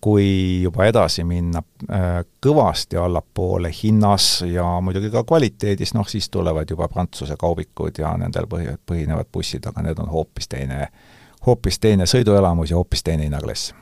kui 0.01 0.62
juba 0.62 0.86
edasi 0.86 1.24
minna 1.24 1.62
äh, 1.91 2.24
kõvasti 2.43 2.97
allapoole 2.99 3.72
hinnas 3.84 4.43
ja 4.47 4.66
muidugi 4.82 5.12
ka 5.14 5.24
kvaliteedis, 5.24 5.93
noh 5.93 6.08
siis 6.08 6.30
tulevad 6.30 6.70
juba 6.70 6.88
Prantsuse 6.88 7.38
kaubikud 7.39 7.99
ja 7.99 8.16
nendel 8.18 8.49
põhi, 8.51 8.76
põhinevad 8.86 9.32
bussid, 9.32 9.66
aga 9.68 9.86
need 9.86 9.99
on 10.04 10.12
hoopis 10.12 10.47
teine, 10.51 10.88
hoopis 11.45 11.80
teine 11.80 12.08
sõiduelamus 12.10 12.74
ja 12.74 12.82
hoopis 12.82 13.04
teine 13.04 13.24
hinnaklass. 13.24 13.74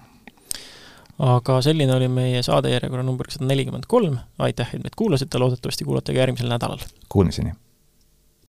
Aga 1.22 1.59
selline 1.61 1.93
oli 1.95 2.07
meie 2.11 2.43
saade 2.45 2.72
järjekorra 2.74 3.03
number 3.05 3.30
sada 3.30 3.45
nelikümmend 3.49 3.86
kolm, 3.91 4.17
aitäh, 4.41 4.74
et 4.74 4.84
meid 4.84 4.97
kuulasite, 4.97 5.41
loodetavasti 5.41 5.86
kuulate 5.86 6.15
ka 6.15 6.24
järgmisel 6.24 6.49
nädalal! 6.49 6.82
Kuulmiseni! 7.09 7.53